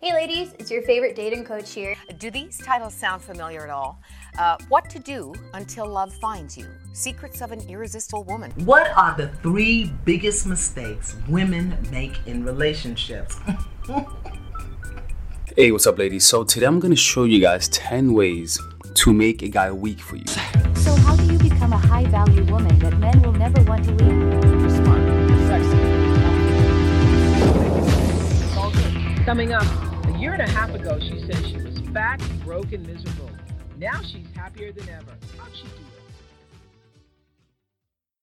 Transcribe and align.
Hey 0.00 0.12
ladies, 0.14 0.52
it's 0.60 0.70
your 0.70 0.82
favorite 0.82 1.16
dating 1.16 1.44
coach 1.44 1.72
here. 1.72 1.96
Do 2.18 2.30
these 2.30 2.56
titles 2.58 2.94
sound 2.94 3.20
familiar 3.20 3.64
at 3.64 3.70
all? 3.70 4.00
Uh, 4.38 4.56
what 4.68 4.88
to 4.90 5.00
do 5.00 5.34
until 5.54 5.88
love 5.88 6.14
finds 6.14 6.56
you? 6.56 6.66
Secrets 6.92 7.40
of 7.40 7.50
an 7.50 7.60
irresistible 7.68 8.22
woman. 8.22 8.52
What 8.64 8.96
are 8.96 9.16
the 9.16 9.26
three 9.42 9.90
biggest 10.04 10.46
mistakes 10.46 11.16
women 11.28 11.76
make 11.90 12.16
in 12.26 12.44
relationships? 12.44 13.38
Hey, 15.56 15.72
what's 15.72 15.88
up, 15.88 15.98
ladies? 15.98 16.24
So, 16.24 16.44
today 16.44 16.66
I'm 16.66 16.78
gonna 16.78 16.94
show 16.94 17.24
you 17.24 17.40
guys 17.40 17.66
10 17.70 18.12
ways 18.12 18.60
to 18.94 19.12
make 19.12 19.42
a 19.42 19.48
guy 19.48 19.72
weak 19.72 19.98
for 19.98 20.14
you. 20.14 20.26
So 20.76 20.94
how 20.94 21.16
do 21.16 21.24
you 21.24 21.36
become 21.36 21.72
a 21.72 21.78
high-value 21.78 22.44
woman 22.44 22.78
that 22.78 22.96
men 22.98 23.20
will 23.22 23.32
never 23.32 23.60
want 23.62 23.84
to 23.86 23.90
leave? 23.90 24.70
smart, 24.70 25.02
sexy. 25.48 25.78
It's 28.44 28.56
all 28.56 28.70
good. 28.70 29.24
Coming 29.24 29.52
up, 29.52 29.64
a 29.64 29.80
year 29.80 29.87
and 30.40 30.48
a 30.48 30.52
half 30.52 30.72
ago, 30.72 31.00
she 31.00 31.18
said 31.18 31.44
she 31.46 31.56
was 31.56 31.80
fat, 31.92 32.22
broke, 32.44 32.72
and 32.72 32.86
miserable. 32.86 33.28
Now 33.76 34.00
she's 34.02 34.26
happier 34.36 34.70
than 34.70 34.88
ever. 34.88 35.16
How'd 35.36 35.56
she 35.56 35.64
do 35.64 35.68
it? 35.68 37.02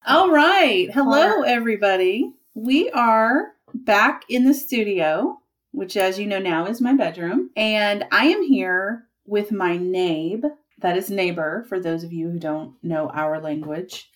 All 0.07 0.31
right. 0.31 0.89
Hello, 0.93 1.41
everybody. 1.41 2.31
We 2.53 2.89
are 2.91 3.51
back 3.73 4.23
in 4.29 4.45
the 4.45 4.53
studio, 4.53 5.41
which, 5.71 5.97
as 5.97 6.17
you 6.17 6.25
know 6.25 6.39
now, 6.39 6.67
is 6.67 6.79
my 6.79 6.93
bedroom. 6.93 7.49
And 7.57 8.05
I 8.13 8.27
am 8.27 8.43
here 8.43 9.07
with 9.25 9.51
my 9.51 9.75
nabe, 9.75 10.45
that 10.77 10.95
is 10.95 11.09
neighbor, 11.09 11.65
for 11.67 11.81
those 11.81 12.05
of 12.05 12.13
you 12.13 12.29
who 12.29 12.39
don't 12.39 12.81
know 12.81 13.09
our 13.09 13.41
language. 13.41 14.09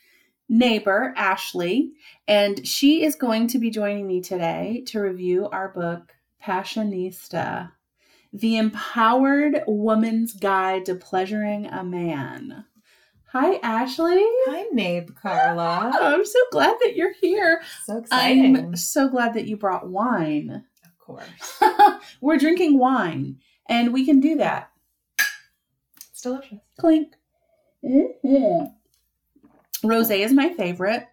Neighbor, 0.47 1.13
Ashley. 1.17 1.91
And 2.29 2.65
she 2.65 3.03
is 3.03 3.15
going 3.15 3.47
to 3.47 3.59
be 3.59 3.69
joining 3.69 4.07
me 4.07 4.21
today 4.21 4.83
to 4.87 5.01
review 5.01 5.49
our 5.49 5.67
book, 5.67 6.13
Passionista 6.41 7.71
The 8.31 8.57
Empowered 8.57 9.63
Woman's 9.65 10.33
Guide 10.33 10.85
to 10.85 10.95
Pleasuring 10.95 11.65
a 11.65 11.83
Man. 11.83 12.65
Hi, 13.31 13.55
Ashley. 13.63 14.21
Hi, 14.47 14.65
Nabe 14.71 15.15
Carla. 15.15 15.91
I'm 15.99 16.25
so 16.25 16.39
glad 16.51 16.75
that 16.81 16.95
you're 16.95 17.13
here. 17.13 17.61
So 17.85 17.97
exciting. 17.97 18.57
I'm 18.57 18.75
so 18.75 19.09
glad 19.09 19.33
that 19.33 19.47
you 19.47 19.57
brought 19.57 19.89
wine. 19.89 20.63
of 20.83 20.97
course. 20.99 21.61
We're 22.21 22.37
drinking 22.37 22.77
wine, 22.77 23.37
and 23.67 23.93
we 23.93 24.05
can 24.05 24.19
do 24.19 24.37
that. 24.37 24.71
It's 26.11 26.21
delicious. 26.21 26.59
Clink. 26.79 27.15
Mm-hmm. 27.83 28.65
Rose 29.87 30.09
is 30.09 30.33
my 30.33 30.53
favorite, 30.53 31.07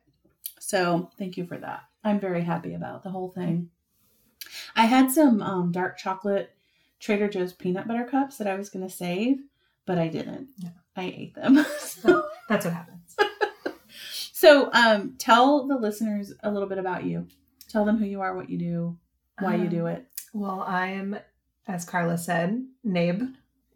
so 0.58 1.10
thank 1.18 1.36
you 1.36 1.46
for 1.46 1.56
that. 1.58 1.82
I'm 2.02 2.18
very 2.18 2.42
happy 2.42 2.74
about 2.74 3.02
the 3.04 3.10
whole 3.10 3.30
thing. 3.30 3.70
I 4.74 4.86
had 4.86 5.10
some 5.10 5.40
um, 5.42 5.72
dark 5.72 5.96
chocolate 5.98 6.55
Trader 7.06 7.28
Joe's 7.28 7.52
peanut 7.52 7.86
butter 7.86 8.02
cups 8.04 8.36
that 8.38 8.48
I 8.48 8.56
was 8.56 8.68
going 8.68 8.84
to 8.84 8.92
save, 8.92 9.38
but 9.86 9.96
I 9.96 10.08
didn't. 10.08 10.48
Yeah. 10.58 10.70
I 10.96 11.04
ate 11.04 11.34
them. 11.36 11.64
so, 11.78 12.26
That's 12.48 12.64
what 12.64 12.74
happens. 12.74 13.14
so 14.32 14.70
um, 14.72 15.14
tell 15.18 15.68
the 15.68 15.76
listeners 15.76 16.32
a 16.42 16.50
little 16.50 16.68
bit 16.68 16.78
about 16.78 17.04
you. 17.04 17.28
Tell 17.68 17.84
them 17.84 17.96
who 17.98 18.06
you 18.06 18.20
are, 18.22 18.34
what 18.34 18.50
you 18.50 18.58
do, 18.58 18.98
why 19.38 19.54
you 19.54 19.62
Um, 19.64 19.68
do 19.68 19.86
it. 19.86 20.06
Well, 20.32 20.62
I'm, 20.62 21.16
as 21.68 21.84
Carla 21.84 22.18
said, 22.18 22.64
Nabe 22.82 23.22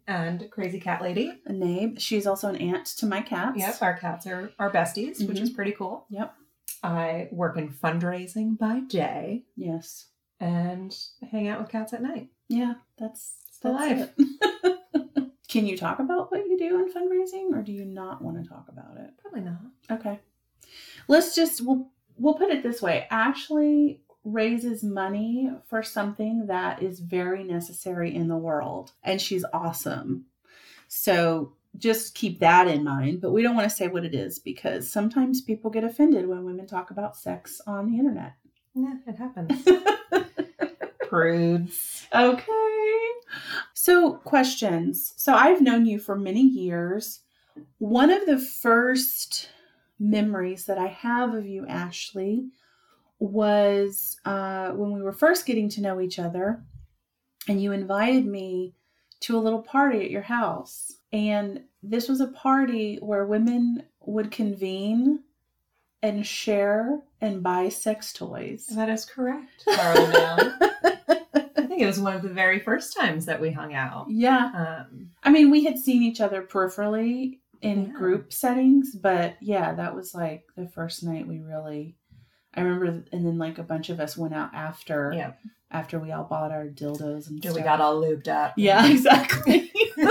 and 0.07 0.49
Crazy 0.51 0.81
Cat 0.81 1.01
Lady. 1.01 1.31
A 1.45 1.53
name. 1.53 1.95
She's 1.97 2.27
also 2.27 2.49
an 2.49 2.57
aunt 2.57 2.85
to 2.97 3.05
my 3.05 3.21
cats. 3.21 3.57
Yep, 3.59 3.81
our 3.81 3.97
cats 3.97 4.27
are 4.27 4.51
our 4.59 4.69
besties, 4.69 5.25
which 5.25 5.39
is 5.39 5.49
pretty 5.51 5.71
cool. 5.71 6.05
Yep. 6.09 6.33
I 6.83 7.29
work 7.31 7.55
in 7.57 7.69
fundraising 7.69 8.57
by 8.57 8.79
day 8.81 9.43
Yes. 9.55 10.07
and 10.39 10.93
hang 11.31 11.47
out 11.47 11.61
with 11.61 11.69
cats 11.69 11.93
at 11.93 12.01
night. 12.01 12.27
Yeah, 12.51 12.73
that's 12.97 13.35
the 13.61 13.71
that's 13.71 14.11
life. 14.93 15.25
Can 15.47 15.65
you 15.65 15.77
talk 15.77 15.99
about 15.99 16.31
what 16.31 16.45
you 16.45 16.57
do 16.57 16.79
in 16.79 16.93
fundraising, 16.93 17.57
or 17.57 17.61
do 17.61 17.71
you 17.71 17.85
not 17.85 18.21
want 18.21 18.41
to 18.41 18.47
talk 18.47 18.67
about 18.69 18.97
it? 18.97 19.11
Probably 19.21 19.41
not. 19.41 19.61
Okay. 19.89 20.19
Let's 21.07 21.33
just 21.33 21.61
we'll 21.65 21.89
we'll 22.17 22.33
put 22.33 22.49
it 22.49 22.61
this 22.61 22.81
way. 22.81 23.07
Ashley 23.09 24.01
raises 24.23 24.83
money 24.83 25.49
for 25.67 25.81
something 25.81 26.47
that 26.47 26.83
is 26.83 26.99
very 26.99 27.43
necessary 27.43 28.13
in 28.13 28.27
the 28.27 28.37
world, 28.37 28.91
and 29.03 29.21
she's 29.21 29.45
awesome. 29.53 30.25
So 30.89 31.53
just 31.77 32.15
keep 32.15 32.41
that 32.41 32.67
in 32.67 32.83
mind. 32.83 33.21
But 33.21 33.31
we 33.31 33.43
don't 33.43 33.55
want 33.55 33.69
to 33.69 33.75
say 33.75 33.87
what 33.87 34.03
it 34.03 34.13
is 34.13 34.39
because 34.39 34.91
sometimes 34.91 35.41
people 35.41 35.71
get 35.71 35.85
offended 35.85 36.27
when 36.27 36.43
women 36.43 36.67
talk 36.67 36.91
about 36.91 37.15
sex 37.15 37.61
on 37.65 37.89
the 37.89 37.97
internet. 37.97 38.33
Yeah, 38.73 38.95
it 39.07 39.15
happens. 39.15 39.65
Prudes. 41.11 42.07
Okay. 42.15 43.07
So, 43.73 44.13
questions. 44.13 45.13
So, 45.17 45.33
I've 45.33 45.61
known 45.61 45.85
you 45.85 45.99
for 45.99 46.15
many 46.15 46.41
years. 46.41 47.19
One 47.79 48.09
of 48.11 48.25
the 48.25 48.39
first 48.39 49.49
memories 49.99 50.65
that 50.65 50.77
I 50.77 50.87
have 50.87 51.33
of 51.33 51.45
you, 51.45 51.65
Ashley, 51.67 52.47
was 53.19 54.17
uh, 54.25 54.71
when 54.71 54.93
we 54.93 55.01
were 55.01 55.11
first 55.11 55.45
getting 55.45 55.69
to 55.69 55.81
know 55.81 55.99
each 55.99 56.17
other, 56.17 56.63
and 57.47 57.61
you 57.61 57.71
invited 57.71 58.25
me 58.25 58.73
to 59.21 59.37
a 59.37 59.39
little 59.39 59.61
party 59.61 60.01
at 60.03 60.11
your 60.11 60.23
house. 60.23 60.93
And 61.13 61.61
this 61.83 62.07
was 62.07 62.21
a 62.21 62.27
party 62.27 62.97
where 63.01 63.25
women 63.25 63.83
would 64.05 64.31
convene 64.31 65.23
and 66.03 66.25
share 66.25 66.99
and 67.21 67.43
buy 67.43 67.69
sex 67.69 68.11
toys. 68.13 68.67
That 68.75 68.89
is 68.89 69.05
correct, 69.05 69.63
Carla. 69.65 70.57
I 71.33 71.67
think 71.67 71.81
it 71.81 71.85
was 71.85 71.99
one 71.99 72.15
of 72.15 72.21
the 72.21 72.29
very 72.29 72.59
first 72.59 72.95
times 72.97 73.25
that 73.25 73.39
we 73.39 73.51
hung 73.51 73.73
out. 73.73 74.07
Yeah. 74.09 74.85
Um, 74.89 75.11
I 75.23 75.29
mean, 75.29 75.51
we 75.51 75.63
had 75.63 75.77
seen 75.77 76.01
each 76.03 76.19
other 76.21 76.41
peripherally 76.41 77.39
in 77.61 77.85
Yeah. 77.85 77.91
group 77.93 78.33
settings, 78.33 78.95
but 78.95 79.35
yeah, 79.41 79.73
that 79.75 79.95
was 79.95 80.15
like 80.15 80.45
the 80.57 80.67
first 80.67 81.03
night 81.03 81.27
we 81.27 81.39
really. 81.39 81.95
I 82.53 82.61
remember, 82.61 82.85
and 83.13 83.25
then 83.25 83.37
like 83.37 83.59
a 83.59 83.63
bunch 83.63 83.89
of 83.89 83.99
us 84.01 84.17
went 84.17 84.33
out 84.33 84.53
after 84.53 85.13
yeah, 85.15 85.31
after 85.71 85.99
we 85.99 86.11
all 86.11 86.25
bought 86.25 86.51
our 86.51 86.65
dildos 86.67 87.29
and 87.29 87.41
we 87.55 87.61
got 87.61 87.79
all 87.79 88.01
lubed 88.01 88.27
up. 88.27 88.55
yeah, 88.57 88.85
exactly. 88.91 89.71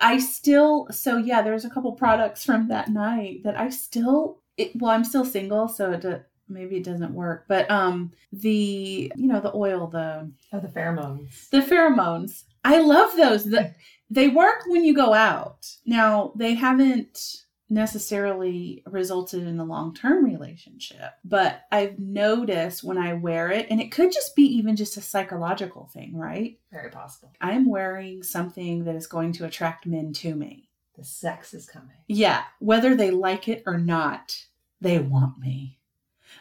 I 0.00 0.18
still 0.18 0.86
so 0.90 1.16
yeah, 1.16 1.42
there's 1.42 1.64
a 1.64 1.70
couple 1.70 1.92
products 1.92 2.44
from 2.44 2.68
that 2.68 2.88
night 2.88 3.42
that 3.44 3.58
I 3.58 3.70
still. 3.70 4.38
It, 4.56 4.72
well, 4.76 4.90
I'm 4.90 5.04
still 5.04 5.24
single, 5.24 5.68
so 5.68 5.92
it 5.92 6.00
do- 6.02 6.20
maybe 6.48 6.76
it 6.76 6.84
doesn't 6.84 7.14
work. 7.14 7.44
But 7.48 7.70
um, 7.70 8.12
the 8.32 9.12
you 9.16 9.26
know 9.28 9.40
the 9.40 9.54
oil, 9.54 9.86
the 9.86 10.30
Oh, 10.52 10.60
the 10.60 10.68
pheromones. 10.68 11.48
the 11.50 11.60
pheromones. 11.60 12.44
I 12.64 12.80
love 12.80 13.16
those. 13.16 13.44
The, 13.44 13.74
they 14.10 14.28
work 14.28 14.62
when 14.66 14.84
you 14.84 14.94
go 14.94 15.14
out. 15.14 15.66
Now, 15.86 16.32
they 16.36 16.54
haven't 16.54 17.42
necessarily 17.70 18.82
resulted 18.86 19.46
in 19.46 19.60
a 19.60 19.64
long 19.64 19.94
term 19.94 20.24
relationship, 20.24 21.12
but 21.24 21.62
I've 21.70 21.98
noticed 21.98 22.82
when 22.82 22.98
I 22.98 23.14
wear 23.14 23.50
it, 23.50 23.68
and 23.70 23.80
it 23.80 23.92
could 23.92 24.12
just 24.12 24.34
be 24.34 24.42
even 24.42 24.76
just 24.76 24.96
a 24.96 25.00
psychological 25.00 25.88
thing, 25.92 26.16
right? 26.16 26.58
Very 26.72 26.90
possible. 26.90 27.32
I'm 27.40 27.68
wearing 27.68 28.22
something 28.22 28.84
that 28.84 28.96
is 28.96 29.06
going 29.06 29.32
to 29.34 29.46
attract 29.46 29.86
men 29.86 30.12
to 30.14 30.34
me. 30.34 30.68
The 30.96 31.04
sex 31.04 31.54
is 31.54 31.66
coming. 31.66 31.96
Yeah, 32.08 32.42
whether 32.58 32.94
they 32.94 33.10
like 33.10 33.48
it 33.48 33.62
or 33.64 33.78
not, 33.78 34.44
they 34.80 34.98
want 34.98 35.38
me. 35.38 35.78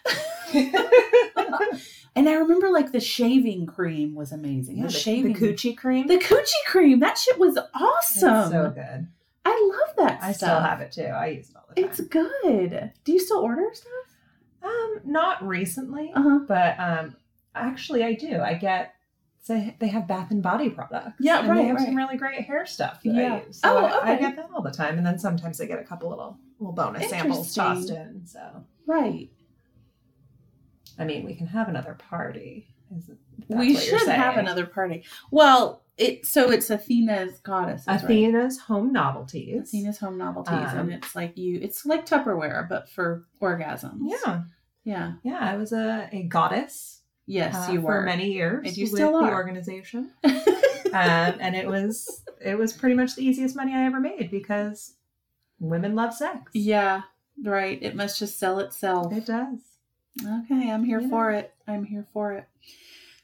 and 0.54 2.28
I 2.28 2.34
remember 2.34 2.70
like 2.70 2.92
the 2.92 3.00
shaving 3.00 3.68
cream 3.68 4.16
was 4.16 4.32
amazing. 4.32 4.78
Yeah, 4.78 4.88
the, 4.88 4.92
the, 4.92 4.98
shaving 4.98 5.34
the 5.34 5.40
coochie 5.40 5.78
cream. 5.78 6.08
the 6.08 6.18
coochie 6.18 6.66
cream. 6.68 7.00
That 7.00 7.18
shit 7.18 7.38
was 7.38 7.58
awesome. 7.74 8.36
It's 8.36 8.52
so 8.52 8.74
good. 8.76 9.08
I 9.60 9.72
love 9.88 9.96
that 9.98 10.24
I 10.24 10.32
stuff. 10.32 10.50
still 10.50 10.60
have 10.62 10.82
it 10.82 10.92
too. 10.92 11.04
I 11.04 11.28
use 11.28 11.50
it 11.50 11.56
all 11.56 11.64
the 11.74 11.82
time. 11.82 11.90
It's 11.90 12.00
good. 12.02 12.92
Do 13.04 13.12
you 13.12 13.20
still 13.20 13.40
order 13.40 13.70
stuff? 13.74 13.92
um 14.62 15.00
not 15.06 15.46
recently, 15.48 16.12
Uh 16.14 16.22
huh. 16.22 16.40
but 16.48 16.80
um 16.80 17.16
actually 17.56 18.04
I 18.04 18.14
do. 18.14 18.40
I 18.42 18.54
get 18.56 18.94
so 19.42 19.72
they 19.80 19.88
have 19.88 20.08
Bath 20.08 20.32
and 20.32 20.44
Body 20.44 20.70
products. 20.70 21.16
Yeah, 21.20 21.40
and 21.40 21.50
right, 21.50 21.58
They 21.58 21.66
have 21.68 21.78
right. 21.78 21.86
some 21.86 21.96
really 21.96 22.18
great 22.18 22.42
hair 22.46 22.66
stuff 22.66 23.02
that 23.04 23.14
Yeah. 23.14 23.36
I 23.42 23.46
use. 23.48 23.62
So 23.62 23.70
Oh, 23.78 23.86
I, 23.86 24.12
I 24.12 24.16
get 24.18 24.36
that 24.36 24.50
all 24.54 24.62
the 24.62 24.70
time, 24.72 24.98
and 24.98 25.06
then 25.08 25.18
sometimes 25.18 25.60
I 25.62 25.66
get 25.66 25.80
a 25.80 25.84
couple 25.84 26.10
little 26.10 26.38
little 26.60 26.74
bonus 26.74 27.10
samples 27.10 27.54
tossed 27.56 27.90
in. 27.90 28.26
So 28.26 28.66
Right. 28.86 29.30
I 30.98 31.06
mean, 31.06 31.24
we 31.26 31.34
can 31.36 31.48
have 31.48 31.70
another 31.70 31.94
party. 31.94 32.68
Is 32.98 33.10
it- 33.10 33.18
that's 33.48 33.60
we 33.60 33.76
should 33.76 34.08
have 34.08 34.38
another 34.38 34.66
party. 34.66 35.04
Well, 35.32 35.84
it 35.98 36.26
so 36.26 36.52
it's 36.52 36.70
Athena's 36.70 37.40
goddess. 37.40 37.84
Athena's 37.88 38.60
home 38.60 38.92
novelties. 38.94 39.74
Athena's 39.74 39.98
home 39.98 40.18
novelties, 40.18 40.54
Um, 40.72 40.80
and 40.80 40.94
it's 40.94 41.16
like 41.16 41.38
you. 41.38 41.60
It's 41.62 41.86
like 41.86 42.06
Tupperware, 42.06 42.68
but 42.70 42.90
for 42.90 43.26
orgasms. 43.42 44.00
Yeah, 44.04 44.42
Yeah. 44.84 45.14
yeah. 45.24 45.40
I 45.42 45.56
was 45.58 45.72
a, 45.74 46.08
a 46.12 46.24
goddess 46.24 47.02
Yes, 47.26 47.70
uh, 47.70 47.72
you 47.74 47.82
were 47.82 48.02
for 48.02 48.06
many 48.06 48.32
years 48.32 48.68
And 48.68 48.78
you 48.78 48.88
still 48.88 49.12
the 49.14 49.26
are. 49.26 49.34
organization, 49.34 50.12
um, 50.24 50.34
and 50.94 51.56
it 51.56 51.68
was 51.68 52.24
it 52.42 52.58
was 52.58 52.74
pretty 52.74 52.96
much 52.96 53.16
the 53.16 53.24
easiest 53.26 53.56
money 53.56 53.74
I 53.74 53.86
ever 53.86 54.00
made 54.00 54.30
because 54.32 54.94
women 55.60 55.96
love 55.96 56.14
sex. 56.14 56.52
yeah. 56.54 57.02
Right. 57.44 57.82
It 57.82 57.96
must 57.96 58.20
just 58.20 58.38
sell 58.38 58.60
itself. 58.60 59.14
it 59.14 59.26
does. 59.26 59.60
Okay, 60.22 60.70
I'm 60.72 60.84
here 60.84 61.00
Yeah. 61.00 61.10
for 61.10 61.32
it. 61.32 61.54
I'm 61.70 61.84
here 61.86 62.06
for 62.14 62.34
it. 62.34 62.46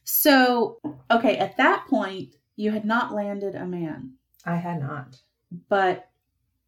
So, 0.04 0.80
okay, 1.10 1.38
at 1.38 1.58
that 1.58 1.86
point, 1.88 2.36
you 2.56 2.72
had 2.72 2.86
not 2.86 3.14
landed 3.14 3.56
a 3.56 3.66
man, 3.66 4.14
I 4.46 4.56
had 4.56 4.80
not. 4.82 5.18
but 5.70 6.10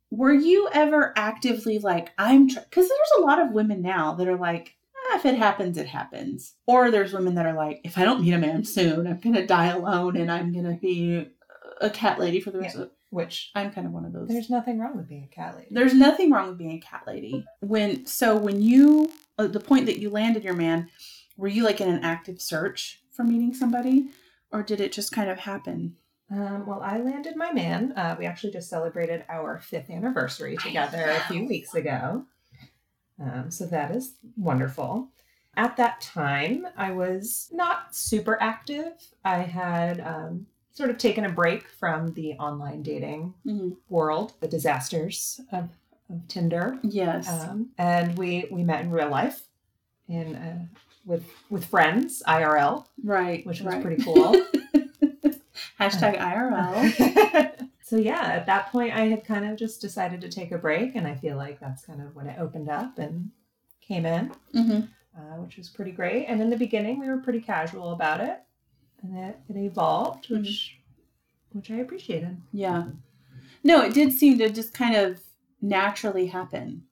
were 0.09 0.33
you 0.33 0.69
ever 0.73 1.13
actively 1.17 1.79
like, 1.79 2.11
I'm, 2.17 2.47
because 2.47 2.87
there's 2.87 3.11
a 3.17 3.21
lot 3.21 3.39
of 3.39 3.51
women 3.51 3.81
now 3.81 4.13
that 4.15 4.27
are 4.27 4.37
like, 4.37 4.75
ah, 4.95 5.17
if 5.17 5.25
it 5.25 5.35
happens, 5.35 5.77
it 5.77 5.87
happens. 5.87 6.53
Or 6.65 6.89
there's 6.91 7.13
women 7.13 7.35
that 7.35 7.45
are 7.45 7.53
like, 7.53 7.81
if 7.83 7.97
I 7.97 8.05
don't 8.05 8.21
meet 8.21 8.33
a 8.33 8.37
man 8.37 8.63
soon, 8.63 9.05
I'm 9.05 9.19
going 9.19 9.35
to 9.35 9.45
die 9.45 9.67
alone 9.67 10.15
and 10.17 10.31
I'm 10.31 10.53
going 10.53 10.65
to 10.65 10.79
be 10.79 11.27
a 11.81 11.89
cat 11.89 12.19
lady 12.19 12.39
for 12.39 12.51
the 12.51 12.59
rest 12.59 12.77
Yeah. 12.77 12.83
of 12.83 12.91
Which 13.09 13.51
I'm 13.53 13.69
kind 13.71 13.85
of 13.85 13.91
one 13.93 14.05
of 14.05 14.13
those. 14.13 14.29
there's 14.29 14.49
nothing 14.49 14.79
wrong 14.79 14.95
with 14.95 15.09
being 15.09 15.25
a 15.31 15.35
cat 15.35 15.55
lady. 15.57 15.67
There's 15.71 15.93
nothing 15.93 16.31
wrong 16.31 16.47
with 16.49 16.57
being 16.57 16.77
a 16.77 16.79
cat 16.79 17.03
lady. 17.05 17.45
When 17.59 18.05
so 18.05 18.35
when 18.37 18.61
you 18.61 19.11
uh, 19.37 19.47
the 19.47 19.59
point 19.59 19.85
that 19.87 19.99
you 19.99 20.09
landed 20.09 20.43
your 20.43 20.55
man, 20.55 20.89
were 21.37 21.47
you 21.47 21.63
like 21.63 21.79
in 21.81 21.89
an 21.89 22.03
active 22.03 22.41
search 22.41 23.01
for 23.11 23.23
meeting 23.23 23.53
somebody, 23.53 24.09
or 24.51 24.63
did 24.63 24.81
it 24.81 24.91
just 24.91 25.11
kind 25.11 25.29
of 25.29 25.39
happen? 25.39 25.95
Um, 26.29 26.65
well, 26.65 26.81
I 26.81 26.99
landed 26.99 27.35
my 27.37 27.53
man. 27.53 27.93
Uh, 27.95 28.15
we 28.19 28.25
actually 28.25 28.51
just 28.51 28.69
celebrated 28.69 29.23
our 29.29 29.59
fifth 29.59 29.89
anniversary 29.89 30.57
together 30.57 31.03
a 31.09 31.31
few 31.31 31.47
weeks 31.47 31.73
ago. 31.73 32.25
Um, 33.19 33.49
so 33.49 33.65
that 33.67 33.91
is 33.91 34.13
wonderful. 34.35 35.09
At 35.55 35.77
that 35.77 36.01
time, 36.01 36.67
I 36.75 36.91
was 36.91 37.49
not 37.51 37.95
super 37.95 38.37
active. 38.41 38.91
I 39.23 39.37
had 39.39 39.99
um, 40.01 40.45
sort 40.71 40.89
of 40.91 40.97
taken 40.99 41.25
a 41.25 41.29
break 41.29 41.67
from 41.67 42.13
the 42.13 42.33
online 42.33 42.83
dating 42.83 43.33
Mhm. 43.45 43.77
world, 43.89 44.33
the 44.39 44.47
disasters 44.47 45.41
of, 45.51 45.69
of 46.09 46.27
Tinder. 46.27 46.77
Yes. 46.83 47.27
Um, 47.27 47.69
and 47.77 48.15
we 48.17 48.47
we 48.51 48.63
met 48.63 48.81
in 48.83 48.91
real 48.91 49.09
life, 49.09 49.47
in 50.07 50.35
uh, 50.35 50.65
with 51.07 51.25
with 51.49 51.65
friends 51.65 52.21
IRL, 52.27 52.85
right. 53.03 53.45
which 53.45 53.61
was 53.61 53.73
right. 53.73 53.81
pretty 53.81 54.03
cool. 54.03 54.45
Hashtag 55.79 56.19
IRL. 56.19 57.67
so 57.83 57.95
yeah, 57.97 58.21
at 58.21 58.45
that 58.45 58.71
point, 58.71 58.93
I 58.93 59.05
had 59.05 59.25
kind 59.25 59.49
of 59.49 59.57
just 59.57 59.81
decided 59.81 60.21
to 60.21 60.29
take 60.29 60.51
a 60.51 60.57
break, 60.57 60.95
and 60.95 61.07
I 61.07 61.15
feel 61.15 61.37
like 61.37 61.59
that's 61.59 61.85
kind 61.85 62.01
of 62.01 62.15
when 62.15 62.27
it 62.27 62.39
opened 62.39 62.69
up 62.69 62.99
and 62.99 63.31
came 63.81 64.05
in, 64.05 64.31
hmm 64.51 64.81
uh, 65.17 65.37
which 65.37 65.57
was 65.57 65.69
pretty 65.69 65.91
great. 65.91 66.25
And 66.25 66.41
in 66.41 66.49
the 66.49 66.57
beginning, 66.57 66.99
we 66.99 67.07
were 67.07 67.17
pretty 67.17 67.41
casual 67.41 67.91
about 67.91 68.21
it, 68.21 68.39
and 69.01 69.17
it, 69.17 69.39
it 69.49 69.57
evolved, 69.57 70.29
which 70.29 70.77
which 71.53 71.71
I 71.71 71.77
appreciated. 71.77 72.37
Yeah. 72.51 72.85
No, 73.63 73.81
it 73.81 73.93
did 73.93 74.13
seem 74.13 74.37
to 74.39 74.49
just 74.49 74.73
kind 74.73 74.95
of 74.95 75.19
naturally 75.61 76.27
happen. 76.27 76.83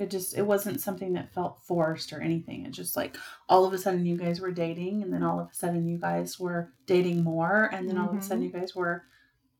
It 0.00 0.10
just 0.10 0.36
it 0.36 0.42
wasn't 0.42 0.80
something 0.80 1.12
that 1.12 1.34
felt 1.34 1.60
forced 1.62 2.12
or 2.12 2.20
anything. 2.20 2.64
It 2.64 2.72
just 2.72 2.96
like 2.96 3.16
all 3.48 3.64
of 3.64 3.72
a 3.72 3.78
sudden 3.78 4.06
you 4.06 4.16
guys 4.16 4.40
were 4.40 4.50
dating 4.50 5.02
and 5.02 5.12
then 5.12 5.22
all 5.22 5.38
of 5.38 5.50
a 5.50 5.54
sudden 5.54 5.86
you 5.86 5.98
guys 5.98 6.40
were 6.40 6.72
dating 6.86 7.22
more 7.22 7.68
and 7.72 7.88
then 7.88 7.98
all 7.98 8.08
of 8.08 8.16
a 8.16 8.22
sudden 8.22 8.42
mm-hmm. 8.42 8.56
you 8.56 8.60
guys 8.60 8.74
were 8.74 9.04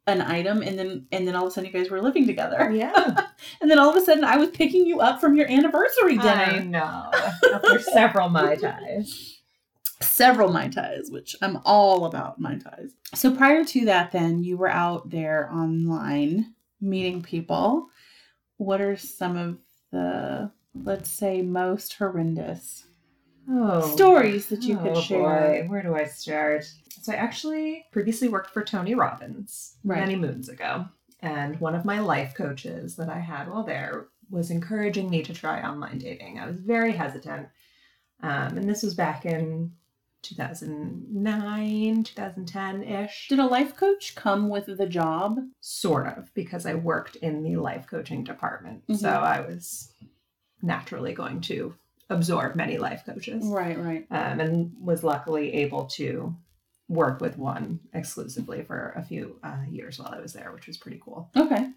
an 0.06 0.22
item 0.22 0.62
and 0.62 0.78
then 0.78 1.06
and 1.12 1.28
then 1.28 1.36
all 1.36 1.46
of 1.46 1.48
a 1.48 1.50
sudden 1.52 1.70
you 1.70 1.78
guys 1.78 1.90
were 1.90 2.00
living 2.00 2.26
together. 2.26 2.70
Yeah, 2.72 3.26
And 3.60 3.70
then 3.70 3.78
all 3.78 3.90
of 3.90 3.96
a 3.96 4.00
sudden 4.00 4.24
I 4.24 4.36
was 4.36 4.50
picking 4.50 4.86
you 4.86 5.00
up 5.00 5.20
from 5.20 5.36
your 5.36 5.46
anniversary 5.48 6.16
dinner. 6.16 6.30
I 6.30 6.58
know. 6.60 7.10
After 7.54 7.78
several 7.80 8.28
mai 8.28 8.54
tais. 8.60 9.36
Several 10.02 10.50
Mai 10.50 10.68
Tais, 10.68 11.10
which 11.10 11.36
I'm 11.42 11.58
all 11.66 12.06
about 12.06 12.40
Mai 12.40 12.56
Tais. 12.56 12.94
So 13.14 13.36
prior 13.36 13.64
to 13.64 13.84
that 13.84 14.12
then 14.12 14.42
you 14.42 14.56
were 14.56 14.70
out 14.70 15.10
there 15.10 15.50
online 15.52 16.54
meeting 16.80 17.22
people. 17.22 17.88
What 18.56 18.80
are 18.80 18.96
some 18.96 19.36
of 19.36 19.58
the 19.90 20.50
let's 20.74 21.10
say 21.10 21.42
most 21.42 21.94
horrendous 21.94 22.84
Oh, 23.48 23.80
stories 23.80 24.46
that 24.46 24.62
you 24.62 24.76
oh 24.78 24.82
could 24.82 24.96
share? 24.96 25.64
Boy. 25.64 25.68
Where 25.68 25.82
do 25.82 25.94
I 25.94 26.04
start? 26.04 26.70
So 27.02 27.12
I 27.12 27.16
actually 27.16 27.86
previously 27.90 28.28
worked 28.28 28.50
for 28.50 28.62
Tony 28.62 28.94
Robbins 28.94 29.76
Right. 29.82 30.00
many 30.00 30.14
moons 30.16 30.48
ago. 30.48 30.86
And 31.20 31.58
one 31.60 31.74
of 31.74 31.84
my 31.84 31.98
life 31.98 32.34
coaches 32.34 32.96
that 32.96 33.08
I 33.08 33.18
had 33.18 33.48
while 33.50 33.64
there 33.64 34.06
was 34.30 34.50
encouraging 34.50 35.10
me 35.10 35.22
to 35.22 35.34
try 35.34 35.60
online 35.62 35.98
dating. 35.98 36.38
I 36.38 36.46
was 36.46 36.60
very 36.60 36.92
hesitant. 36.92 37.48
Um, 38.22 38.56
and 38.56 38.68
this 38.68 38.82
was 38.82 38.94
back 38.94 39.26
in 39.26 39.72
2009, 40.22 42.04
2010 42.04 42.82
ish. 42.82 43.28
Did 43.28 43.38
a 43.38 43.46
life 43.46 43.76
coach 43.76 44.14
come 44.14 44.48
with 44.48 44.66
the 44.66 44.86
job? 44.86 45.38
Sort 45.60 46.06
of, 46.06 46.32
because 46.34 46.66
I 46.66 46.74
worked 46.74 47.16
in 47.16 47.42
the 47.42 47.56
life 47.56 47.86
coaching 47.88 48.24
department. 48.24 48.84
So 48.88 49.08
Mhm. 49.08 49.22
I 49.22 49.40
was 49.40 49.92
naturally 50.62 51.12
going 51.14 51.40
to 51.42 51.74
absorb 52.08 52.54
many 52.56 52.76
life 52.78 53.04
coaches 53.06 53.44
Right, 53.46 53.78
right. 53.78 54.06
um, 54.10 54.40
and 54.40 54.72
was 54.80 55.04
luckily 55.04 55.54
able 55.54 55.86
to 55.86 56.34
work 56.88 57.20
with 57.20 57.38
one 57.38 57.78
exclusively 57.92 58.62
for 58.64 58.92
a 58.96 59.02
few 59.02 59.38
uh, 59.44 59.62
years 59.68 59.98
while 59.98 60.12
I 60.12 60.20
was 60.20 60.32
there, 60.32 60.50
which 60.52 60.66
was 60.66 60.76
pretty 60.76 61.00
cool. 61.04 61.30
Okay. 61.36 61.70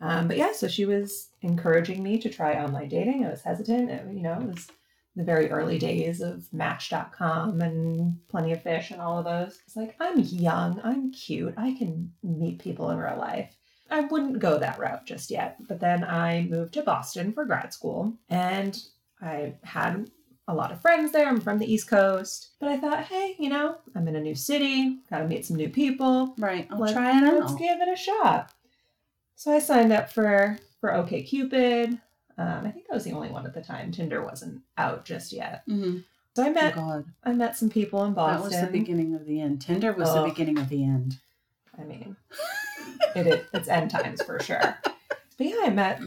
Um, 0.00 0.26
but 0.26 0.36
yeah, 0.36 0.52
so 0.52 0.66
she 0.66 0.84
was 0.86 1.28
encouraging 1.40 2.02
me 2.02 2.18
to 2.18 2.28
try 2.28 2.54
online 2.62 2.88
dating. 2.88 3.24
I 3.24 3.30
was 3.30 3.42
hesitant. 3.42 3.90
It, 3.90 4.12
you 4.12 4.22
know, 4.22 4.34
it 4.40 4.46
was 4.46 4.66
the 5.16 5.24
very 5.24 5.50
early 5.50 5.78
days 5.78 6.20
of 6.20 6.52
Match.com 6.52 7.60
and 7.60 8.16
Plenty 8.28 8.52
of 8.52 8.62
Fish 8.62 8.90
and 8.90 9.00
all 9.00 9.18
of 9.18 9.24
those. 9.24 9.60
It's 9.66 9.76
like, 9.76 9.94
I'm 10.00 10.18
young, 10.18 10.80
I'm 10.82 11.12
cute, 11.12 11.54
I 11.56 11.74
can 11.78 12.12
meet 12.22 12.58
people 12.58 12.90
in 12.90 12.98
real 12.98 13.18
life. 13.18 13.56
I 13.90 14.00
wouldn't 14.00 14.38
go 14.40 14.58
that 14.58 14.78
route 14.78 15.06
just 15.06 15.30
yet. 15.30 15.56
But 15.68 15.78
then 15.78 16.04
I 16.04 16.46
moved 16.50 16.74
to 16.74 16.82
Boston 16.82 17.32
for 17.32 17.44
grad 17.44 17.72
school 17.72 18.14
and 18.28 18.76
I 19.20 19.54
had 19.62 20.10
a 20.48 20.54
lot 20.54 20.72
of 20.72 20.80
friends 20.80 21.12
there. 21.12 21.28
I'm 21.28 21.40
from 21.40 21.58
the 21.58 21.72
East 21.72 21.88
Coast. 21.88 22.50
But 22.58 22.68
I 22.70 22.78
thought, 22.78 23.04
hey, 23.04 23.36
you 23.38 23.48
know, 23.48 23.76
I'm 23.94 24.08
in 24.08 24.16
a 24.16 24.20
new 24.20 24.34
city, 24.34 24.98
gotta 25.10 25.26
meet 25.28 25.46
some 25.46 25.56
new 25.56 25.68
people. 25.68 26.34
Right. 26.38 26.66
I'll 26.70 26.78
Let- 26.78 26.92
try 26.94 27.16
it 27.16 27.34
Let's 27.34 27.54
give 27.54 27.80
it 27.80 27.88
a 27.88 27.96
shot. 27.96 28.52
So 29.36 29.52
I 29.52 29.58
signed 29.58 29.92
up 29.92 30.10
for 30.10 30.58
for 30.80 30.90
OKCupid. 30.90 32.00
Um, 32.36 32.66
I 32.66 32.70
think 32.70 32.86
I 32.90 32.94
was 32.94 33.04
the 33.04 33.12
only 33.12 33.28
one 33.30 33.46
at 33.46 33.54
the 33.54 33.62
time. 33.62 33.92
Tinder 33.92 34.22
wasn't 34.24 34.62
out 34.76 35.04
just 35.04 35.32
yet. 35.32 35.62
Mhm. 35.68 36.04
So 36.34 36.42
I 36.42 36.48
Oh 36.48 36.52
met 36.52 36.74
God. 36.74 37.04
I 37.22 37.32
met 37.32 37.56
some 37.56 37.70
people 37.70 38.04
in 38.04 38.12
Boston. 38.14 38.50
That 38.50 38.60
was 38.62 38.72
the 38.72 38.78
beginning 38.78 39.14
of 39.14 39.24
the 39.24 39.40
end. 39.40 39.60
Tinder 39.62 39.92
was 39.92 40.12
the 40.12 40.24
beginning 40.24 40.58
of 40.58 40.68
the 40.68 40.82
end. 40.84 41.18
I 41.78 41.84
mean, 41.84 42.16
it, 43.14 43.26
it 43.26 43.46
it's 43.52 43.68
end 43.68 43.90
times 43.90 44.22
for 44.22 44.40
sure. 44.40 44.76
But 45.36 45.46
yeah, 45.46 45.60
I 45.64 45.70
met 45.70 46.00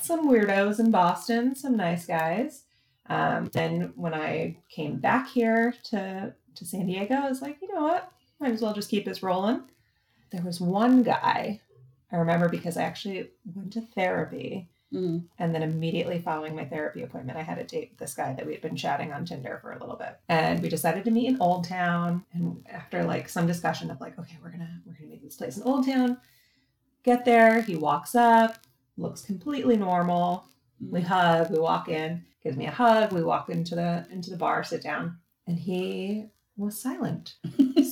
some 0.00 0.28
weirdos 0.28 0.78
in 0.80 0.90
Boston, 0.90 1.54
some 1.54 1.76
nice 1.76 2.06
guys. 2.06 2.62
Um, 3.08 3.46
then 3.52 3.92
when 3.96 4.14
I 4.14 4.58
came 4.68 4.96
back 4.98 5.28
here 5.28 5.74
to 5.90 6.34
to 6.54 6.64
San 6.64 6.86
Diego, 6.86 7.14
I 7.14 7.28
was 7.28 7.40
like, 7.42 7.58
you 7.62 7.72
know 7.74 7.82
what? 7.82 8.12
Might 8.40 8.52
as 8.52 8.62
well 8.62 8.74
just 8.74 8.90
keep 8.90 9.04
this 9.04 9.22
rolling. 9.22 9.62
There 10.30 10.42
was 10.42 10.60
one 10.60 11.02
guy 11.02 11.60
I 12.12 12.16
remember 12.16 12.48
because 12.48 12.76
I 12.76 12.82
actually 12.82 13.30
went 13.54 13.72
to 13.74 13.80
therapy. 13.80 14.68
Mhm. 14.92 15.26
And 15.38 15.54
then 15.54 15.62
immediately 15.62 16.20
following 16.20 16.56
my 16.56 16.64
therapy 16.64 17.02
appointment, 17.02 17.38
I 17.38 17.42
had 17.42 17.58
a 17.58 17.64
date 17.64 17.90
with 17.90 17.98
this 17.98 18.14
guy 18.14 18.32
that 18.32 18.46
we 18.46 18.52
had 18.52 18.62
been 18.62 18.76
chatting 18.76 19.12
on 19.12 19.24
Tinder 19.24 19.58
for 19.60 19.72
a 19.72 19.78
little 19.78 19.96
bit. 19.96 20.18
And 20.28 20.62
we 20.62 20.68
decided 20.68 21.04
to 21.04 21.10
meet 21.10 21.28
in 21.28 21.40
Old 21.40 21.64
Town. 21.64 22.24
And 22.32 22.64
after 22.70 23.04
like 23.04 23.28
some 23.28 23.46
discussion 23.46 23.90
of 23.90 24.00
like, 24.00 24.18
okay, 24.18 24.38
we're 24.42 24.50
gonna 24.50 24.80
we're 24.86 24.94
gonna 24.94 25.10
meet 25.10 25.22
this 25.22 25.36
place 25.36 25.56
in 25.58 25.62
Old 25.64 25.86
Town. 25.86 26.18
Get 27.02 27.24
there, 27.24 27.60
he 27.62 27.76
walks 27.76 28.14
up, 28.14 28.56
looks 28.96 29.22
completely 29.22 29.76
normal. 29.76 30.44
We 30.80 31.02
hug, 31.02 31.50
we 31.50 31.58
walk 31.58 31.88
in, 31.88 32.24
gives 32.42 32.56
me 32.56 32.66
a 32.66 32.70
hug, 32.70 33.12
we 33.12 33.22
walk 33.22 33.50
into 33.50 33.74
the 33.74 34.06
into 34.10 34.30
the 34.30 34.36
bar, 34.36 34.64
sit 34.64 34.82
down, 34.82 35.18
and 35.46 35.58
he 35.58 36.30
was 36.58 36.80
silent. 36.80 37.34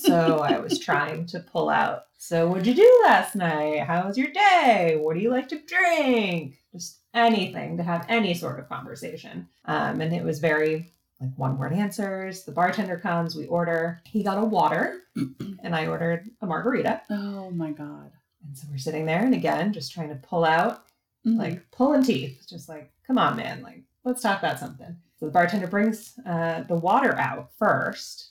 so 0.02 0.38
I 0.40 0.58
was 0.58 0.78
trying 0.84 1.26
to 1.26 1.40
pull 1.40 1.68
out. 1.68 2.04
So 2.18 2.48
what'd 2.48 2.66
you 2.66 2.74
do 2.74 3.02
last 3.06 3.34
night? 3.36 3.80
How 3.80 4.06
was 4.06 4.18
your 4.18 4.30
day? 4.32 4.98
What 5.00 5.14
do 5.14 5.20
you 5.20 5.30
like 5.30 5.48
to 5.48 5.60
drink? 5.60 6.58
Just 6.72 6.98
anything 7.14 7.76
to 7.76 7.82
have 7.82 8.04
any 8.08 8.34
sort 8.34 8.58
of 8.58 8.68
conversation. 8.68 9.48
Um, 9.66 10.00
and 10.00 10.12
it 10.12 10.24
was 10.24 10.38
very 10.38 10.92
like 11.20 11.30
one 11.36 11.56
word 11.56 11.72
answers. 11.72 12.44
The 12.44 12.52
bartender 12.52 12.98
comes, 12.98 13.36
we 13.36 13.46
order. 13.46 14.00
He 14.04 14.22
got 14.22 14.38
a 14.38 14.44
water, 14.44 15.00
and 15.16 15.74
I 15.74 15.86
ordered 15.86 16.28
a 16.42 16.46
margarita. 16.46 17.02
Oh 17.10 17.50
my 17.50 17.70
God. 17.72 18.10
And 18.46 18.56
so 18.56 18.66
we're 18.70 18.76
sitting 18.78 19.06
there, 19.06 19.20
and 19.24 19.34
again, 19.34 19.72
just 19.72 19.92
trying 19.92 20.08
to 20.10 20.16
pull 20.16 20.44
out 20.44 20.82
Mhm. 21.26 21.38
like 21.38 21.68
pulling 21.72 22.04
teeth, 22.04 22.44
just 22.48 22.68
like, 22.68 22.92
come 23.04 23.18
on, 23.18 23.36
man, 23.36 23.60
like, 23.60 23.82
let's 24.04 24.22
talk 24.22 24.38
about 24.38 24.60
something. 24.60 24.94
So 25.18 25.26
the 25.26 25.32
bartender 25.32 25.66
brings 25.66 26.12
uh, 26.24 26.62
the 26.68 26.76
water 26.76 27.16
out 27.18 27.50
first. 27.58 28.30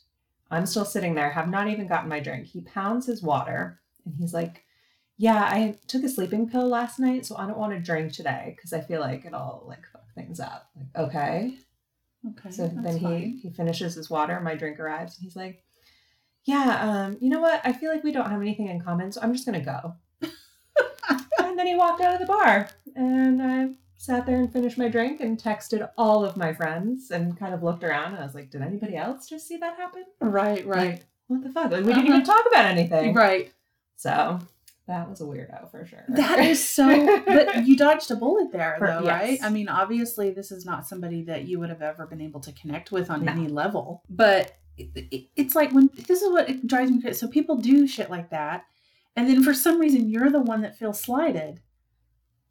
I'm 0.51 0.65
still 0.65 0.85
sitting 0.85 1.15
there, 1.15 1.31
have 1.31 1.49
not 1.49 1.67
even 1.67 1.87
gotten 1.87 2.09
my 2.09 2.19
drink. 2.19 2.47
He 2.47 2.61
pounds 2.61 3.05
his 3.05 3.23
water 3.23 3.79
and 4.05 4.15
he's 4.15 4.33
like, 4.33 4.63
Yeah, 5.17 5.43
I 5.43 5.77
took 5.87 6.03
a 6.03 6.09
sleeping 6.09 6.49
pill 6.49 6.67
last 6.67 6.99
night, 6.99 7.25
so 7.25 7.35
I 7.37 7.47
don't 7.47 7.57
want 7.57 7.73
to 7.73 7.79
drink 7.79 8.13
today 8.13 8.53
because 8.55 8.73
I 8.73 8.81
feel 8.81 8.99
like 8.99 9.25
it'll 9.25 9.63
like 9.67 9.83
fuck 9.91 10.05
things 10.13 10.39
up. 10.39 10.69
Like, 10.75 11.05
okay. 11.07 11.57
okay. 12.29 12.51
So 12.51 12.67
then 12.67 12.97
he 12.97 13.03
fine. 13.03 13.39
he 13.41 13.49
finishes 13.49 13.95
his 13.95 14.09
water, 14.09 14.39
my 14.39 14.55
drink 14.55 14.79
arrives, 14.79 15.17
and 15.17 15.23
he's 15.23 15.35
like, 15.35 15.63
Yeah, 16.43 16.79
um, 16.81 17.17
you 17.19 17.29
know 17.29 17.41
what? 17.41 17.61
I 17.63 17.73
feel 17.73 17.91
like 17.91 18.03
we 18.03 18.11
don't 18.11 18.29
have 18.29 18.41
anything 18.41 18.67
in 18.67 18.81
common, 18.81 19.11
so 19.11 19.21
I'm 19.21 19.33
just 19.33 19.45
gonna 19.45 19.61
go. 19.61 19.95
and 21.39 21.57
then 21.57 21.67
he 21.67 21.75
walked 21.75 22.01
out 22.01 22.13
of 22.13 22.19
the 22.19 22.27
bar, 22.27 22.69
and 22.95 23.41
I 23.41 23.69
sat 24.05 24.25
there 24.25 24.37
and 24.37 24.51
finished 24.51 24.77
my 24.77 24.87
drink 24.87 25.19
and 25.21 25.37
texted 25.41 25.89
all 25.97 26.23
of 26.23 26.37
my 26.37 26.53
friends 26.53 27.11
and 27.11 27.37
kind 27.37 27.53
of 27.53 27.63
looked 27.63 27.83
around 27.83 28.13
and 28.13 28.21
I 28.21 28.25
was 28.25 28.35
like, 28.35 28.49
did 28.51 28.61
anybody 28.61 28.95
else 28.95 29.27
just 29.27 29.47
see 29.47 29.57
that 29.57 29.75
happen? 29.77 30.03
Right, 30.21 30.65
right, 30.65 30.91
Like, 30.91 31.05
what 31.27 31.43
the 31.43 31.49
fuck? 31.49 31.71
Like, 31.71 31.83
we 31.85 31.93
didn't 31.93 32.05
Uh-huh. 32.09 32.13
even 32.13 32.23
talk 32.23 32.45
about 32.51 32.65
anything. 32.65 33.13
right. 33.13 33.51
So 33.95 34.39
that 34.87 35.09
was 35.09 35.21
a 35.21 35.23
weirdo 35.23 35.71
for 35.71 35.85
sure. 35.85 36.03
That 36.09 36.39
is 36.39 36.63
so. 36.63 37.23
but 37.25 37.65
you 37.65 37.75
dodged 37.75 38.11
a 38.11 38.15
bullet 38.15 38.51
there, 38.51 38.75
For- 38.77 38.87
though, 38.87 39.01
yes. 39.03 39.07
right? 39.21 39.39
I 39.41 39.49
mean, 39.49 39.67
obviously, 39.67 40.29
this 40.31 40.51
is 40.51 40.65
not 40.65 40.85
somebody 40.85 41.23
that 41.23 41.45
you 41.47 41.59
would 41.59 41.69
have 41.69 41.81
ever 41.81 42.05
been 42.05 42.21
able 42.21 42.39
to 42.41 42.51
connect 42.51 42.91
with 42.91 43.09
on 43.09 43.25
No. 43.25 43.31
any 43.31 43.47
level. 43.47 44.03
But 44.09 44.55
it, 44.77 44.89
it- 45.11 45.27
it's 45.35 45.55
like 45.55 45.71
when 45.71 45.89
this 46.07 46.21
is 46.21 46.31
what 46.31 46.49
it 46.49 46.67
drives 46.67 46.91
me 46.91 47.01
crazy. 47.01 47.17
So 47.17 47.27
people 47.27 47.55
do 47.55 47.87
shit 47.87 48.09
like 48.11 48.29
that, 48.29 48.65
and 49.15 49.27
then 49.27 49.41
for 49.43 49.53
some 49.53 49.79
reason, 49.79 50.09
you're 50.09 50.29
the 50.29 50.41
one 50.41 50.61
that 50.61 50.77
feels 50.77 50.99
slighted, 50.99 51.61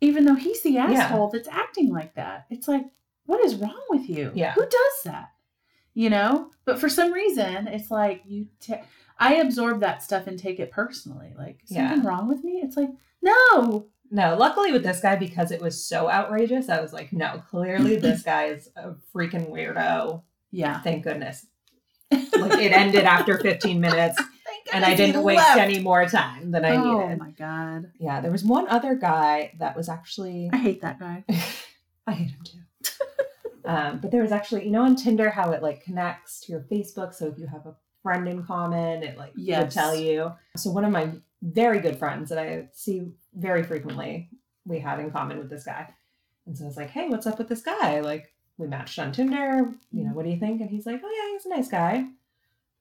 even 0.00 0.24
though 0.24 0.34
he's 0.34 0.62
the 0.62 0.78
asshole 0.78 1.30
that's 1.30 1.48
acting 1.48 1.90
like 1.92 2.14
that. 2.14 2.46
It's 2.50 2.68
like, 2.68 2.84
what 3.26 3.44
is 3.44 3.54
wrong 3.56 3.80
with 3.90 4.08
you? 4.08 4.32
Yeah. 4.34 4.52
who 4.52 4.62
does 4.62 5.02
that? 5.04 5.28
You 5.94 6.10
know. 6.10 6.50
But 6.64 6.78
for 6.78 6.88
some 6.88 7.12
reason, 7.12 7.68
it's 7.68 7.90
like 7.90 8.22
you. 8.26 8.46
ta- 8.60 8.82
I 9.18 9.36
absorb 9.36 9.80
that 9.80 10.02
stuff 10.02 10.26
and 10.26 10.38
take 10.38 10.58
it 10.60 10.70
personally. 10.72 11.32
Like 11.38 11.60
Yeah. 11.68 11.88
something 11.90 12.06
wrong 12.06 12.28
with 12.28 12.42
me. 12.44 12.60
It's 12.62 12.76
like 12.76 12.90
no. 13.22 13.86
No, 14.10 14.36
luckily 14.36 14.70
with 14.70 14.82
this 14.84 15.00
guy, 15.00 15.16
because 15.16 15.50
it 15.50 15.60
was 15.62 15.84
so 15.84 16.10
outrageous, 16.10 16.68
I 16.68 16.80
was 16.80 16.92
like, 16.92 17.12
no, 17.12 17.42
clearly 17.50 17.96
this 18.00 18.22
guy 18.22 18.44
is 18.46 18.68
a 18.76 18.94
freaking 19.14 19.50
weirdo. 19.50 20.22
Yeah. 20.50 20.80
Thank 20.82 21.04
goodness. 21.04 21.46
Like 22.12 22.60
it 22.60 22.72
ended 22.72 23.04
after 23.04 23.38
15 23.38 23.80
minutes 23.80 24.20
and 24.73 24.85
I 24.85 24.94
didn't 24.94 25.23
waste 25.23 25.38
left. 25.38 25.61
any 25.61 25.78
more 25.80 26.06
time 26.06 26.50
than 26.50 26.64
I 26.64 26.76
oh 26.76 26.85
needed. 26.85 27.12
Oh 27.21 27.25
my 27.25 27.30
god. 27.33 27.90
Yeah, 27.99 28.21
there 28.21 28.30
was 28.30 28.44
one 28.44 28.68
other 28.68 28.94
guy 28.94 29.52
that 29.59 29.76
was 29.76 29.88
actually 29.88 30.50
I 30.52 30.56
hate 30.56 30.83
that 30.83 30.99
guy. 30.99 31.25
I 32.06 32.12
hate 32.12 32.30
him 32.30 32.40
too. 32.44 32.59
um, 33.64 33.99
but 34.00 34.11
there 34.11 34.23
was 34.23 34.33
actually, 34.33 34.64
you 34.64 34.71
know, 34.71 34.83
on 34.83 34.97
Tinder 34.97 35.30
how 35.30 35.52
it 35.52 35.62
like 35.62 35.83
connects 35.83 36.40
to 36.42 36.52
your 36.52 36.61
Facebook. 36.62 37.14
So 37.14 37.26
if 37.26 37.38
you 37.38 37.47
have 37.47 37.66
a 37.66 37.75
friend 38.02 38.28
in 38.28 38.42
common, 38.44 39.02
it 39.02 39.16
like 39.16 39.33
Yes. 39.37 39.75
tell 39.75 39.94
you. 39.94 40.33
So 40.56 40.71
one 40.71 40.85
of 40.85 40.92
my 40.92 41.11
very 41.42 41.80
good 41.80 41.99
friends 41.99 42.28
that 42.30 42.38
I 42.38 42.68
see 42.73 43.12
very 43.35 43.62
frequently, 43.62 44.28
we 44.66 44.78
had 44.78 45.00
in 45.00 45.11
common 45.11 45.38
with 45.38 45.50
this 45.50 45.64
guy. 45.64 45.92
And 46.47 46.56
so 46.56 46.64
I 46.64 46.68
was 46.68 46.76
like, 46.76 46.90
hey, 46.90 47.09
what's 47.09 47.26
up 47.26 47.38
with 47.38 47.49
this 47.49 47.62
guy? 47.62 48.00
Like, 48.00 48.30
we 48.59 48.66
matched 48.66 48.99
on 48.99 49.12
Tinder. 49.12 49.75
You 49.92 50.04
know, 50.04 50.11
what 50.12 50.25
do 50.25 50.30
you 50.30 50.38
think? 50.38 50.61
And 50.61 50.68
he's 50.71 50.85
like, 50.87 51.00
oh, 51.02 51.11
yeah, 51.11 51.33
he's 51.33 51.47
a 51.47 51.49
nice 51.49 51.68
guy. 51.68 52.06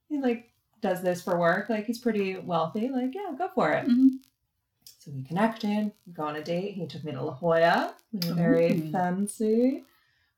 He 0.08 0.20
like 0.20 0.50
does 0.84 1.02
this 1.02 1.22
for 1.22 1.38
work. 1.38 1.68
Like, 1.70 1.86
he's 1.86 1.98
pretty 1.98 2.36
wealthy. 2.36 2.88
Like, 2.90 3.14
yeah, 3.14 3.32
go 3.36 3.48
for 3.54 3.72
it. 3.72 3.88
Mhm. 3.88 4.18
So 4.98 5.10
we 5.10 5.22
connected, 5.22 5.92
we 6.06 6.12
go 6.12 6.24
on 6.24 6.36
a 6.36 6.42
date. 6.44 6.74
He 6.74 6.86
took 6.86 7.02
me 7.04 7.12
to 7.12 7.22
La 7.22 7.34
Jolla. 7.34 7.94
We 8.12 8.28
were 8.28 8.34
very 8.34 8.72
Ooh. 8.72 8.90
fancy. 8.92 9.84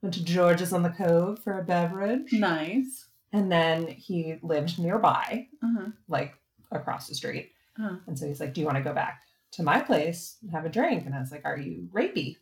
Went 0.03 0.15
to 0.15 0.25
George's 0.25 0.73
on 0.73 0.83
the 0.85 0.91
Cove 0.91 1.41
for 1.41 1.59
a 1.59 1.65
beverage. 1.65 2.33
Nice. 2.33 3.07
And 3.33 3.50
then 3.50 3.88
he 3.88 4.38
lived 4.43 4.79
nearby, 4.79 5.49
Uh-huh. 5.62 5.91
like 6.09 6.35
across 6.71 7.09
the 7.09 7.15
street. 7.15 7.50
Uh-huh. 7.79 7.97
And 8.07 8.19
so 8.19 8.26
he's 8.26 8.41
like, 8.41 8.55
Do 8.55 8.61
you 8.61 8.67
want 8.67 8.79
to 8.79 8.85
go 8.85 8.95
back 8.95 9.23
to 9.53 9.62
my 9.62 9.81
place 9.81 10.37
and 10.43 10.50
have 10.53 10.65
a 10.65 10.69
drink? 10.69 11.07
And 11.07 11.15
I 11.15 11.21
was 11.21 11.31
like, 11.33 11.45
Are 11.45 11.59
you 11.59 11.88
rapey? 11.93 12.37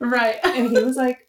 Right. 0.00 0.38
And 0.44 0.70
he 0.70 0.82
was 0.82 0.96
like, 0.96 1.28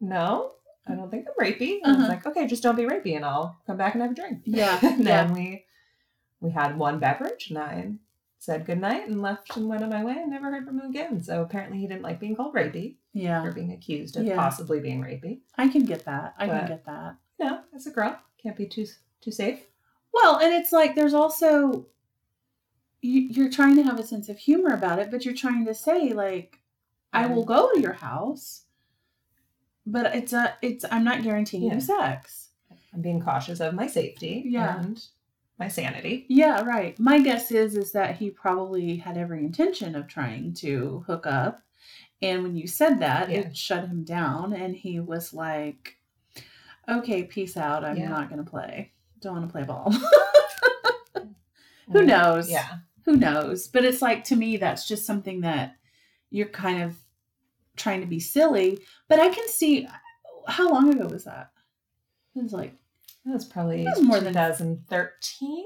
No, 0.00 0.52
I 0.86 0.94
don't 0.94 1.10
think 1.10 1.26
I'm 1.28 1.44
rapey. 1.46 1.78
And 1.82 1.86
I 1.86 1.90
was 1.90 1.98
Uh-huh. 2.00 2.08
like, 2.08 2.26
Okay, 2.26 2.46
just 2.46 2.62
don't 2.62 2.76
be 2.76 2.82
rapey 2.84 3.14
and 3.16 3.24
I'll 3.24 3.58
come 3.66 3.76
back 3.76 3.94
and 3.94 4.02
have 4.02 4.12
a 4.12 4.14
drink. 4.14 4.40
Yeah. 4.44 4.78
and 4.82 5.04
yeah. 5.04 5.24
then 5.24 5.32
we 5.34 5.64
we 6.40 6.50
had 6.50 6.76
one 6.76 6.98
beverage 6.98 7.50
and 7.50 7.58
I 7.58 7.92
said 8.40 8.66
goodnight 8.66 9.06
and 9.08 9.22
left 9.22 9.56
and 9.56 9.68
went 9.68 9.84
on 9.84 9.90
my 9.90 10.02
way 10.04 10.14
and 10.14 10.30
never 10.30 10.50
heard 10.50 10.64
from 10.66 10.80
him 10.80 10.90
again. 10.90 11.22
So 11.22 11.42
apparently 11.42 11.78
he 11.78 11.86
didn't 11.86 12.02
like 12.02 12.18
being 12.18 12.34
called 12.34 12.54
rapey 12.54 12.96
Yeah. 13.12 13.44
or 13.44 13.52
being 13.52 13.70
accused 13.72 14.16
of 14.16 14.24
Yeah. 14.24 14.34
possibly 14.34 14.80
being 14.80 15.00
rapey. 15.00 15.40
I 15.56 15.68
can 15.68 15.84
get 15.84 16.04
that. 16.06 16.34
I 16.36 16.48
can 16.48 16.66
get 16.66 16.84
that. 16.86 17.14
No, 17.38 17.60
as 17.74 17.86
a 17.86 17.90
girl, 17.90 18.18
can't 18.42 18.56
be 18.56 18.66
too 18.66 18.86
too 19.20 19.30
safe. 19.30 19.66
Well, 20.12 20.38
and 20.38 20.52
it's 20.52 20.72
like 20.72 20.94
there's 20.96 21.14
also 21.14 21.86
you, 23.00 23.20
you're 23.22 23.50
trying 23.50 23.76
to 23.76 23.82
have 23.82 23.98
a 23.98 24.06
sense 24.06 24.28
of 24.28 24.38
humor 24.38 24.74
about 24.74 24.98
it, 24.98 25.10
but 25.10 25.24
you're 25.24 25.34
trying 25.34 25.64
to 25.66 25.74
say 25.74 26.12
like, 26.12 26.58
I 27.12 27.26
will 27.26 27.44
go 27.44 27.72
to 27.72 27.80
your 27.80 27.92
house, 27.94 28.64
but 29.86 30.14
it's 30.14 30.32
a 30.32 30.54
it's 30.62 30.84
I'm 30.90 31.04
not 31.04 31.22
guaranteeing 31.22 31.64
Yeah. 31.64 31.74
you 31.74 31.80
sex. 31.80 32.48
I'm 32.94 33.00
being 33.02 33.20
cautious 33.22 33.60
of 33.60 33.74
my 33.74 33.86
safety 33.86 34.44
Yeah. 34.46 34.80
and 34.80 35.02
my 35.58 35.68
sanity. 35.68 36.26
Yeah, 36.28 36.62
right. 36.62 36.98
My 36.98 37.20
guess 37.20 37.50
is 37.50 37.76
is 37.76 37.92
that 37.92 38.16
he 38.16 38.30
probably 38.30 38.96
had 38.96 39.16
every 39.16 39.40
intention 39.44 39.94
of 39.94 40.08
trying 40.08 40.54
to 40.54 41.04
hook 41.06 41.26
up. 41.26 41.62
And 42.20 42.42
when 42.42 42.56
you 42.56 42.66
said 42.66 43.00
that, 43.00 43.30
Yeah. 43.30 43.40
it 43.40 43.56
shut 43.56 43.88
him 43.88 44.04
down 44.04 44.52
and 44.52 44.74
he 44.76 45.00
was 45.00 45.32
like, 45.34 45.96
"Okay, 46.88 47.24
peace 47.24 47.56
out. 47.56 47.84
I'm 47.84 47.96
Yeah. 47.96 48.08
not 48.08 48.28
going 48.28 48.44
to 48.44 48.48
play. 48.50 48.92
Don't 49.20 49.34
want 49.34 49.48
to 49.48 49.52
play 49.52 49.64
ball." 49.64 49.92
Who 51.92 52.00
mm, 52.00 52.06
knows? 52.06 52.50
Yeah. 52.50 52.78
Who 53.04 53.16
knows? 53.16 53.68
But 53.68 53.84
it's 53.84 54.00
like 54.02 54.24
to 54.24 54.36
me 54.36 54.56
that's 54.56 54.86
just 54.86 55.04
something 55.04 55.40
that 55.42 55.76
you're 56.30 56.48
kind 56.48 56.82
of 56.82 56.96
trying 57.82 58.00
to 58.00 58.06
be 58.06 58.20
silly, 58.20 58.78
but 59.08 59.18
I 59.18 59.28
can 59.28 59.48
see 59.48 59.86
how 60.46 60.70
long 60.70 60.92
ago 60.94 61.06
was 61.06 61.24
that? 61.24 61.50
It 62.36 62.42
was 62.42 62.52
like 62.52 62.74
That 63.24 63.34
was 63.34 63.44
probably 63.44 63.84
That 63.84 63.96
was 63.98 64.04
more 64.06 64.18
than- 64.20 64.32
2013. 64.32 65.64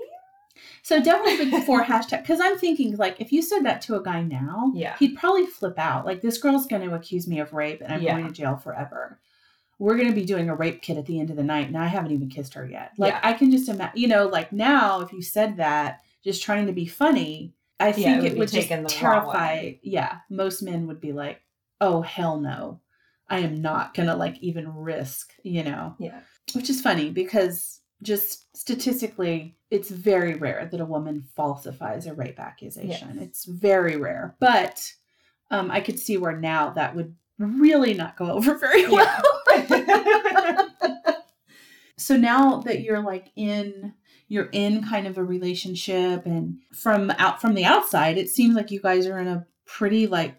So 0.83 1.03
definitely 1.03 1.51
before 1.51 1.85
hashtag, 1.93 2.23
because 2.23 2.41
I'm 2.41 2.59
thinking 2.59 2.97
like 2.97 3.21
if 3.21 3.33
you 3.33 3.43
said 3.43 3.65
that 3.65 3.81
to 3.83 3.97
a 3.97 4.03
guy 4.03 4.23
now, 4.23 4.73
Yeah. 4.75 4.97
he'd 4.99 5.17
probably 5.17 5.47
flip 5.47 5.79
out. 5.79 6.05
Like 6.07 6.23
this 6.23 6.39
girl's 6.39 6.67
going 6.67 6.89
to 6.89 6.95
accuse 6.95 7.27
me 7.29 7.41
of 7.41 7.53
rape, 7.53 7.81
and 7.83 7.93
I'm 7.93 8.03
Yeah. 8.03 8.13
going 8.13 8.27
to 8.27 8.33
jail 8.33 8.57
forever. 8.57 9.21
We're 9.79 9.97
going 9.97 10.09
to 10.09 10.15
be 10.15 10.25
doing 10.25 10.49
a 10.49 10.55
rape 10.55 10.81
kit 10.81 10.97
at 10.97 11.05
the 11.05 11.21
end 11.21 11.29
of 11.31 11.37
the 11.37 11.45
night, 11.45 11.67
and 11.69 11.77
I 11.77 11.87
haven't 11.87 12.13
even 12.13 12.31
kissed 12.31 12.55
her 12.55 12.67
yet. 12.67 12.93
Like 12.97 13.13
Yeah. 13.13 13.21
I 13.23 13.35
can 13.35 13.51
just 13.51 13.69
imagine, 13.69 14.01
you 14.01 14.09
know, 14.09 14.27
like 14.27 14.51
now 14.53 15.01
if 15.01 15.13
you 15.13 15.21
said 15.23 15.59
that, 15.59 16.01
just 16.25 16.43
trying 16.43 16.67
to 16.67 16.73
be 16.73 16.87
funny, 16.87 17.53
I 17.79 17.93
think 17.93 18.07
it 18.07 18.25
it 18.25 18.31
would 18.31 18.39
would, 18.39 18.49
just 18.51 18.69
taken 18.69 18.85
the 18.85 18.89
wrong 19.03 19.23
terrify. 19.25 19.75
Yeah, 19.83 20.19
most 20.31 20.63
men 20.63 20.87
would 20.87 21.01
be 21.01 21.13
like, 21.13 21.43
"Oh 21.81 22.03
hell 22.03 22.41
no, 22.41 22.81
I 23.29 23.41
am 23.41 23.61
not 23.61 23.95
going 23.95 24.09
to 24.09 24.17
like 24.17 24.39
even 24.41 24.73
risk," 24.75 25.33
you 25.43 25.63
know? 25.65 25.95
Yeah. 25.99 26.21
which 26.55 26.71
is 26.71 26.81
funny 26.81 27.11
because 27.11 27.81
just 28.03 28.57
statistically 28.57 29.57
it's 29.71 29.91
very 29.91 30.35
rare 30.35 30.69
that 30.71 30.81
a 30.81 30.85
woman 30.85 31.25
falsifies 31.35 32.07
a 32.07 32.15
rape 32.15 32.39
accusation. 32.39 33.13
Yes. 33.15 33.27
it's 33.27 33.45
very 33.45 33.97
rare. 33.97 34.37
But 34.39 34.93
um, 35.51 35.71
i 35.71 35.81
could 35.81 35.99
see 35.99 36.17
where 36.17 36.37
now 36.37 36.71
that 36.71 36.95
would 36.97 37.15
really 37.39 37.95
not 37.95 38.17
go 38.17 38.31
over 38.31 38.55
very 38.59 38.89
well. 38.89 39.23
So 41.99 42.17
now 42.17 42.59
that 42.61 42.83
you're 42.83 43.03
like 43.03 43.33
in 43.37 43.95
you're 44.29 44.49
in 44.53 44.85
kind 44.85 45.07
of 45.07 45.19
a 45.19 45.25
relationship 45.25 46.27
and 46.27 46.59
from 46.73 47.11
out 47.13 47.41
from 47.41 47.55
the 47.55 47.65
outside 47.65 48.19
it 48.19 48.29
seems 48.29 48.55
like 48.55 48.71
you 48.71 48.81
guys 48.81 49.07
are 49.07 49.19
in 49.19 49.29
a 49.29 49.47
pretty 49.65 50.07
like 50.07 50.37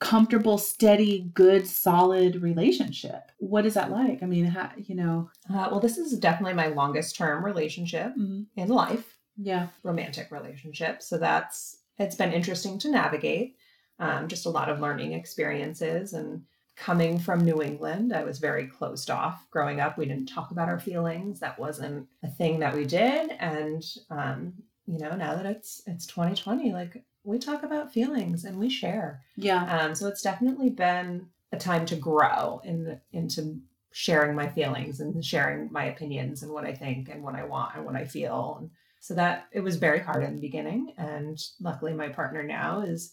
comfortable 0.00 0.58
steady 0.58 1.30
good 1.34 1.66
solid 1.66 2.42
relationship 2.42 3.30
what 3.38 3.66
is 3.66 3.74
that 3.74 3.90
like 3.90 4.22
i 4.22 4.26
mean 4.26 4.46
how, 4.46 4.70
you 4.76 4.94
know 4.94 5.30
Uh, 5.48 5.68
well, 5.70 5.80
this 5.80 5.98
is 5.98 6.18
definitely 6.18 6.54
my 6.54 6.68
longest 6.68 7.16
term 7.16 7.44
relationship 7.44 8.14
mhm. 8.16 8.46
in 8.56 8.68
life, 8.68 9.18
yeah 9.36 9.68
romantic 9.82 10.30
relationship. 10.30 11.02
So 11.02 11.18
that's 11.18 11.78
it's 11.98 12.14
been 12.14 12.32
interesting 12.32 12.78
to 12.80 12.90
navigate. 12.90 13.56
Um, 13.98 14.28
just 14.28 14.46
a 14.46 14.50
lot 14.50 14.70
of 14.70 14.80
learning 14.80 15.12
experiences 15.12 16.14
and 16.14 16.42
coming 16.76 17.18
from 17.18 17.44
New 17.44 17.60
England, 17.62 18.14
I 18.14 18.24
was 18.24 18.38
very 18.38 18.66
closed 18.66 19.10
off. 19.10 19.44
Growing 19.50 19.80
up, 19.80 19.98
we 19.98 20.06
didn't 20.06 20.32
talk 20.34 20.50
about 20.50 20.68
our 20.68 20.80
feelings. 20.80 21.40
That 21.40 21.58
wasn't 21.58 22.06
a 22.22 22.28
thing 22.28 22.60
that 22.60 22.74
we 22.74 22.86
did. 22.86 23.32
And 23.38 23.84
um, 24.08 24.54
you 24.86 24.98
know, 24.98 25.14
now 25.16 25.34
that 25.34 25.46
it's 25.46 25.82
it's 25.86 26.06
2020, 26.06 26.72
like 26.72 27.04
we 27.24 27.38
talk 27.38 27.62
about 27.62 27.92
feelings 27.92 28.44
and 28.44 28.58
we 28.58 28.68
share. 28.70 29.22
yeah 29.36 29.78
Um, 29.80 29.94
so 29.94 30.06
it's 30.08 30.22
definitely 30.22 30.70
been 30.70 31.26
a 31.52 31.56
time 31.58 31.84
to 31.86 31.96
grow 31.96 32.60
in 32.64 33.00
into 33.12 33.60
sharing 33.92 34.36
my 34.36 34.48
feelings 34.48 35.00
and 35.00 35.24
sharing 35.24 35.70
my 35.72 35.84
opinions 35.84 36.42
and 36.42 36.52
what 36.52 36.64
I 36.64 36.72
think 36.72 37.08
and 37.08 37.22
what 37.24 37.34
I 37.34 37.44
want 37.44 37.74
and 37.76 37.84
what 37.84 37.96
I 37.96 38.04
feel. 38.04 38.56
And 38.60 38.70
so 39.00 39.14
that 39.14 39.48
it 39.52 39.60
was 39.60 39.76
very 39.76 39.98
hard 39.98 40.22
in 40.22 40.36
the 40.36 40.40
beginning. 40.40 40.92
And 40.96 41.36
luckily 41.60 41.92
my 41.92 42.08
partner 42.08 42.42
now 42.44 42.80
has 42.82 43.12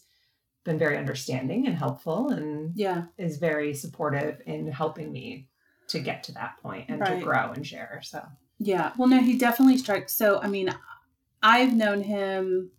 been 0.64 0.78
very 0.78 0.96
understanding 0.96 1.66
and 1.66 1.76
helpful 1.76 2.28
and 2.30 2.72
yeah 2.76 3.04
is 3.16 3.38
very 3.38 3.72
supportive 3.74 4.40
in 4.46 4.70
helping 4.70 5.10
me 5.10 5.48
to 5.88 5.98
get 5.98 6.22
to 6.24 6.32
that 6.32 6.58
point 6.62 6.88
and 6.88 7.00
Right. 7.00 7.18
to 7.18 7.24
grow 7.24 7.52
and 7.52 7.66
share. 7.66 8.00
So 8.04 8.22
Yeah. 8.58 8.92
Well, 8.96 9.08
no, 9.08 9.20
he 9.20 9.36
definitely 9.38 9.78
strikes. 9.78 10.14
So, 10.14 10.40
I 10.40 10.46
mean, 10.48 10.68
I've 11.42 11.74
known 11.74 12.02
him 12.02 12.70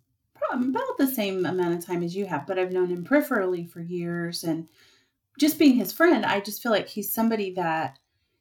about 0.52 0.96
the 0.98 1.06
same 1.06 1.44
amount 1.46 1.74
of 1.74 1.84
time 1.84 2.02
as 2.02 2.14
you 2.14 2.26
have, 2.26 2.46
but 2.46 2.58
I've 2.58 2.72
known 2.72 2.88
him 2.88 3.04
peripherally 3.04 3.68
for 3.68 3.80
years. 3.80 4.44
And 4.44 4.68
just 5.38 5.58
being 5.58 5.74
his 5.76 5.92
friend, 5.92 6.24
I 6.26 6.40
just 6.40 6.62
feel 6.62 6.72
like 6.72 6.88
he's 6.88 7.12
somebody 7.12 7.52
that 7.54 7.98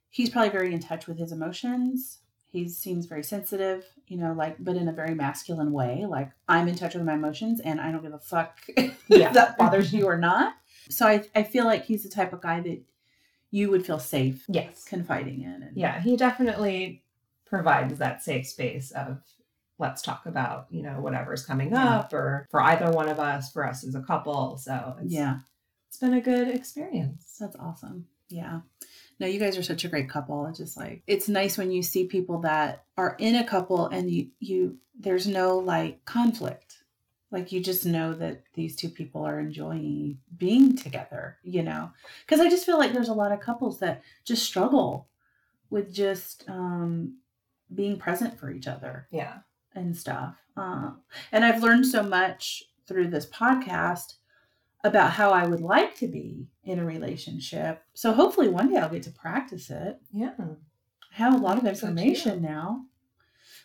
he's 0.10 0.30
probably 0.30 0.50
very 0.50 0.74
in 0.74 0.80
touch 0.80 1.08
with 1.08 1.18
his 1.18 1.32
emotions. 1.32 2.20
He 2.46 2.68
seems 2.68 3.06
very 3.06 3.24
sensitive, 3.24 3.86
you 4.08 4.18
know, 4.18 4.34
like, 4.34 4.56
but 4.60 4.76
in 4.76 4.88
a 4.88 4.92
very 4.94 5.14
masculine 5.14 5.72
way. 5.72 6.06
Like, 6.08 6.32
I'm 6.48 6.68
in 6.68 6.76
touch 6.76 6.96
with 6.96 7.04
my 7.04 7.14
emotions 7.14 7.60
and 7.60 7.80
I 7.80 7.92
don't 7.92 8.02
give 8.02 8.14
a 8.14 8.20
fuck 8.20 8.58
Yeah. 8.78 9.28
if 9.28 9.34
that 9.34 9.58
bothers 9.58 9.94
you 9.94 10.06
or 10.08 10.18
not. 10.18 10.54
So 10.90 11.06
I, 11.06 11.24
I 11.36 11.44
feel 11.44 11.66
like 11.66 11.86
he's 11.86 12.02
the 12.04 12.10
type 12.10 12.34
of 12.34 12.42
guy 12.42 12.60
that 12.62 12.82
you 13.52 13.70
would 13.70 13.86
feel 13.86 14.00
safe 14.00 14.46
Yes. 14.48 14.84
confiding 14.86 15.42
in. 15.44 15.62
And, 15.64 15.78
Yeah, 15.78 16.00
he 16.02 16.18
definitely 16.18 17.04
provides 17.46 17.98
that 18.00 18.24
safe 18.24 18.48
space 18.48 18.92
of 18.92 19.22
let's 19.80 20.02
talk 20.02 20.26
about, 20.26 20.68
you 20.70 20.84
know, 20.84 21.00
whatever's 21.02 21.46
coming 21.46 21.72
Yeah. 21.72 22.00
up 22.00 22.14
or 22.14 22.48
for 22.52 22.62
either 22.62 22.92
one 22.92 23.10
of 23.10 23.20
us, 23.20 23.52
for 23.52 23.66
us 23.66 23.84
as 23.84 23.96
a 23.96 24.02
couple. 24.02 24.58
So 24.58 24.96
it's, 25.02 25.12
Yeah. 25.14 25.40
it's 25.88 25.98
been 25.98 26.14
a 26.14 26.22
good 26.22 26.50
experience. 26.50 27.38
That's 27.40 27.56
awesome. 27.56 28.08
Yeah. 28.28 28.62
No, 29.20 29.26
you 29.28 29.40
guys 29.40 29.58
are 29.58 29.64
such 29.64 29.86
a 29.86 29.90
great 29.90 30.10
couple. 30.10 30.46
It's 30.46 30.60
just 30.60 30.78
like 30.78 31.02
it's 31.08 31.28
nice 31.28 31.58
when 31.58 31.72
you 31.72 31.82
see 31.82 32.06
people 32.06 32.40
that 32.42 32.86
are 32.98 33.16
in 33.20 33.36
a 33.36 33.44
couple 33.48 33.88
and 33.88 34.10
you 34.12 34.30
you 34.40 34.78
there's 35.00 35.28
no 35.28 35.58
like 35.58 36.04
conflict. 36.06 36.84
Like 37.32 37.52
you 37.52 37.60
just 37.62 37.86
know 37.86 38.14
that 38.14 38.44
these 38.54 38.76
two 38.76 38.90
people 38.90 39.24
are 39.26 39.40
enjoying 39.40 40.20
being 40.38 40.76
together, 40.76 41.38
you 41.44 41.64
know. 41.64 41.92
Cuz 42.28 42.40
I 42.40 42.50
just 42.50 42.66
feel 42.66 42.78
like 42.78 42.94
there's 42.94 43.10
a 43.10 43.14
lot 43.14 43.32
of 43.32 43.40
couples 43.40 43.80
that 43.80 44.02
just 44.26 44.44
struggle 44.46 45.08
with 45.70 45.94
just 45.94 46.48
um 46.50 47.18
being 47.74 47.98
present 47.98 48.38
for 48.40 48.50
each 48.52 48.68
other 48.68 49.08
Yeah. 49.12 49.40
And 49.76 49.96
stuff. 49.96 50.36
Uh, 50.58 50.92
and 51.32 51.46
I've 51.46 51.64
learned 51.64 51.86
so 51.86 52.04
much 52.04 52.64
through 52.88 53.08
this 53.08 53.28
podcast 53.28 54.16
about 54.84 55.12
how 55.12 55.32
I 55.32 55.46
would 55.46 55.62
like 55.62 55.96
to 55.98 56.08
be 56.08 56.48
in 56.64 56.80
a 56.80 56.86
relationship. 56.86 57.84
So 57.94 58.14
hopefully 58.14 58.48
one 58.48 58.70
day 58.70 58.78
I'll 58.80 58.90
get 58.90 59.04
to 59.04 59.12
practice 59.12 59.70
it. 59.70 60.00
Yeah. 60.12 60.34
I 60.40 61.16
have 61.16 61.34
a 61.34 61.38
lot 61.38 61.58
of 61.58 61.66
information 61.66 62.42
now. 62.42 62.86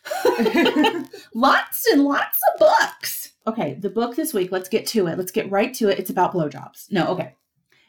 lots 1.33 1.87
and 1.87 2.03
lots 2.03 2.39
of 2.53 2.59
books. 2.59 3.31
Okay, 3.47 3.75
the 3.75 3.89
book 3.89 4.15
this 4.15 4.33
week, 4.33 4.51
let's 4.51 4.69
get 4.69 4.87
to 4.87 5.07
it. 5.07 5.17
Let's 5.17 5.31
get 5.31 5.51
right 5.51 5.73
to 5.75 5.89
it. 5.89 5.99
It's 5.99 6.09
about 6.09 6.33
blowjobs. 6.33 6.91
No, 6.91 7.07
okay. 7.07 7.35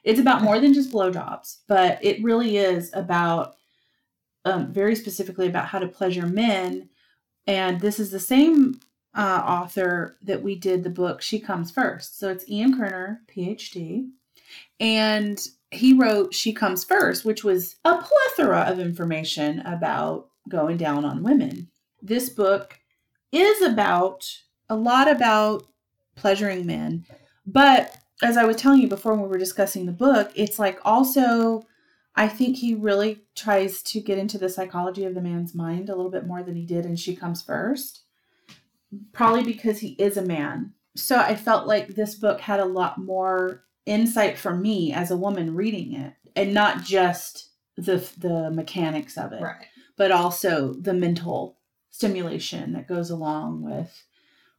It's 0.04 0.20
about 0.20 0.42
more 0.42 0.60
than 0.60 0.72
just 0.72 0.92
blowjobs, 0.92 1.58
but 1.66 1.98
it 2.02 2.22
really 2.22 2.58
is 2.58 2.90
about 2.94 3.56
um, 4.44 4.72
very 4.72 4.94
specifically 4.94 5.48
about 5.48 5.66
how 5.66 5.80
to 5.80 5.88
pleasure 5.88 6.26
men. 6.26 6.88
And 7.46 7.80
this 7.80 7.98
is 8.00 8.10
the 8.10 8.20
same 8.20 8.80
uh, 9.14 9.42
author 9.46 10.16
that 10.22 10.42
we 10.42 10.54
did 10.54 10.82
the 10.82 10.90
book 10.90 11.22
She 11.22 11.40
Comes 11.40 11.70
First. 11.70 12.18
So 12.18 12.28
it's 12.28 12.48
Ian 12.48 12.76
Kerner, 12.76 13.22
PhD. 13.28 14.10
And 14.78 15.40
he 15.70 15.94
wrote 15.94 16.34
She 16.34 16.52
Comes 16.52 16.84
First, 16.84 17.24
which 17.24 17.44
was 17.44 17.76
a 17.84 17.96
plethora 17.96 18.60
of 18.60 18.78
information 18.78 19.60
about 19.60 20.28
going 20.48 20.76
down 20.76 21.04
on 21.04 21.22
women. 21.22 21.68
This 22.02 22.28
book 22.28 22.78
is 23.32 23.62
about 23.62 24.24
a 24.68 24.76
lot 24.76 25.08
about 25.08 25.66
pleasuring 26.14 26.66
men, 26.66 27.04
but 27.46 27.96
as 28.22 28.36
I 28.36 28.44
was 28.44 28.56
telling 28.56 28.80
you 28.80 28.88
before 28.88 29.12
when 29.12 29.22
we 29.22 29.28
were 29.28 29.38
discussing 29.38 29.86
the 29.86 29.92
book, 29.92 30.30
it's 30.34 30.58
like 30.58 30.80
also 30.84 31.66
I 32.16 32.28
think 32.28 32.56
he 32.56 32.74
really 32.74 33.22
tries 33.34 33.82
to 33.84 34.00
get 34.00 34.18
into 34.18 34.38
the 34.38 34.48
psychology 34.48 35.04
of 35.04 35.14
the 35.14 35.20
man's 35.20 35.54
mind 35.54 35.88
a 35.90 35.94
little 35.94 36.10
bit 36.10 36.26
more 36.26 36.42
than 36.42 36.56
he 36.56 36.64
did 36.64 36.86
in 36.86 36.96
She 36.96 37.14
Comes 37.14 37.42
First. 37.42 38.02
Probably 39.12 39.42
because 39.42 39.80
he 39.80 39.90
is 39.98 40.16
a 40.16 40.22
man. 40.22 40.72
So 40.94 41.18
I 41.18 41.34
felt 41.34 41.66
like 41.66 41.88
this 41.88 42.14
book 42.14 42.40
had 42.40 42.60
a 42.60 42.64
lot 42.64 42.98
more 42.98 43.64
insight 43.84 44.38
for 44.38 44.54
me 44.54 44.92
as 44.92 45.10
a 45.10 45.16
woman 45.16 45.54
reading 45.54 45.92
it 45.94 46.14
and 46.34 46.52
not 46.54 46.82
just 46.82 47.50
the 47.76 47.96
the 48.18 48.50
mechanics 48.50 49.16
of 49.16 49.32
it 49.32 49.40
Right. 49.42 49.66
but 49.96 50.10
also 50.10 50.72
the 50.74 50.94
mental 50.94 51.58
stimulation 51.90 52.72
that 52.72 52.88
goes 52.88 53.10
along 53.10 53.62
with 53.62 54.02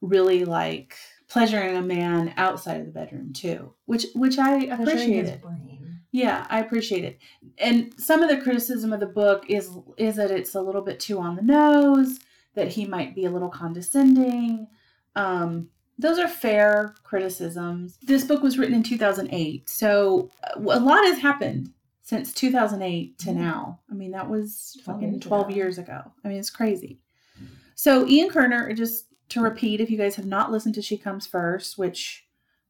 really 0.02 0.46
like 0.46 0.96
pleasuring 1.28 1.76
a 1.76 1.82
man 1.82 2.34
outside 2.38 2.80
of 2.80 2.86
the 2.86 2.92
bedroom 2.94 3.34
too 3.34 3.74
which 3.86 4.06
which 4.16 4.38
i 4.38 4.60
appreciate. 4.66 5.42
Yeah 6.12 6.46
i 6.50 6.60
appreciate 6.60 7.04
it. 7.04 7.20
And 7.58 7.94
some 8.00 8.22
of 8.24 8.30
the 8.30 8.38
criticism 8.38 8.94
of 8.94 9.00
the 9.00 9.06
book 9.08 9.46
is 9.50 9.70
is 9.98 10.16
that 10.16 10.32
it's 10.32 10.56
a 10.56 10.62
little 10.62 10.82
bit 10.82 11.00
too 11.00 11.20
on 11.20 11.36
the 11.36 11.42
nose 11.42 12.20
that 12.56 12.70
he 12.70 12.86
might 12.86 13.14
be 13.16 13.26
a 13.26 13.30
little 13.32 13.50
condescending. 13.50 14.68
Um 15.16 15.70
those 16.00 16.20
are 16.20 16.28
fair 16.28 16.94
criticisms. 17.04 17.98
This 18.04 18.24
book 18.24 18.44
was 18.44 18.58
written 18.58 18.76
in 18.76 18.84
2008 18.84 19.70
so 19.70 20.30
uh, 20.44 20.60
a 20.60 20.80
lot 20.80 21.04
has 21.06 21.20
happened 21.20 21.72
since 22.04 22.34
2008 22.34 23.18
to 23.20 23.30
Mhm. 23.30 23.36
now. 23.36 23.80
I 23.92 23.94
mean 23.94 24.12
that 24.12 24.30
was 24.30 24.78
12 24.84 25.00
fucking 25.02 25.20
12 25.20 25.52
years 25.52 25.78
ago. 25.78 26.00
I 26.24 26.28
mean 26.30 26.38
it's 26.38 26.50
crazy. 26.50 27.00
So 27.76 28.08
ian 28.08 28.30
kerner 28.30 28.72
just 28.74 29.06
to 29.30 29.42
repeat 29.42 29.82
if 29.82 29.90
you 29.90 29.98
guys 29.98 30.16
have 30.16 30.26
not 30.26 30.52
listened 30.52 30.76
to 30.76 30.82
she 30.82 30.98
comes 30.98 31.28
first 31.28 31.78
which 31.78 32.27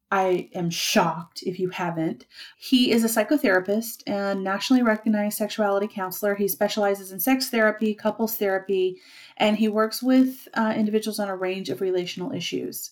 I 0.09 0.49
am 0.53 0.69
shocked 0.69 1.43
if 1.43 1.59
you 1.59 1.69
haven't. 1.69 2.25
He 2.57 2.91
is 2.91 3.03
a 3.03 3.07
psychotherapist 3.07 4.03
and 4.07 4.43
nationally 4.43 4.81
recognized 4.81 5.37
sexuality 5.37 5.87
counselor. 5.87 6.35
He 6.35 6.47
specializes 6.47 7.11
in 7.11 7.19
sex 7.19 7.49
therapy, 7.49 7.93
couples 7.93 8.37
therapy, 8.37 9.01
and 9.35 9.57
he 9.57 9.67
works 9.67 10.01
with 10.01 10.47
uh, 10.53 10.73
individuals 10.77 11.19
on 11.19 11.27
a 11.27 11.35
range 11.35 11.69
of 11.69 11.81
relational 11.81 12.31
issues. 12.31 12.91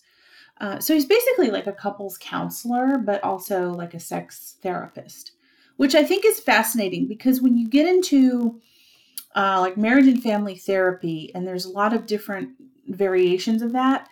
Uh, 0.60 0.78
so 0.78 0.92
he's 0.92 1.06
basically 1.06 1.50
like 1.50 1.66
a 1.66 1.72
couples 1.72 2.18
counselor, 2.18 2.98
but 2.98 3.24
also 3.24 3.70
like 3.70 3.94
a 3.94 4.00
sex 4.00 4.56
therapist, 4.62 5.32
which 5.76 5.94
I 5.94 6.04
think 6.04 6.24
is 6.26 6.40
fascinating 6.40 7.06
because 7.08 7.40
when 7.40 7.56
you 7.56 7.68
get 7.68 7.88
into 7.88 8.60
uh, 9.34 9.60
like 9.60 9.76
marriage 9.78 10.06
and 10.06 10.22
family 10.22 10.56
therapy, 10.56 11.30
and 11.34 11.46
there's 11.46 11.66
a 11.66 11.70
lot 11.70 11.94
of 11.94 12.06
different 12.06 12.50
variations 12.88 13.62
of 13.62 13.72
that 13.72 14.08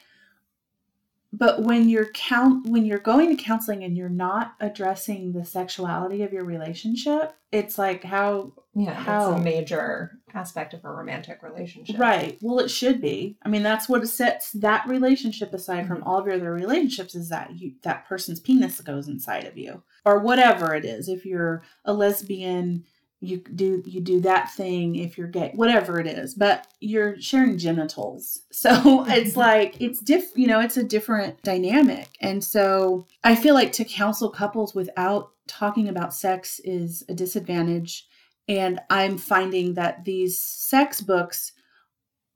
but 1.37 1.63
when 1.63 1.89
you're 1.89 2.11
count 2.13 2.67
when 2.67 2.85
you're 2.85 2.99
going 2.99 3.35
to 3.35 3.43
counseling 3.43 3.83
and 3.83 3.97
you're 3.97 4.09
not 4.09 4.55
addressing 4.61 5.33
the 5.33 5.45
sexuality 5.45 6.23
of 6.23 6.33
your 6.33 6.45
relationship 6.45 7.35
it's 7.53 7.79
like 7.79 8.03
how 8.03 8.53
Yeah. 8.75 8.95
How? 8.95 9.31
That's 9.31 9.41
a 9.41 9.45
major 9.45 10.19
aspect 10.35 10.75
of 10.75 10.85
a 10.85 10.91
romantic 10.91 11.43
relationship. 11.43 11.99
right 11.99 12.37
well 12.41 12.59
it 12.59 12.69
should 12.69 13.01
be 13.01 13.37
i 13.43 13.49
mean 13.49 13.63
that's 13.63 13.89
what 13.89 14.07
sets 14.09 14.51
that 14.53 14.87
relationship 14.89 15.55
aside 15.55 15.87
from 15.87 15.99
mm-hmm. 15.99 16.09
all 16.09 16.19
of 16.19 16.27
your 16.27 16.35
other 16.37 16.53
relationships 16.53 17.15
is 17.15 17.29
that 17.29 17.57
you 17.57 17.75
that 17.83 18.07
person's 18.09 18.41
penis 18.41 18.81
goes 18.81 19.07
inside 19.07 19.45
of 19.45 19.57
you 19.57 19.83
or 20.05 20.19
whatever 20.19 20.75
it 20.75 20.85
is 20.85 21.09
if 21.09 21.25
you're 21.25 21.63
a 21.85 21.93
lesbian 21.93 22.85
you 23.21 23.39
do 23.55 23.83
you 23.87 24.01
do 24.01 24.21
that 24.21 24.53
thing 24.53 24.97
if 24.97 25.17
you're 25.17 25.29
gay 25.29 25.51
whatever 25.55 25.99
it 25.99 26.07
is 26.07 26.35
but 26.35 26.67
you're 26.81 27.21
sharing 27.21 27.59
genitals. 27.59 28.41
So 28.53 29.05
it's 29.09 29.37
like 29.49 29.81
it's 29.81 30.01
diff 30.01 30.31
you 30.35 30.47
know 30.47 30.61
it's 30.61 30.77
a 30.77 30.85
different 30.85 31.43
dynamic. 31.43 32.09
And 32.21 32.43
so 32.43 33.07
i 33.23 33.35
feel 33.35 33.55
like 33.55 33.73
to 33.73 33.85
counsel 33.85 34.31
couples 34.31 34.75
without 34.75 35.33
talking 35.47 35.89
about 35.89 36.15
sex 36.15 36.61
is 36.65 37.03
a 37.09 37.15
disadvantage. 37.15 38.07
And 38.49 38.81
i'm 38.91 39.19
finding 39.19 39.75
that 39.75 40.05
these 40.05 40.41
sex 40.41 41.01
books 41.01 41.53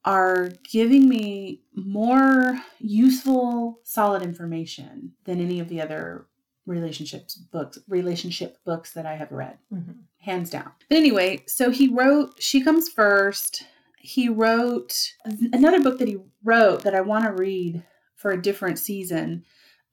are 0.05 0.51
giving 0.71 1.09
me 1.09 1.61
more 1.75 2.59
useful 2.79 3.81
solid 3.85 4.23
information 4.23 5.12
than 5.25 5.41
any 5.41 5.61
of 5.61 5.69
the 5.69 5.81
other 5.81 6.28
relationships 6.69 7.35
books 7.35 7.79
relationship 7.89 8.59
books 8.65 8.93
that 8.93 9.07
i 9.07 9.15
have 9.17 9.33
read 9.33 9.57
Mhm. 9.73 9.97
hands 10.21 10.51
down. 10.51 10.71
But 10.89 10.99
anyway, 10.99 11.43
so 11.47 11.71
he 11.71 11.89
wrote 11.89 12.35
She 12.43 12.61
Comes 12.63 12.89
First. 12.89 13.65
He 13.99 14.29
wrote 14.29 15.13
another 15.53 15.81
book 15.81 15.99
that 15.99 16.09
he 16.09 16.19
wrote 16.45 16.83
that 16.83 16.95
I 16.95 17.01
want 17.01 17.25
to 17.25 17.33
read 17.33 17.83
for 18.17 18.31
a 18.33 18.41
different 18.43 18.79
season. 18.79 19.45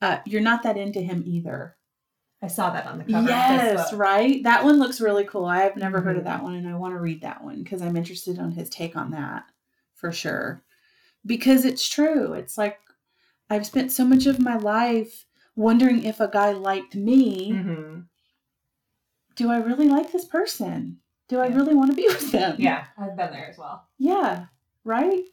Uh, 0.02 0.18
You're 0.26 0.42
not 0.42 0.64
that 0.64 0.78
into 0.78 1.00
him 1.02 1.24
either. 1.26 1.76
I 2.42 2.48
saw 2.48 2.70
that 2.72 2.86
on 2.86 2.98
the 3.00 3.06
cover. 3.06 3.28
Yes, 3.28 3.94
right. 3.94 4.44
That 4.44 4.64
one 4.64 4.78
looks 4.78 5.00
really 5.02 5.24
cool. 5.26 5.46
I 5.46 5.62
have 5.64 5.78
never 5.78 6.02
heard 6.02 6.18
of 6.18 6.24
Mhm. 6.24 6.26
that 6.26 6.44
one, 6.44 6.56
and 6.56 6.68
I 6.68 6.76
want 6.76 6.94
to 6.94 7.00
read 7.00 7.22
that 7.22 7.44
one 7.44 7.64
because 7.64 7.82
I'm 7.82 7.96
interested 7.98 8.38
on 8.40 8.52
his 8.52 8.70
take 8.70 8.96
on 8.96 9.12
that 9.12 9.46
for 9.96 10.12
sure. 10.12 10.64
Because 11.26 11.66
it's 11.66 11.88
true. 11.88 12.34
It's 12.34 12.58
like 12.58 12.80
I've 13.50 13.66
spent 13.66 13.92
so 13.92 14.06
much 14.06 14.26
of 14.26 14.40
my 14.40 14.58
life 14.58 15.25
wondering 15.56 16.04
if 16.04 16.20
a 16.20 16.28
guy 16.28 16.52
liked 16.52 16.96
me 16.96 17.52
Mhm. 17.52 18.06
do 19.36 19.52
I 19.52 19.58
really 19.58 19.90
like 19.90 20.12
this 20.12 20.26
person? 20.26 21.00
Do 21.28 21.40
I 21.40 21.48
really 21.48 21.74
want 21.76 21.90
to 21.92 21.96
be 21.96 22.08
with 22.08 22.32
them? 22.32 22.56
Yeah. 22.60 22.86
I've 22.98 23.16
been 23.18 23.32
there 23.32 23.48
as 23.50 23.58
well. 23.58 23.88
Yeah. 23.98 24.46
Right? 24.84 25.24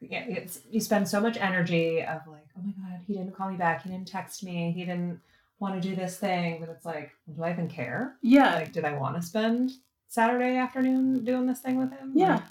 yeah, 0.00 0.24
it's 0.28 0.60
you 0.70 0.80
spend 0.80 1.08
so 1.08 1.20
much 1.20 1.36
energy 1.38 2.00
of 2.02 2.20
like, 2.28 2.46
oh 2.56 2.62
my 2.62 2.70
god, 2.88 3.00
he 3.06 3.14
didn't 3.14 3.34
call 3.34 3.50
me 3.50 3.56
back, 3.56 3.82
he 3.82 3.90
didn't 3.90 4.06
text 4.06 4.44
me, 4.44 4.70
he 4.70 4.84
didn't 4.84 5.20
want 5.58 5.74
to 5.74 5.88
do 5.88 5.96
this 5.96 6.16
thing, 6.16 6.60
but 6.60 6.68
it's 6.68 6.84
like, 6.84 7.10
do 7.34 7.42
I 7.42 7.50
even 7.50 7.66
care? 7.68 8.14
Yeah. 8.22 8.54
Like, 8.54 8.72
did 8.72 8.84
I 8.84 8.92
want 8.96 9.16
to 9.16 9.22
spend 9.22 9.72
Saturday 10.06 10.56
afternoon 10.56 11.24
doing 11.24 11.46
this 11.46 11.58
thing 11.60 11.78
with 11.78 11.90
him? 11.90 12.12
Yeah. 12.14 12.36
Like, 12.36 12.44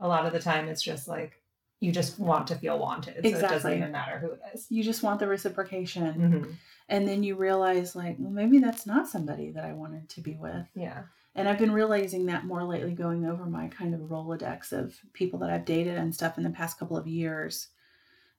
a 0.00 0.08
lot 0.08 0.24
of 0.24 0.32
the 0.32 0.40
time, 0.40 0.66
it's 0.66 0.80
just 0.82 1.06
like 1.06 1.40
you 1.84 1.92
just 1.92 2.18
want 2.18 2.46
to 2.48 2.56
feel 2.56 2.78
wanted, 2.78 3.16
so 3.22 3.28
it 3.38 3.40
doesn't 3.40 3.72
even 3.72 3.92
matter 3.92 4.18
who 4.18 4.32
it 4.32 4.40
is. 4.54 4.66
You 4.70 4.82
just 4.82 5.02
want 5.02 5.20
the 5.20 5.28
reciprocation. 5.28 6.14
Mm-hmm. 6.14 6.50
And 6.88 7.08
then 7.08 7.22
you 7.22 7.36
realize, 7.36 7.94
like, 7.96 8.16
well, 8.18 8.30
maybe 8.32 8.58
that's 8.58 8.86
not 8.86 9.08
somebody 9.08 9.50
that 9.52 9.64
I 9.64 9.72
wanted 9.72 10.08
to 10.10 10.20
be 10.20 10.34
with. 10.34 10.66
Yeah, 10.74 11.04
And 11.34 11.48
I've 11.48 11.58
been 11.58 11.72
realizing 11.72 12.26
that 12.26 12.44
more 12.44 12.64
lately, 12.64 12.92
going 12.92 13.24
over 13.24 13.46
my 13.46 13.68
kind 13.68 13.94
of 13.94 14.00
Rolodex 14.00 14.72
of 14.72 14.94
people 15.12 15.38
that 15.40 15.50
I've 15.50 15.64
dated 15.64 15.96
and 15.96 16.14
stuff 16.14 16.36
in 16.36 16.44
the 16.44 16.50
past 16.50 16.78
couple 16.78 16.96
of 16.96 17.06
years 17.06 17.68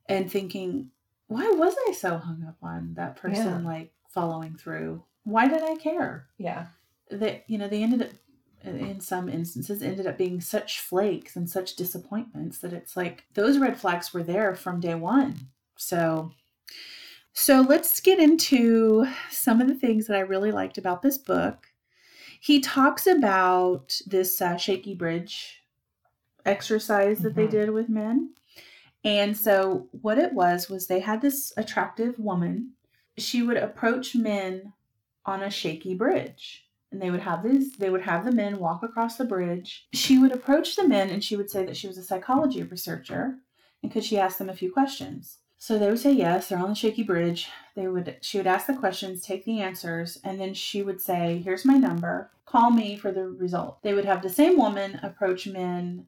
and 0.08 0.32
thinking, 0.32 0.92
why 1.28 1.50
was 1.52 1.76
I 1.88 1.94
so 1.94 2.18
hung 2.18 2.46
up 2.48 2.58
on 2.62 2.94
that 2.96 3.16
person, 3.16 3.64
Yeah. 3.64 3.70
like, 3.70 3.92
following 4.10 4.56
through 4.56 5.04
why 5.26 5.48
did 5.48 5.62
I 5.64 5.76
care? 5.76 6.28
Yeah. 6.38 6.68
That 7.12 7.44
you 7.48 7.58
know 7.58 7.68
they 7.68 7.84
ended 7.84 8.02
up 8.02 8.10
in 8.68 9.00
some 9.00 9.30
instances 9.30 9.82
ended 9.82 10.08
up 10.08 10.18
being 10.18 10.42
such 10.42 10.80
flakes 10.80 11.36
and 11.36 11.50
such 11.50 11.76
disappointments 11.76 12.60
that 12.60 12.74
it's 12.74 12.96
like 12.98 13.26
those 13.34 13.58
red 13.58 13.80
flags 13.80 14.14
were 14.14 14.24
there 14.24 14.56
from 14.56 14.80
day 14.80 14.96
one. 14.96 15.36
So 15.76 16.32
so 17.34 17.62
let's 17.62 18.00
get 18.00 18.20
into 18.20 19.06
some 19.30 19.60
of 19.60 19.68
the 19.68 19.76
things 19.76 20.08
that 20.08 20.16
I 20.16 20.22
really 20.22 20.52
liked 20.52 20.78
about 20.78 21.02
this 21.02 21.18
book. 21.18 21.68
He 22.40 22.62
talks 22.62 23.08
about 23.08 24.00
this 24.08 24.42
uh, 24.42 24.56
shaky 24.58 24.96
bridge 24.96 25.62
exercise 26.46 27.20
that 27.20 27.36
they 27.36 27.48
Mhm. 27.48 27.52
did 27.52 27.70
with 27.72 27.90
men. 27.90 28.34
And 29.04 29.36
so 29.38 29.90
what 30.02 30.18
it 30.18 30.34
was 30.34 30.70
was 30.70 30.88
they 30.88 31.00
had 31.00 31.22
this 31.22 31.54
attractive 31.58 32.18
woman. 32.18 32.74
She 33.18 33.42
would 33.42 33.58
approach 33.58 34.16
men 34.16 34.74
on 35.26 35.44
a 35.44 35.50
shaky 35.50 35.94
bridge. 35.96 36.65
And 36.96 37.02
they 37.02 37.12
would 37.12 37.20
have 37.20 37.44
these 37.44 37.74
they 37.74 37.90
would 37.90 38.04
have 38.04 38.24
the 38.24 38.32
men 38.32 38.58
walk 38.58 38.82
across 38.82 39.18
the 39.18 39.26
bridge. 39.26 39.86
She 39.92 40.18
would 40.18 40.32
approach 40.32 40.78
the 40.78 40.88
men 40.88 41.10
and 41.10 41.22
she 41.22 41.36
would 41.36 41.50
say 41.50 41.66
that 41.66 41.76
she 41.76 41.88
was 41.88 41.98
a 41.98 42.04
psychology 42.04 42.64
researcher 42.64 43.36
and 43.84 43.92
could 43.92 44.06
she 44.06 44.18
ask 44.18 44.38
them 44.38 44.48
a 44.48 44.56
few 44.56 44.72
questions. 44.72 45.40
So 45.58 45.78
they 45.78 45.90
would 45.90 46.00
say 46.00 46.14
yes, 46.14 46.48
they're 46.48 46.58
on 46.58 46.70
the 46.70 46.76
shaky 46.76 47.04
bridge. 47.04 47.50
They 47.76 47.90
would 47.90 48.16
she 48.22 48.38
would 48.38 48.48
ask 48.48 48.66
the 48.66 48.76
questions, 48.76 49.22
take 49.22 49.44
the 49.44 49.60
answers, 49.60 50.22
and 50.24 50.40
then 50.40 50.54
she 50.54 50.84
would 50.84 51.02
say, 51.02 51.42
"Here's 51.44 51.66
my 51.66 51.74
number. 51.74 52.32
Call 52.46 52.72
me 52.72 52.96
for 52.96 53.12
the 53.12 53.28
result." 53.28 53.84
They 53.84 53.94
would 53.94 54.06
have 54.06 54.22
the 54.22 54.30
same 54.30 54.58
woman 54.58 54.98
approach 55.04 55.48
men 55.48 56.08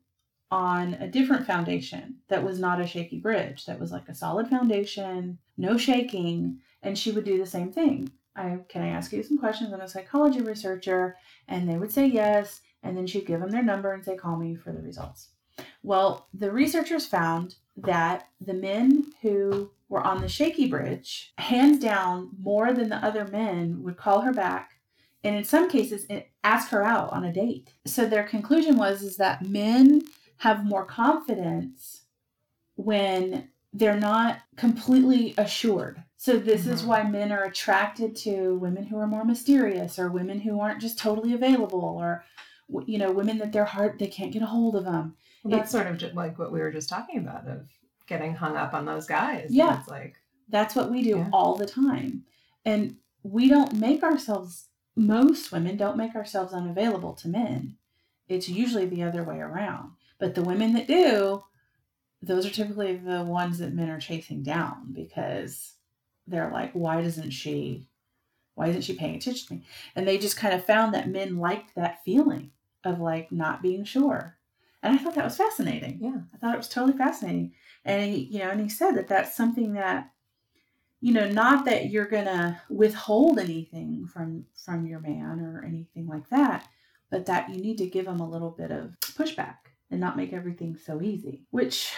on 0.50 0.94
a 0.94 1.10
different 1.10 1.46
foundation 1.46 2.20
that 2.30 2.46
was 2.46 2.60
not 2.60 2.80
a 2.80 2.88
shaky 2.88 3.20
bridge, 3.20 3.66
that 3.66 3.78
was 3.78 3.92
like 3.92 4.08
a 4.08 4.16
solid 4.16 4.48
foundation, 4.48 5.40
no 5.58 5.78
shaking, 5.78 6.62
and 6.82 6.98
she 6.98 7.12
would 7.12 7.26
do 7.26 7.38
the 7.38 7.46
same 7.46 7.74
thing. 7.74 8.10
I 8.38 8.60
can 8.70 8.82
I 8.82 8.90
ask 8.90 9.12
you 9.12 9.24
some 9.24 9.38
questions? 9.38 9.74
I'm 9.74 9.82
a 9.82 9.88
psychology 9.88 10.42
researcher, 10.42 11.18
and 11.48 11.68
they 11.68 11.78
would 11.78 11.92
say 11.92 12.06
yes, 12.06 12.62
and 12.84 12.96
then 12.96 13.08
she'd 13.08 13.26
give 13.26 13.42
them 13.42 13.52
their 13.52 13.64
number 13.64 13.94
and 13.94 14.04
say 14.04 14.16
call 14.16 14.38
me 14.38 14.56
for 14.56 14.72
the 14.72 14.82
results. 14.82 15.30
Well, 15.84 16.28
the 16.34 16.52
researchers 16.52 17.06
found 17.06 17.56
that 17.78 18.28
the 18.40 18.54
men 18.54 19.12
who 19.22 19.72
were 19.90 20.02
on 20.02 20.22
the 20.22 20.30
shaky 20.30 20.68
bridge, 20.68 21.34
hands 21.38 21.80
down, 21.80 22.30
more 22.40 22.74
than 22.74 22.90
the 22.90 22.98
other 22.98 23.26
men 23.28 23.84
would 23.84 23.98
call 23.98 24.22
her 24.22 24.34
back 24.34 24.78
and 25.24 25.36
in 25.36 25.44
some 25.44 25.70
cases 25.70 26.06
eh, 26.10 26.22
ask 26.44 26.70
her 26.70 26.84
out 26.84 27.12
on 27.12 27.26
a 27.26 27.34
date. 27.34 27.74
So 27.86 28.06
their 28.06 28.24
conclusion 28.24 28.78
was 28.78 29.02
is 29.02 29.18
that 29.18 29.46
men 29.46 30.04
have 30.38 30.66
more 30.66 30.86
confidence 30.86 32.04
when 32.76 33.50
they're 33.74 34.00
not 34.00 34.40
completely 34.56 35.34
assured. 35.38 36.04
So 36.20 36.38
this 36.40 36.66
is 36.66 36.82
Mhm. 36.82 36.88
why 36.88 37.04
men 37.04 37.32
are 37.32 37.44
attracted 37.44 38.16
to 38.18 38.58
women 38.58 38.86
who 38.88 38.98
are 38.98 39.08
more 39.08 39.24
mysterious 39.24 40.00
or 40.00 40.10
women 40.10 40.40
who 40.42 40.60
aren't 40.60 40.82
just 40.82 40.98
totally 40.98 41.34
available 41.34 41.80
or 41.84 42.24
you 42.86 42.98
know 42.98 43.12
women 43.12 43.38
that 43.38 43.54
their 43.54 43.64
heart 43.66 43.98
they 43.98 44.08
can't 44.08 44.34
get 44.34 44.42
a 44.42 44.46
hold 44.48 44.76
of 44.76 44.84
them. 44.84 45.16
Well, 45.44 45.58
that's 45.58 45.72
sort 45.72 45.88
of 45.88 46.02
like 46.16 46.38
what 46.38 46.52
we 46.52 46.60
were 46.60 46.72
just 46.72 46.90
talking 46.90 47.20
about 47.20 47.48
of 47.48 47.70
getting 48.08 48.34
hung 48.36 48.58
up 48.58 48.74
on 48.74 48.86
those 48.86 49.06
guys. 49.06 49.52
Yeah. 49.52 49.80
It's 49.80 49.88
like, 49.88 50.16
That's 50.50 50.76
what 50.76 50.90
we 50.90 51.02
do 51.04 51.18
Yeah. 51.18 51.30
all 51.34 51.56
the 51.56 51.66
time. 51.66 52.24
And 52.66 52.98
we 53.22 53.50
don't 53.50 53.74
make 53.74 54.02
ourselves, 54.02 54.70
most 54.96 55.52
women 55.52 55.76
don't 55.76 55.98
make 55.98 56.16
ourselves 56.16 56.54
unavailable 56.54 57.14
to 57.16 57.28
men. 57.28 57.78
It's 58.30 58.48
usually 58.50 58.86
the 58.86 59.04
other 59.04 59.24
way 59.26 59.40
around. 59.42 59.92
But 60.20 60.36
the 60.36 60.44
women 60.44 60.72
that 60.74 60.88
do, 60.88 61.44
those 62.22 62.46
are 62.46 62.50
typically 62.50 62.96
the 62.96 63.24
ones 63.26 63.58
that 63.60 63.74
men 63.74 63.90
are 63.90 64.00
chasing 64.00 64.42
down 64.42 64.94
because 64.94 65.74
they're 66.28 66.52
like, 66.52 66.74
why 66.74 67.02
doesn't 67.02 67.32
she, 67.32 67.88
why 68.56 68.68
isn't 68.68 68.84
she 68.84 68.96
paying 68.96 69.16
attention 69.16 69.48
to 69.48 69.54
me? 69.56 69.66
And 69.96 70.08
they 70.08 70.18
just 70.18 70.38
kind 70.38 70.54
of 70.54 70.66
found 70.66 70.94
that 70.94 71.10
men 71.10 71.38
liked 71.38 71.76
that 71.76 72.04
feeling 72.04 72.52
of 72.84 73.00
like 73.00 73.32
not 73.32 73.62
being 73.62 73.84
sure. 73.84 74.38
And 74.84 74.94
I 74.94 75.02
thought 75.02 75.16
that 75.16 75.26
was 75.26 75.38
fascinating. 75.38 76.00
yeah. 76.02 76.20
I 76.34 76.38
thought 76.38 76.54
it 76.54 76.60
was 76.60 76.70
totally 76.70 76.98
fascinating. 76.98 77.54
And 77.84 78.14
he, 78.14 78.22
you 78.24 78.40
know, 78.40 78.50
and 78.50 78.62
he 78.62 78.70
said 78.70 78.92
that 78.92 79.08
that's 79.08 79.36
something 79.36 79.74
that, 79.74 80.12
you 81.02 81.14
know, 81.14 81.30
not 81.30 81.66
that 81.66 81.90
you're 81.90 82.08
gonna 82.08 82.62
withhold 82.70 83.40
anything 83.40 84.08
from 84.08 84.46
from 84.66 84.86
your 84.88 85.00
man 85.00 85.40
or 85.42 85.64
anything 85.66 86.08
like 86.08 86.30
that, 86.30 86.68
but 87.10 87.26
that 87.26 87.50
you 87.50 87.62
need 87.62 87.78
to 87.80 87.88
give 87.88 88.08
him 88.08 88.20
a 88.20 88.30
little 88.30 88.52
bit 88.52 88.72
of 88.72 88.96
pushback 89.02 89.58
and 89.92 90.00
not 90.00 90.18
make 90.18 90.34
everything 90.34 90.76
so 90.78 91.02
easy. 91.02 91.46
Which 91.52 91.94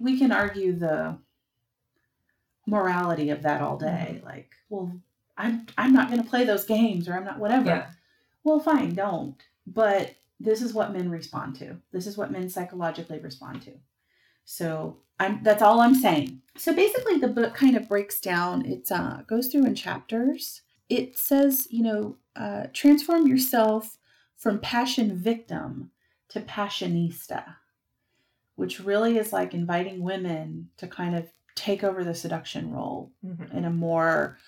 we 0.00 0.18
can 0.18 0.32
argue 0.32 0.72
the 0.78 1.18
morality 2.66 3.30
of 3.30 3.42
that 3.42 3.60
all 3.60 3.76
day. 3.76 4.20
Like, 4.24 4.50
well, 4.68 4.92
I'm 5.36 5.66
I'm 5.76 5.92
not 5.92 6.10
gonna 6.10 6.24
play 6.24 6.44
those 6.44 6.64
games 6.64 7.08
or 7.08 7.14
I'm 7.14 7.24
not 7.24 7.38
whatever. 7.38 7.66
Yeah. 7.66 7.86
Well, 8.44 8.60
fine, 8.60 8.94
don't. 8.94 9.36
But 9.66 10.14
this 10.40 10.62
is 10.62 10.74
what 10.74 10.92
men 10.92 11.10
respond 11.10 11.56
to. 11.56 11.76
This 11.92 12.06
is 12.06 12.16
what 12.16 12.32
men 12.32 12.48
psychologically 12.48 13.20
respond 13.20 13.62
to. 13.62 13.72
So 14.44 14.98
I'm 15.20 15.42
that's 15.42 15.62
all 15.62 15.80
I'm 15.80 15.94
saying. 15.94 16.42
So 16.56 16.74
basically 16.74 17.18
the 17.18 17.28
book 17.28 17.54
kind 17.54 17.76
of 17.76 17.88
breaks 17.88 18.20
down, 18.20 18.66
it's 18.66 18.90
uh 18.90 19.22
goes 19.26 19.48
through 19.48 19.66
in 19.66 19.74
chapters. 19.74 20.62
It 20.88 21.16
says, 21.16 21.68
you 21.70 21.82
know, 21.82 22.16
uh, 22.36 22.66
transform 22.74 23.26
yourself 23.26 23.96
from 24.36 24.58
passion 24.58 25.16
victim 25.16 25.90
to 26.28 26.40
passionista, 26.40 27.54
which 28.56 28.80
really 28.80 29.16
is 29.16 29.32
like 29.32 29.54
inviting 29.54 30.02
women 30.02 30.68
to 30.76 30.86
kind 30.86 31.14
of 31.14 31.32
take 31.54 31.82
over 31.84 32.02
the 32.04 32.14
seduction 32.14 32.72
role 32.72 33.12
Mhm. 33.24 33.52
in 33.52 33.64
a 33.64 33.70
more 33.70 34.38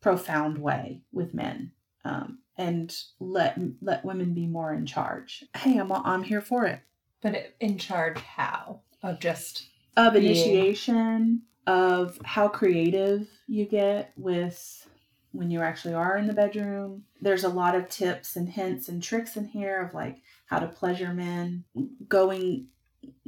profound 0.00 0.58
way 0.58 1.02
with 1.12 1.34
men 1.34 1.72
um, 2.04 2.38
and 2.56 2.94
let 3.20 3.58
let 3.82 4.04
women 4.04 4.32
be 4.34 4.46
more 4.46 4.72
in 4.72 4.86
charge 4.86 5.44
hey 5.56 5.76
i'm 5.78 5.90
i'm 5.92 6.22
here 6.22 6.40
for 6.40 6.64
it 6.66 6.80
But 7.20 7.54
in 7.60 7.78
charge, 7.78 8.18
how? 8.18 8.80
Of 9.02 9.18
just, 9.20 9.66
of 9.96 10.12
Being- 10.14 10.24
initiation 10.26 11.42
of 11.66 12.18
how 12.24 12.46
creative 12.48 13.28
you 13.48 13.64
get 13.66 14.12
with 14.16 14.88
when 15.32 15.50
you 15.50 15.60
actually 15.60 15.94
are 15.94 16.16
in 16.16 16.26
the 16.26 16.32
bedroom 16.32 17.04
there's 17.20 17.44
a 17.44 17.48
lot 17.48 17.74
of 17.74 17.88
tips 17.88 18.36
and 18.36 18.48
hints 18.48 18.88
and 18.88 19.02
tricks 19.02 19.36
in 19.36 19.46
here 19.46 19.82
of 19.82 19.92
like 19.94 20.22
how 20.46 20.58
to 20.60 20.66
pleasure 20.68 21.12
men 21.12 21.64
going 22.08 22.68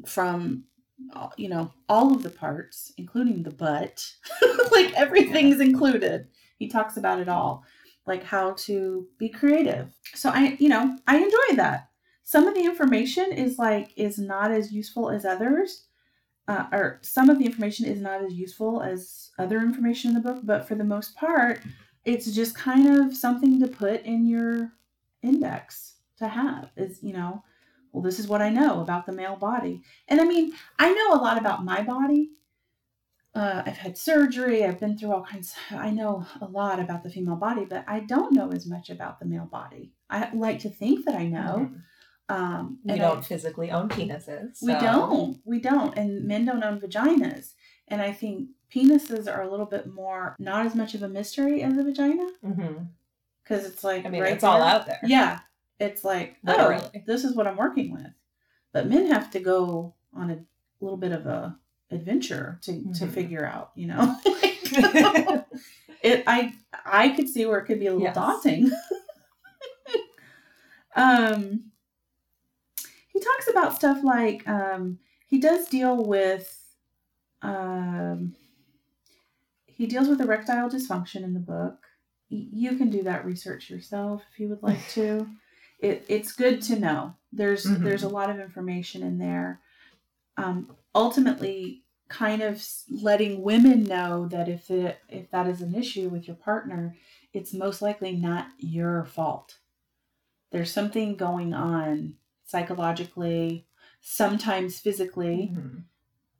from 0.06 0.64
you 1.36 1.48
know 1.48 1.72
all 1.88 2.14
of 2.14 2.22
the 2.22 2.30
parts 2.30 2.92
including 2.96 3.42
the 3.42 3.50
butt 3.50 4.04
like 4.72 4.92
everything's 4.94 5.60
included. 5.60 6.28
He 6.58 6.68
talks 6.68 6.96
about 6.96 7.20
it 7.20 7.28
all 7.28 7.64
like 8.06 8.24
how 8.24 8.52
to 8.52 9.06
be 9.18 9.28
creative. 9.28 9.92
So 10.14 10.30
i 10.30 10.56
you 10.58 10.68
know 10.68 10.96
i 11.06 11.16
enjoy 11.16 11.56
that. 11.56 11.88
Some 12.22 12.46
of 12.46 12.54
the 12.54 12.64
information 12.64 13.32
is 13.32 13.58
like 13.58 13.92
is 13.96 14.18
not 14.18 14.50
as 14.50 14.72
useful 14.72 15.10
as 15.10 15.24
others 15.24 15.86
uh, 16.50 16.66
or 16.72 16.98
some 17.02 17.30
of 17.30 17.38
the 17.38 17.46
information 17.46 17.86
is 17.86 18.00
not 18.00 18.24
as 18.24 18.34
useful 18.34 18.82
as 18.82 19.30
other 19.38 19.58
information 19.58 20.10
in 20.10 20.14
the 20.14 20.32
book 20.32 20.40
but 20.42 20.66
for 20.66 20.74
the 20.74 20.84
most 20.84 21.14
part 21.14 21.60
it's 22.04 22.32
just 22.32 22.56
kind 22.56 22.88
of 22.88 23.14
something 23.14 23.60
to 23.60 23.68
put 23.68 24.02
in 24.02 24.26
your 24.26 24.72
index 25.22 25.94
to 26.18 26.26
have 26.26 26.70
is 26.76 27.02
you 27.02 27.12
know 27.12 27.42
well 27.92 28.02
this 28.02 28.18
is 28.18 28.26
what 28.28 28.42
i 28.42 28.48
know 28.48 28.80
about 28.80 29.06
the 29.06 29.12
male 29.12 29.36
body 29.36 29.82
and 30.08 30.20
i 30.20 30.24
mean 30.24 30.52
i 30.78 30.92
know 30.92 31.14
a 31.14 31.20
lot 31.22 31.38
about 31.38 31.64
my 31.64 31.82
body 31.82 32.30
uh, 33.34 33.62
i've 33.66 33.76
had 33.78 33.96
surgery 33.96 34.64
i've 34.64 34.80
been 34.80 34.96
through 34.98 35.12
all 35.12 35.22
kinds 35.24 35.54
i 35.70 35.90
know 35.90 36.26
a 36.40 36.46
lot 36.46 36.80
about 36.80 37.02
the 37.02 37.10
female 37.10 37.36
body 37.36 37.64
but 37.64 37.84
i 37.86 38.00
don't 38.00 38.32
know 38.34 38.50
as 38.50 38.66
much 38.66 38.90
about 38.90 39.18
the 39.20 39.26
male 39.26 39.46
body 39.46 39.92
i 40.08 40.28
like 40.34 40.58
to 40.58 40.68
think 40.70 41.04
that 41.04 41.14
i 41.14 41.26
know 41.26 41.70
Mhm. 41.70 41.82
um 42.36 42.78
we 42.84 42.96
don't 42.98 43.24
physically 43.24 43.70
own 43.70 43.88
penises. 43.88 44.62
we 44.62 44.72
don't. 44.80 45.40
We 45.44 45.58
don't. 45.60 45.96
And 45.98 46.24
men 46.26 46.44
don't 46.44 46.62
own 46.62 46.80
vaginas. 46.80 47.54
And 47.88 48.00
I 48.00 48.12
think 48.12 48.50
penises 48.72 49.26
are 49.32 49.42
a 49.42 49.50
little 49.50 49.66
bit 49.66 49.88
more, 49.92 50.36
not 50.38 50.64
as 50.64 50.76
much 50.76 50.94
of 50.94 51.02
a 51.02 51.08
mystery 51.08 51.60
as 51.64 51.76
a 51.76 51.82
vagina. 51.82 52.26
Because 53.42 53.64
it's 53.66 53.82
like, 53.82 54.06
I 54.06 54.10
mean, 54.10 54.22
right 54.22 54.34
it's 54.34 54.44
all 54.44 54.62
out 54.62 54.86
there. 54.86 55.00
Yeah. 55.02 55.40
It's 55.80 56.04
like, 56.04 56.36
oh, 56.46 56.90
this 57.06 57.24
is 57.24 57.34
what 57.34 57.46
I'm 57.48 57.56
working 57.56 57.90
with. 57.92 58.12
But 58.72 58.86
men 58.88 59.06
have 59.06 59.30
to 59.32 59.40
go 59.40 59.94
on 60.14 60.30
a 60.30 60.38
little 60.80 60.98
bit 60.98 61.12
of 61.12 61.26
a 61.26 61.58
adventure 61.90 62.58
to, 62.62 62.72
to 62.94 63.06
Mhm. 63.06 63.10
figure 63.10 63.44
out, 63.44 63.72
you 63.74 63.86
know. 63.88 64.16
it 66.02 66.22
I 66.26 66.52
I 66.84 67.08
could 67.10 67.28
see 67.28 67.46
where 67.46 67.58
it 67.58 67.64
could 67.64 67.80
be 67.80 67.86
a 67.86 67.92
little 67.92 68.06
Yes. 68.06 68.14
daunting. 68.14 68.70
um 70.96 71.64
he 73.08 73.20
talks 73.20 73.48
about 73.48 73.74
stuff 73.76 74.02
like 74.04 74.46
um 74.48 74.98
he 75.26 75.38
does 75.38 75.68
deal 75.68 76.04
with 76.04 76.56
um 77.42 78.34
he 79.66 79.86
deals 79.86 80.08
with 80.08 80.20
erectile 80.20 80.68
dysfunction 80.68 81.22
in 81.24 81.32
the 81.32 81.40
book. 81.40 81.78
You 82.28 82.76
can 82.76 82.90
do 82.90 83.02
that 83.04 83.24
research 83.24 83.70
yourself 83.70 84.22
if 84.32 84.38
you 84.38 84.48
would 84.48 84.62
like 84.62 84.86
to. 84.90 85.26
It, 85.80 86.04
it's 86.08 86.32
good 86.32 86.60
to 86.62 86.78
know. 86.78 87.14
There's 87.32 87.64
Mhm. 87.64 87.82
there's 87.84 88.02
a 88.02 88.08
lot 88.08 88.30
of 88.30 88.38
information 88.38 89.02
in 89.02 89.18
there. 89.18 89.60
Um, 90.36 90.76
ultimately, 90.94 91.84
kind 92.08 92.42
of 92.42 92.64
letting 92.90 93.42
women 93.42 93.84
know 93.84 94.26
that 94.28 94.48
if 94.48 94.70
it 94.70 94.98
if 95.08 95.30
that 95.30 95.46
is 95.46 95.62
an 95.62 95.74
issue 95.74 96.08
with 96.08 96.26
your 96.26 96.36
partner, 96.36 96.96
it's 97.32 97.54
most 97.54 97.80
likely 97.82 98.16
not 98.16 98.48
your 98.58 99.04
fault. 99.04 99.58
There's 100.50 100.72
something 100.72 101.16
going 101.16 101.54
on 101.54 102.16
psychologically, 102.44 103.66
sometimes 104.00 104.80
physically, 104.80 105.52
Mhm. 105.54 105.84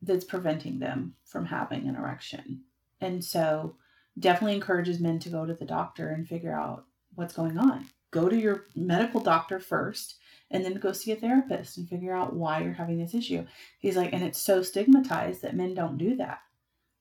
that's 0.02 0.24
preventing 0.24 0.80
them 0.80 1.14
from 1.24 1.46
having 1.46 1.88
an 1.88 1.94
erection. 1.94 2.64
And 3.00 3.24
so 3.24 3.76
definitely 4.18 4.56
encourages 4.56 4.98
men 4.98 5.20
to 5.20 5.30
go 5.30 5.46
to 5.46 5.54
the 5.54 5.64
doctor 5.64 6.08
and 6.10 6.26
figure 6.28 6.52
out 6.52 6.86
what's 7.14 7.32
going 7.34 7.56
on. 7.58 7.86
Go 8.10 8.28
to 8.28 8.36
your 8.36 8.66
medical 8.74 9.20
doctor 9.20 9.58
first 9.60 10.16
and 10.50 10.64
then 10.64 10.74
go 10.74 10.92
see 10.92 11.12
a 11.12 11.16
therapist 11.16 11.78
and 11.78 11.88
figure 11.88 12.14
out 12.14 12.34
why 12.34 12.60
you're 12.60 12.72
having 12.72 12.98
this 12.98 13.14
issue. 13.14 13.46
He's 13.78 13.96
like, 13.96 14.12
and 14.12 14.22
it's 14.24 14.40
so 14.40 14.62
stigmatized 14.62 15.42
that 15.42 15.54
men 15.56 15.74
don't 15.74 15.96
do 15.98 16.16
that. 16.16 16.40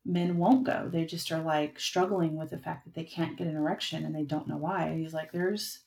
Men 0.05 0.37
won't 0.37 0.65
go. 0.65 0.87
They 0.91 1.05
just 1.05 1.31
are 1.31 1.41
like 1.41 1.79
struggling 1.79 2.35
with 2.37 2.51
the 2.51 2.57
fact 2.57 2.85
that 2.85 2.93
they 2.93 3.03
can't 3.03 3.37
get 3.37 3.47
an 3.47 3.55
erection 3.55 4.05
and 4.05 4.15
they 4.15 4.23
don't 4.23 4.47
know 4.47 4.57
why. 4.57 4.95
He's 4.95 5.13
like, 5.13 5.31
there's 5.31 5.79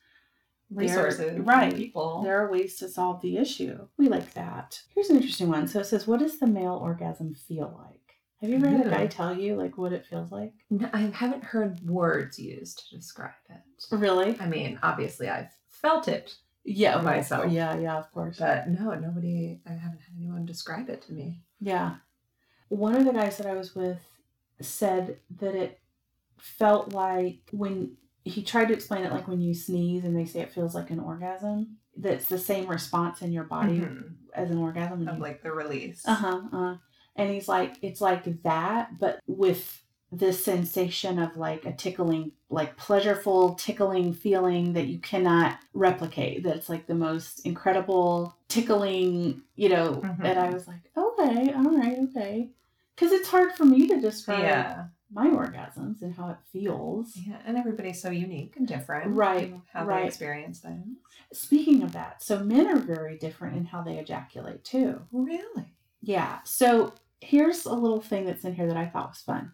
there- 0.71 0.89
Resources, 0.89 1.39
right. 1.41 1.75
People. 1.75 2.23
there 2.23 2.41
are 2.45 2.51
ways 2.51 2.77
to 2.77 2.89
solve 2.89 3.21
the 3.21 3.37
issue. 3.37 3.87
We 3.99 4.09
like 4.09 4.33
that. 4.35 4.81
Here's 4.95 5.11
an 5.11 5.17
interesting 5.17 5.49
one. 5.49 5.69
So 5.69 5.81
it 5.81 5.87
says, 5.87 6.07
What 6.07 6.21
does 6.21 6.39
the 6.39 6.47
male 6.47 6.79
orgasm 6.83 7.35
feel 7.35 7.79
like? 7.87 8.01
Have 8.43 8.51
you 8.51 8.57
ever 8.57 8.69
had 8.69 8.87
a 8.87 8.91
guy 8.91 9.07
tell 9.07 9.35
you 9.37 9.55
like 9.55 9.79
what 9.79 9.93
it 9.93 10.05
feels 10.05 10.33
like? 10.33 10.53
No, 10.69 10.91
I 10.93 10.99
haven't 11.15 11.45
heard 11.45 11.81
words 11.89 12.39
used 12.41 12.89
to 12.91 12.97
describe 12.97 13.31
it. 13.49 13.61
Really? 13.95 14.37
I 14.41 14.47
mean, 14.47 14.79
obviously, 14.83 15.29
I've 15.29 15.51
felt 15.69 16.09
it, 16.09 16.35
Yeah, 16.65 17.01
myself. 17.01 17.51
Yeah, 17.53 17.77
yeah, 17.79 17.97
of 17.97 18.11
course. 18.13 18.39
but 18.41 18.69
no, 18.69 18.95
nobody. 18.95 19.61
I 19.65 19.71
haven't 19.71 20.01
had 20.01 20.17
anyone 20.19 20.45
describe 20.45 20.91
it 20.91 21.03
to 21.03 21.13
me. 21.13 21.41
Yeah. 21.61 21.97
One 22.69 22.97
of 22.97 23.05
the 23.05 23.13
guys 23.13 23.37
that 23.39 23.47
I 23.47 23.55
was 23.55 23.75
with 23.77 24.01
said 24.61 25.19
that 25.39 25.55
it 25.55 25.79
felt 26.39 26.93
like 26.93 27.39
when 27.53 27.97
he 28.25 28.43
tried 28.43 28.69
to 28.69 28.75
explain 28.75 29.05
it 29.05 29.13
like 29.13 29.29
when 29.29 29.41
you 29.41 29.55
sneeze 29.55 30.05
and 30.05 30.17
they 30.17 30.25
say 30.25 30.41
it 30.41 30.53
feels 30.53 30.75
like 30.75 30.91
an 30.91 30.99
orgasm, 31.01 31.77
that's 31.97 32.27
the 32.27 32.39
same 32.39 32.67
response 32.67 33.23
in 33.23 33.33
your 33.33 33.45
body 33.45 33.81
Mhm. 33.81 34.15
as 34.35 34.51
an 34.51 34.59
orgasm. 34.59 35.07
Of 35.07 35.17
you- 35.17 35.23
like 35.23 35.43
the 35.43 35.53
release. 35.53 36.03
Uh 36.07 36.15
huh. 36.15 36.41
Uh-huh. 36.53 36.77
And 37.17 37.31
he's 37.31 37.49
like, 37.49 37.77
it's 37.83 38.01
like 38.01 38.43
that, 38.43 38.99
but 38.99 39.21
with 39.27 39.83
this 40.15 40.45
sensation 40.45 41.19
of 41.19 41.37
like 41.39 41.65
a 41.65 41.73
tickling, 41.73 42.33
like 42.51 42.77
pleasureful 42.77 43.57
tickling 43.59 44.13
feeling 44.13 44.75
that 44.75 44.87
you 44.87 44.99
cannot 44.99 45.59
replicate. 45.73 46.43
That's 46.43 46.69
like 46.69 46.87
the 46.87 46.95
most 46.95 47.47
incredible 47.47 48.37
tickling, 48.49 49.43
you 49.57 49.71
know. 49.71 49.95
Mhm. 50.05 50.25
And 50.25 50.39
I 50.39 50.51
was 50.51 50.69
like, 50.69 50.91
okay, 50.97 51.53
all 51.55 51.77
right, 51.79 51.99
okay. 52.11 52.51
Because 52.95 53.13
it's 53.13 53.29
hard 53.29 53.53
for 53.53 53.65
me 53.65 53.89
to 53.89 54.01
describe 54.01 54.41
Yeah. 54.43 54.85
my 55.11 55.29
orgasms 55.29 56.03
and 56.03 56.15
how 56.15 56.29
it 56.29 56.37
feels. 56.53 57.17
Yeah, 57.17 57.39
and 57.47 57.57
everybody's 57.57 58.01
so 58.03 58.11
unique 58.11 58.57
and 58.57 58.67
different. 58.69 59.15
Right, 59.15 59.45
in 59.45 59.63
How 59.73 59.87
right. 59.87 60.03
they 60.03 60.09
experience 60.09 60.59
things. 60.61 60.99
Speaking 61.33 61.83
of 61.83 61.93
that, 61.93 62.23
so 62.23 62.45
men 62.45 62.67
are 62.67 62.77
very 62.77 63.17
different 63.17 63.57
in 63.57 63.65
how 63.65 63.81
they 63.83 63.97
ejaculate 63.99 64.63
too. 64.63 65.01
Really? 65.11 65.73
Yeah. 66.03 66.41
So 66.45 66.93
here's 67.23 67.65
a 67.67 67.73
little 67.75 68.01
thing 68.01 68.27
that's 68.27 68.45
in 68.45 68.55
here 68.55 68.67
that 68.67 68.77
I 68.77 68.87
thought 68.87 69.09
was 69.11 69.21
fun. 69.21 69.53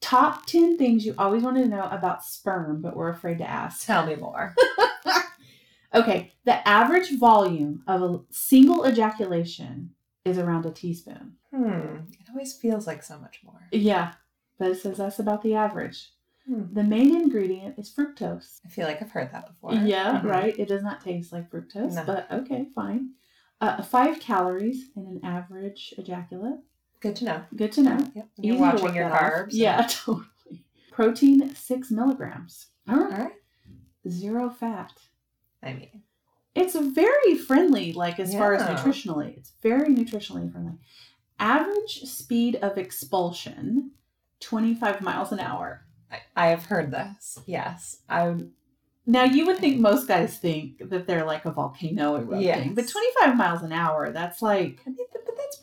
Top 0.00 0.46
10 0.46 0.76
things 0.78 1.04
you 1.06 1.14
always 1.18 1.42
wanted 1.42 1.62
to 1.64 1.68
know 1.68 1.84
about 1.90 2.24
sperm, 2.24 2.80
but 2.82 2.96
were 2.96 3.08
afraid 3.10 3.38
to 3.38 3.48
ask. 3.48 3.86
Tell 3.86 4.06
me 4.06 4.16
more. 4.16 4.54
Okay. 5.94 6.32
The 6.44 6.66
average 6.68 7.16
volume 7.18 7.82
of 7.86 8.02
a 8.02 8.20
single 8.30 8.86
ejaculation 8.86 9.90
is 10.24 10.36
around 10.36 10.66
a 10.66 10.70
teaspoon. 10.70 11.34
hmm. 11.54 11.96
It 12.20 12.28
always 12.28 12.52
feels 12.54 12.86
like 12.86 13.02
so 13.02 13.18
much 13.18 13.40
more. 13.44 13.60
Yeah. 13.72 14.12
But 14.58 14.72
it 14.72 14.80
says 14.80 14.98
that's 14.98 15.18
about 15.20 15.42
the 15.42 15.54
average. 15.54 16.10
Hmm. 16.46 16.64
The 16.74 16.82
main 16.82 17.14
ingredient 17.16 17.78
is 17.78 17.90
fructose. 17.94 18.60
I 18.66 18.68
feel 18.68 18.86
like 18.86 19.00
I've 19.00 19.10
heard 19.12 19.32
that 19.32 19.46
before. 19.46 19.72
Yeah, 19.74 20.20
Mhm. 20.20 20.24
right. 20.24 20.58
It 20.58 20.68
does 20.68 20.82
not 20.82 21.00
taste 21.00 21.32
like 21.32 21.50
fructose, 21.50 21.94
No. 21.94 22.04
but 22.04 22.30
okay, 22.30 22.66
fine. 22.74 23.10
Uh, 23.60 23.82
five 23.82 24.20
calories 24.20 24.90
in 24.96 25.06
an 25.06 25.20
average 25.24 25.94
ejaculate. 25.96 26.58
Good 27.06 27.16
to 27.16 27.24
know. 27.24 27.42
Good 27.54 27.72
to 27.72 27.82
know. 27.82 27.98
Yep. 28.14 28.28
You're 28.38 28.58
watching 28.58 28.94
your 28.94 29.08
carbs. 29.10 29.48
Yeah, 29.52 29.86
totally. 29.90 30.26
Protein, 30.90 31.54
six 31.54 31.90
milligrams. 31.90 32.66
All 32.88 32.96
All 32.96 33.04
right. 33.08 33.18
right. 33.18 33.32
Zero 34.08 34.50
fat. 34.50 34.92
I 35.62 35.72
mean, 35.74 36.02
It's 36.54 36.74
very 36.74 37.36
friendly, 37.36 37.92
like 37.92 38.18
as 38.20 38.32
far 38.34 38.54
as 38.54 38.62
nutritionally. 38.62 39.36
It's 39.36 39.52
very 39.62 39.88
nutritionally 39.94 40.50
friendly. 40.50 40.74
Average 41.38 42.02
speed 42.04 42.56
of 42.56 42.78
expulsion, 42.78 43.90
25 44.40 45.00
miles 45.02 45.32
an 45.32 45.40
hour. 45.40 45.84
I, 46.10 46.18
I 46.36 46.46
have 46.48 46.66
heard 46.66 46.90
this. 46.92 47.38
Yes. 47.46 47.98
I 48.08 48.34
Now, 49.06 49.24
you 49.24 49.44
would 49.46 49.58
think 49.58 49.80
most 49.80 50.06
guys 50.08 50.38
think 50.38 50.88
that 50.88 51.06
they're 51.06 51.24
like 51.26 51.44
a 51.44 51.50
volcano 51.52 52.16
erupting, 52.16 52.40
Yes. 52.42 52.68
but 52.74 52.88
25 52.88 53.36
miles 53.36 53.62
an 53.62 53.72
hour, 53.72 54.12
that's 54.12 54.40
like, 54.40 54.80
I 54.86 54.90
mean, 54.90 54.96
th- 54.96 55.08
but 55.12 55.12
that's 55.12 55.15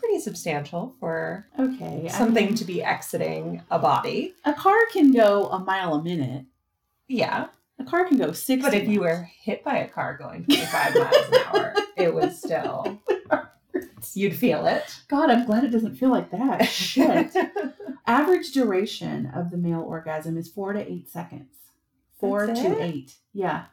pretty 0.04 0.20
substantial 0.20 0.96
for 1.00 1.48
okay. 1.58 2.04
I 2.06 2.08
something 2.10 2.48
mean, 2.48 2.56
to 2.56 2.66
be 2.66 2.84
exiting 2.84 3.62
a 3.72 3.80
body. 3.80 4.36
A 4.44 4.54
car 4.54 4.78
can 4.92 5.12
go 5.12 5.48
a 5.48 5.60
mile 5.60 5.94
a 5.94 6.04
minute. 6.04 6.46
Yeah. 7.08 7.48
A 7.80 7.84
car 7.86 8.06
can 8.06 8.18
go 8.18 8.34
six. 8.34 8.62
But 8.62 8.74
if 8.74 8.88
you 8.88 9.02
were 9.02 9.30
hit 9.42 9.64
by 9.64 9.78
a 9.78 9.88
car 9.88 10.18
going 10.18 10.46
25 10.46 10.96
miles 10.96 11.16
an 11.32 11.34
hour, 11.48 11.74
it 11.96 12.14
would 12.14 12.34
still, 12.34 13.02
you'd 14.14 14.36
feel 14.36 14.68
it. 14.68 15.00
God, 15.08 15.30
I'm 15.30 15.46
glad 15.46 15.64
it 15.64 15.70
doesn't 15.70 15.96
feel 15.96 16.10
like 16.10 16.32
that. 16.32 16.66
Shit. 16.68 17.34
Average 18.06 18.52
duration 18.52 19.28
of 19.28 19.52
the 19.52 19.58
male 19.58 19.82
orgasm 19.82 20.38
is 20.38 20.50
four 20.50 20.74
to 20.74 20.92
eight 20.92 21.10
seconds. 21.10 21.56
Four 22.20 22.48
That's 22.48 22.62
to 22.62 22.80
it? 22.80 22.82
eight. 22.82 23.16
Yeah. 23.34 23.66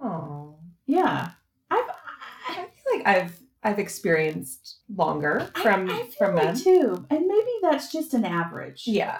Oh. 0.00 0.56
Yeah. 0.86 1.30
I've, 1.70 1.90
I 2.48 2.54
feel 2.54 2.98
like 2.98 3.06
I've 3.06 3.40
I've 3.62 3.78
experienced 3.78 4.76
longer 4.94 5.50
from 5.62 5.90
I, 5.90 5.96
feel 6.04 6.10
from 6.18 6.34
like 6.36 6.44
men. 6.44 6.56
too. 6.56 7.06
And 7.10 7.26
maybe 7.26 7.50
that's 7.62 7.90
just 7.90 8.14
an 8.14 8.24
average. 8.24 8.84
Yeah. 8.86 9.18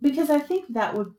Because 0.00 0.30
I 0.30 0.38
think 0.38 0.72
that 0.74 0.94
would, 0.94 1.12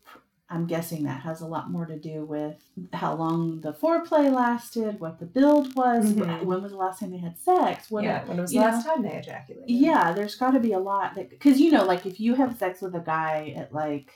I'm 0.50 0.66
guessing 0.66 1.04
that 1.04 1.22
has 1.22 1.42
a 1.42 1.46
lot 1.48 1.72
more 1.72 1.86
to 1.86 1.98
do 2.00 2.26
with 2.26 2.56
how 2.94 3.16
long 3.16 3.60
the 3.62 3.74
foreplay 3.74 4.32
lasted, 4.32 5.00
what 5.00 5.20
the 5.20 5.26
build 5.26 5.76
was, 5.76 6.06
Mhm. 6.14 6.20
when, 6.20 6.46
when 6.46 6.62
was 6.64 6.72
the 6.72 6.78
last 6.78 7.00
time 7.00 7.12
they 7.12 7.18
had 7.18 7.38
sex, 7.38 7.90
what 7.92 8.04
yeah. 8.04 8.24
When 8.26 8.38
was 8.38 8.52
the 8.52 8.60
last 8.60 8.86
time 8.86 9.02
they 9.02 9.14
ejaculated. 9.14 9.70
Yeah, 9.70 10.12
there's 10.14 10.36
got 10.36 10.52
to 10.52 10.60
be 10.60 10.74
a 10.74 10.80
lot 10.80 11.16
that 11.16 11.30
because 11.30 11.60
you 11.60 11.72
know, 11.72 11.84
like 11.86 12.06
if 12.06 12.20
you 12.20 12.36
have 12.36 12.58
sex 12.58 12.82
with 12.82 12.96
a 12.96 13.00
guy 13.00 13.54
at 13.58 13.74
like, 13.74 14.12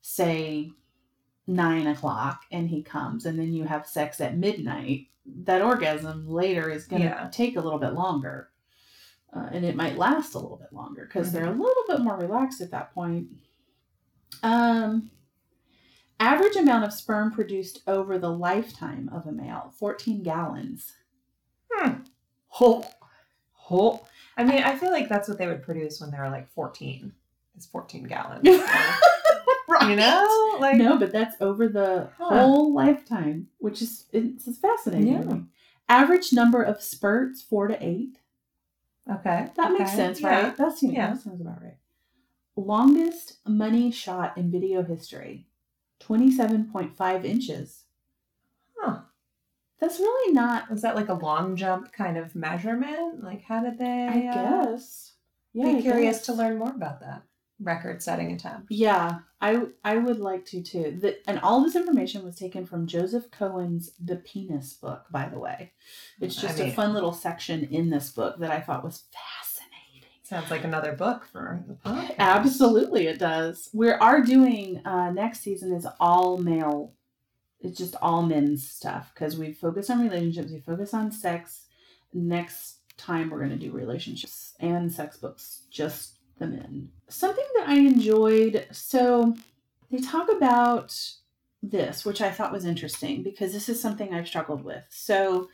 say, 0.00 0.70
nine 1.46 1.86
o'clock 1.86 2.42
and 2.50 2.68
he 2.68 2.82
comes, 2.82 3.26
and 3.26 3.38
then 3.38 3.52
you 3.52 3.64
have 3.64 3.86
sex 3.86 4.20
at 4.20 4.36
midnight, 4.36 5.08
that 5.44 5.62
orgasm 5.62 6.28
later 6.28 6.70
is 6.70 6.86
going 6.86 7.02
to 7.02 7.08
Yeah. 7.08 7.28
take 7.32 7.56
a 7.56 7.60
little 7.60 7.78
bit 7.78 7.94
longer, 7.94 8.50
uh, 9.34 9.48
and 9.52 9.64
it 9.64 9.76
might 9.76 9.96
last 9.98 10.34
a 10.34 10.38
little 10.38 10.56
bit 10.58 10.72
longer 10.72 11.04
because 11.06 11.32
they're 11.32 11.46
a 11.46 11.50
little 11.50 11.84
bit 11.88 12.00
more 12.00 12.16
relaxed 12.18 12.60
at 12.60 12.70
that 12.72 12.92
point. 12.94 13.28
Um, 14.42 15.10
average 16.20 16.56
amount 16.56 16.84
of 16.84 16.92
sperm 16.92 17.30
produced 17.32 17.80
over 17.86 18.18
the 18.18 18.30
lifetime 18.30 19.08
of 19.12 19.26
a 19.26 19.32
male, 19.32 19.72
fourteen 19.78 20.22
gallons. 20.22 20.92
Hmm. 21.72 22.02
Ho, 22.48 22.84
ho. 23.52 24.06
I 24.36 24.44
mean, 24.44 24.62
I 24.62 24.76
feel 24.76 24.90
like 24.90 25.08
that's 25.08 25.28
what 25.28 25.38
they 25.38 25.46
would 25.46 25.62
produce 25.62 26.00
when 26.00 26.10
they 26.10 26.18
were 26.18 26.28
like 26.28 26.48
14. 26.52 27.12
It's 27.56 27.66
14 27.66 28.04
gallons. 28.04 28.46
Right. 28.46 29.00
You 29.90 29.96
know? 29.96 30.56
Like 30.60 30.76
no, 30.76 30.98
but 30.98 31.12
that's 31.12 31.36
over 31.40 31.68
the 31.68 32.08
Huh. 32.18 32.38
whole 32.40 32.72
lifetime, 32.74 33.48
which 33.58 33.82
is 33.82 34.04
it's, 34.12 34.46
it's 34.46 34.58
fascinating. 34.58 35.08
Yeah. 35.28 35.38
Average 35.88 36.32
number 36.32 36.62
of 36.62 36.80
spurts 36.82 37.42
four 37.42 37.66
to 37.68 37.76
eight. 37.84 38.18
Okay. 39.10 39.48
That 39.56 39.72
makes 39.72 39.92
sense, 39.92 40.20
yeah. 40.20 40.28
right? 40.42 40.56
That 40.56 40.78
seems 40.78 40.94
Yeah. 40.94 41.08
that 41.12 41.20
sounds 41.22 41.40
about 41.40 41.62
right. 41.62 41.76
Longest 42.56 43.38
money 43.46 43.90
shot 43.90 44.38
in 44.38 44.50
video 44.50 44.82
history, 44.82 45.46
twenty-seven 45.98 46.70
point 46.70 46.96
five 46.96 47.24
inches. 47.24 47.82
Huh. 48.78 49.00
That's 49.80 49.98
really 49.98 50.32
not. 50.32 50.70
Was 50.70 50.82
that 50.82 50.94
like 50.96 51.08
a 51.08 51.14
long 51.14 51.56
jump 51.56 51.92
kind 51.92 52.16
of 52.16 52.34
measurement? 52.34 53.22
Like 53.24 53.42
how 53.42 53.62
did 53.62 53.78
they 53.78 54.08
I 54.08 54.28
uh, 54.30 54.64
guess. 54.64 55.12
Yeah, 55.52 55.72
be 55.72 55.78
I 55.78 55.82
curious 55.82 56.18
guess. 56.18 56.26
to 56.26 56.32
learn 56.32 56.58
more 56.58 56.70
about 56.70 57.00
that 57.00 57.22
record 57.60 58.02
setting 58.02 58.32
attempt. 58.32 58.66
Yeah, 58.70 59.18
I 59.40 59.66
I 59.84 59.96
would 59.96 60.18
like 60.18 60.44
to 60.46 60.62
too. 60.62 60.98
The, 61.00 61.16
and 61.28 61.38
all 61.40 61.62
this 61.62 61.76
information 61.76 62.24
was 62.24 62.36
taken 62.36 62.66
from 62.66 62.86
Joseph 62.86 63.30
Cohen's 63.30 63.92
The 64.02 64.16
Penis 64.16 64.74
book, 64.74 65.04
by 65.10 65.28
the 65.28 65.38
way. 65.38 65.72
It's 66.20 66.38
I 66.38 66.48
just 66.48 66.60
a 66.60 66.70
fun 66.70 66.94
little 66.94 67.12
section 67.12 67.64
in 67.70 67.90
this 67.90 68.10
book 68.10 68.38
that 68.38 68.50
I 68.50 68.60
thought 68.60 68.84
was 68.84 69.04
fascinating. 69.12 70.08
Sounds 70.22 70.50
like 70.50 70.64
another 70.64 70.92
book 70.92 71.26
for 71.30 71.64
the 71.66 71.74
podcast. 71.74 72.14
Absolutely, 72.18 73.06
it 73.06 73.18
does. 73.18 73.70
We 73.72 73.90
are 73.90 74.22
doing 74.22 74.80
uh, 74.84 75.10
next 75.10 75.40
season 75.40 75.72
is 75.72 75.86
all 76.00 76.38
male. 76.38 76.94
It's 77.60 77.78
just 77.78 77.96
all 78.02 78.22
men's 78.22 78.68
stuff 78.68 79.10
because 79.14 79.38
we 79.38 79.52
focus 79.52 79.88
on 79.88 80.02
relationships. 80.02 80.50
We 80.50 80.60
focus 80.60 80.92
on 80.92 81.12
sex. 81.12 81.62
Next 82.12 82.78
time 82.96 83.30
we're 83.30 83.38
going 83.38 83.50
to 83.50 83.56
do 83.56 83.72
relationships 83.72 84.54
and 84.60 84.92
sex 84.92 85.16
books 85.16 85.62
just 85.70 86.13
the 86.38 86.46
men. 86.46 86.90
Something 87.08 87.44
that 87.56 87.68
I 87.68 87.76
enjoyed, 87.76 88.66
so 88.70 89.34
they 89.90 89.98
talk 89.98 90.30
about 90.30 90.98
this, 91.62 92.04
which 92.04 92.20
I 92.20 92.30
thought 92.30 92.52
was 92.52 92.64
interesting 92.64 93.22
because 93.22 93.52
this 93.52 93.68
is 93.68 93.80
something 93.80 94.12
I've 94.12 94.26
struggled 94.26 94.64
with. 94.64 94.84
So 94.90 95.48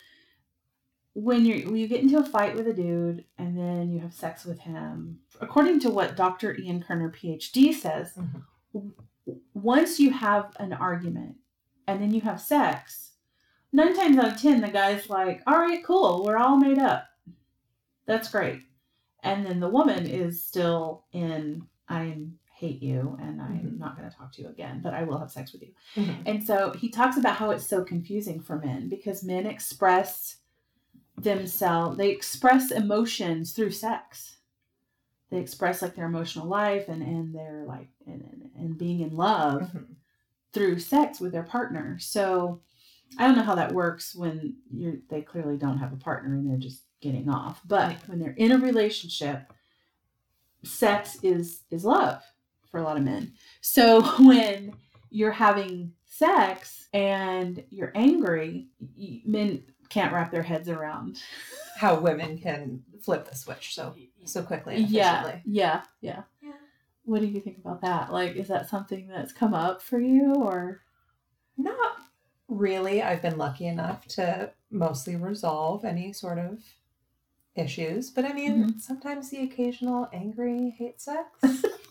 when 1.15 1.45
you 1.45 1.67
when 1.67 1.77
you 1.77 1.89
get 1.89 2.03
into 2.03 2.19
a 2.19 2.25
fight 2.25 2.55
with 2.55 2.69
a 2.69 2.73
dude 2.73 3.25
and 3.37 3.59
then 3.59 3.91
you 3.91 4.01
have 4.01 4.15
sex 4.15 4.45
with 4.45 4.61
him, 4.61 5.21
according 5.41 5.81
to 5.81 5.91
what 5.91 6.17
Dr. 6.17 6.57
Ian 6.57 6.83
Kerner, 6.83 7.11
PhD, 7.11 7.75
says, 7.75 8.15
w- 8.73 8.93
once 9.55 9.99
you 9.99 10.11
have 10.13 10.55
an 10.59 10.73
argument 10.73 11.37
and 11.87 12.01
then 12.01 12.13
you 12.15 12.21
have 12.23 12.41
sex, 12.41 13.13
nine 13.73 13.95
times 13.97 14.19
out 14.19 14.33
of 14.33 14.41
ten, 14.41 14.61
the 14.61 14.69
guy's 14.69 15.11
like, 15.11 15.43
"All 15.47 15.59
right, 15.59 15.85
cool, 15.85 16.25
we're 16.25 16.37
all 16.37 16.57
made 16.57 16.79
up. 16.79 17.07
That's 18.07 18.31
great." 18.31 18.63
And 19.23 19.45
then 19.47 19.61
the 19.61 19.69
woman 19.69 20.07
is 20.07 20.43
still 20.45 21.05
in, 21.13 21.67
"I 21.89 22.27
hate 22.53 22.83
you 22.83 23.17
and 23.21 23.41
I'm 23.41 23.73
Mhm. 23.73 23.79
not 23.79 23.97
going 23.97 24.09
to 24.11 24.15
talk 24.17 24.33
to 24.33 24.43
you 24.43 24.49
again, 24.49 24.81
but 24.83 24.93
I 24.95 25.05
will 25.05 25.19
have 25.19 25.31
sex 25.31 25.53
with 25.53 25.63
you." 25.63 25.75
Mhm. 25.97 26.23
And 26.27 26.43
so 26.43 26.73
he 26.73 26.89
talks 26.91 27.17
about 27.17 27.37
how 27.37 27.51
it's 27.51 27.67
so 27.67 27.85
confusing 27.85 28.41
for 28.41 28.59
men 28.59 28.89
because 28.89 29.25
men 29.25 29.47
express 29.47 30.37
themselves, 31.17 31.97
they 31.99 32.11
express 32.11 32.71
emotions 32.71 33.53
through 33.53 33.71
sex. 33.73 34.39
They 35.31 35.39
express 35.39 35.81
like 35.83 35.95
their 35.95 36.07
emotional 36.07 36.47
life 36.47 36.89
and, 36.89 37.03
and 37.03 37.35
their 37.35 37.65
like, 37.67 37.89
and, 38.07 38.51
and, 38.57 38.77
being 38.77 39.01
in 39.01 39.17
love 39.17 39.63
Mhm. 39.63 39.97
through 40.53 40.81
sex 40.81 41.21
with 41.21 41.33
their 41.33 41.45
partner. 41.45 41.99
So 41.99 42.63
I 43.19 43.27
don't 43.27 43.37
know 43.37 43.43
how 43.45 43.55
that 43.55 43.73
works 43.73 44.15
when 44.15 44.57
you're, 44.73 44.97
they 45.09 45.23
clearly 45.23 45.57
don't 45.57 45.79
have 45.79 45.93
a 45.93 45.97
partner 45.97 46.35
and 46.35 46.49
they're 46.49 46.59
just 46.59 46.85
getting 47.01 47.29
off. 47.29 47.61
But 47.67 47.97
when 48.07 48.19
they're 48.19 48.35
in 48.37 48.53
a 48.53 48.59
relationship, 48.59 49.53
sex 50.65 51.19
is, 51.23 51.63
is 51.71 51.85
love 51.85 52.23
for 52.71 52.79
a 52.79 52.83
lot 52.83 52.97
of 52.97 53.03
men. 53.03 53.33
So 53.61 54.03
when 54.25 54.75
you're 55.11 55.33
having 55.33 55.93
sex 56.05 56.89
and 56.93 57.63
you're 57.71 57.93
angry, 57.95 58.69
men 59.25 59.63
can't 59.89 60.13
wrap 60.13 60.31
their 60.31 60.43
heads 60.43 60.69
around. 60.69 61.21
How 61.77 61.99
women 61.99 62.39
can 62.39 62.83
flip 63.03 63.29
the 63.29 63.35
switch 63.37 63.75
so 63.75 63.95
so 64.27 64.43
quickly 64.43 64.77
and 64.77 64.89
Yeah, 64.91 65.21
efficiently. 65.23 65.43
yeah, 65.53 65.83
yeah. 66.03 66.23
Yeah. 66.43 66.53
What 67.05 67.21
do 67.23 67.27
you 67.27 67.41
think 67.41 67.57
about 67.59 67.81
that? 67.81 68.13
Like, 68.13 68.37
is 68.37 68.49
that 68.49 68.69
something 68.69 69.09
that's 69.09 69.33
come 69.33 69.55
up 69.55 69.81
for 69.81 69.99
you, 69.99 70.35
or 70.35 70.83
Not 71.57 71.97
really. 72.49 73.03
I've 73.03 73.23
been 73.23 73.39
lucky 73.39 73.67
enough 73.67 74.07
to 74.09 74.53
mostly 74.71 75.17
resolve 75.17 75.85
any 75.85 76.13
sort 76.13 76.39
of 76.39 76.59
issues. 77.57 78.11
But 78.11 78.25
I 78.25 78.33
mean, 78.33 78.51
Mm-hmm. 78.65 78.79
sometimes 78.79 79.31
the 79.31 79.43
occasional 79.45 80.09
angry 80.13 80.75
hate 80.79 81.01
sex 81.01 81.27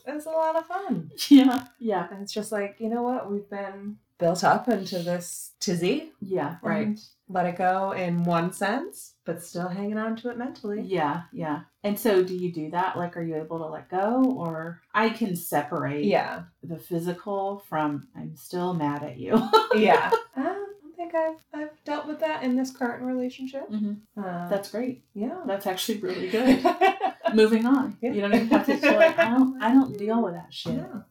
is 0.07 0.25
a 0.25 0.29
lot 0.29 0.55
of 0.55 0.65
fun. 0.65 1.11
yeah, 1.29 1.65
yeah, 1.79 2.07
And 2.11 2.21
it's 2.21 2.33
just 2.33 2.51
like, 2.51 2.75
you 2.79 2.89
know 2.89 3.03
what? 3.03 3.29
We've 3.31 3.49
been 3.49 3.97
built 4.17 4.43
up 4.43 4.67
into 4.67 4.99
this 4.99 5.51
tizzy. 5.61 6.11
yeah, 6.21 6.57
right, 6.61 6.99
Let 7.29 7.45
it 7.45 7.57
go 7.57 7.91
in 7.93 8.23
one 8.25 8.51
sense, 8.51 9.13
but 9.23 9.41
still 9.41 9.69
hanging 9.69 9.97
on 9.97 10.15
to 10.17 10.29
it 10.29 10.37
mentally. 10.37 10.81
yeah, 10.81 11.21
yeah. 11.31 11.61
And 11.83 11.97
so, 11.97 12.21
do 12.23 12.35
you 12.35 12.51
do 12.51 12.69
that? 12.71 12.97
Like, 12.97 13.15
are 13.15 13.21
you 13.23 13.35
able 13.37 13.59
to 13.59 13.67
let 13.67 13.89
go, 13.89 14.25
or 14.37 14.81
I 14.93 15.09
can 15.11 15.37
separate 15.37 16.03
Yeah. 16.03 16.43
the 16.61 16.77
physical 16.77 17.63
from 17.69 18.09
I'm 18.13 18.35
still 18.35 18.73
mad 18.73 19.03
at 19.03 19.17
you. 19.17 19.41
Yeah. 19.75 20.11
Um, 20.35 20.68
think 20.99 21.15
I've, 21.15 21.37
I've 21.53 21.83
dealt 21.85 22.07
with 22.07 22.19
that 22.19 22.43
in 22.43 22.55
this 22.57 22.71
current 22.71 23.03
relationship. 23.03 23.69
Mhm. 23.71 24.01
Uh, 24.17 24.49
That's 24.49 24.69
great. 24.71 25.03
yeah. 25.13 25.41
That's 25.45 25.65
actually 25.65 25.99
really 25.99 26.29
good. 26.37 26.63
Moving 27.33 27.65
on. 27.65 27.97
Yeah. 28.01 28.11
You 28.11 28.21
don't 28.21 28.33
even 28.33 28.47
have 28.49 28.65
to 28.65 28.77
feel 28.77 28.95
like 28.95 29.17
I 29.17 29.29
don't. 29.29 29.61
I 29.63 29.71
don't 29.73 29.97
deal 29.97 30.21
with 30.21 30.33
that 30.33 30.53
shit. 30.53 30.73
Yeah. 30.75 31.01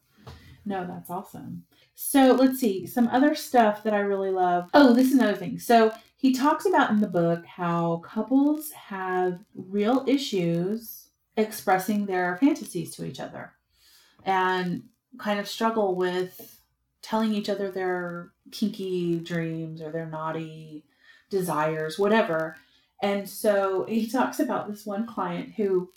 No, 0.67 0.87
that's 0.87 1.09
awesome. 1.11 1.65
So 1.95 2.33
let's 2.33 2.61
see 2.61 2.87
some 2.87 3.09
other 3.09 3.35
stuff 3.35 3.83
that 3.85 3.95
I 3.95 4.01
really 4.01 4.31
love. 4.31 4.69
Oh, 4.75 4.93
this 4.93 5.09
is 5.09 5.15
another 5.15 5.37
thing. 5.37 5.59
So 5.59 5.93
he 6.17 6.33
talks 6.35 6.67
about 6.67 6.91
in 6.91 7.01
the 7.01 7.07
book 7.09 7.47
how 7.47 7.99
couples 8.05 8.71
have 8.73 9.39
real 9.55 10.05
issues 10.07 11.09
expressing 11.37 12.05
their 12.05 12.37
fantasies 12.37 12.95
to 12.97 13.05
each 13.07 13.21
other 13.21 13.53
and 14.25 14.83
kind 15.19 15.39
of 15.41 15.49
struggle 15.49 15.95
with 15.95 16.58
telling 17.03 17.33
each 17.33 17.49
other 17.49 17.71
their 17.71 18.33
kinky 18.51 19.19
dreams 19.21 19.81
or 19.81 19.91
their 19.91 20.07
naughty 20.07 20.85
desires, 21.31 21.99
whatever. 21.99 22.57
And 23.03 23.29
so 23.29 23.85
he 23.85 24.07
talks 24.09 24.41
about 24.41 24.69
this 24.69 24.85
one 24.85 25.07
client 25.07 25.55
who 25.57 25.91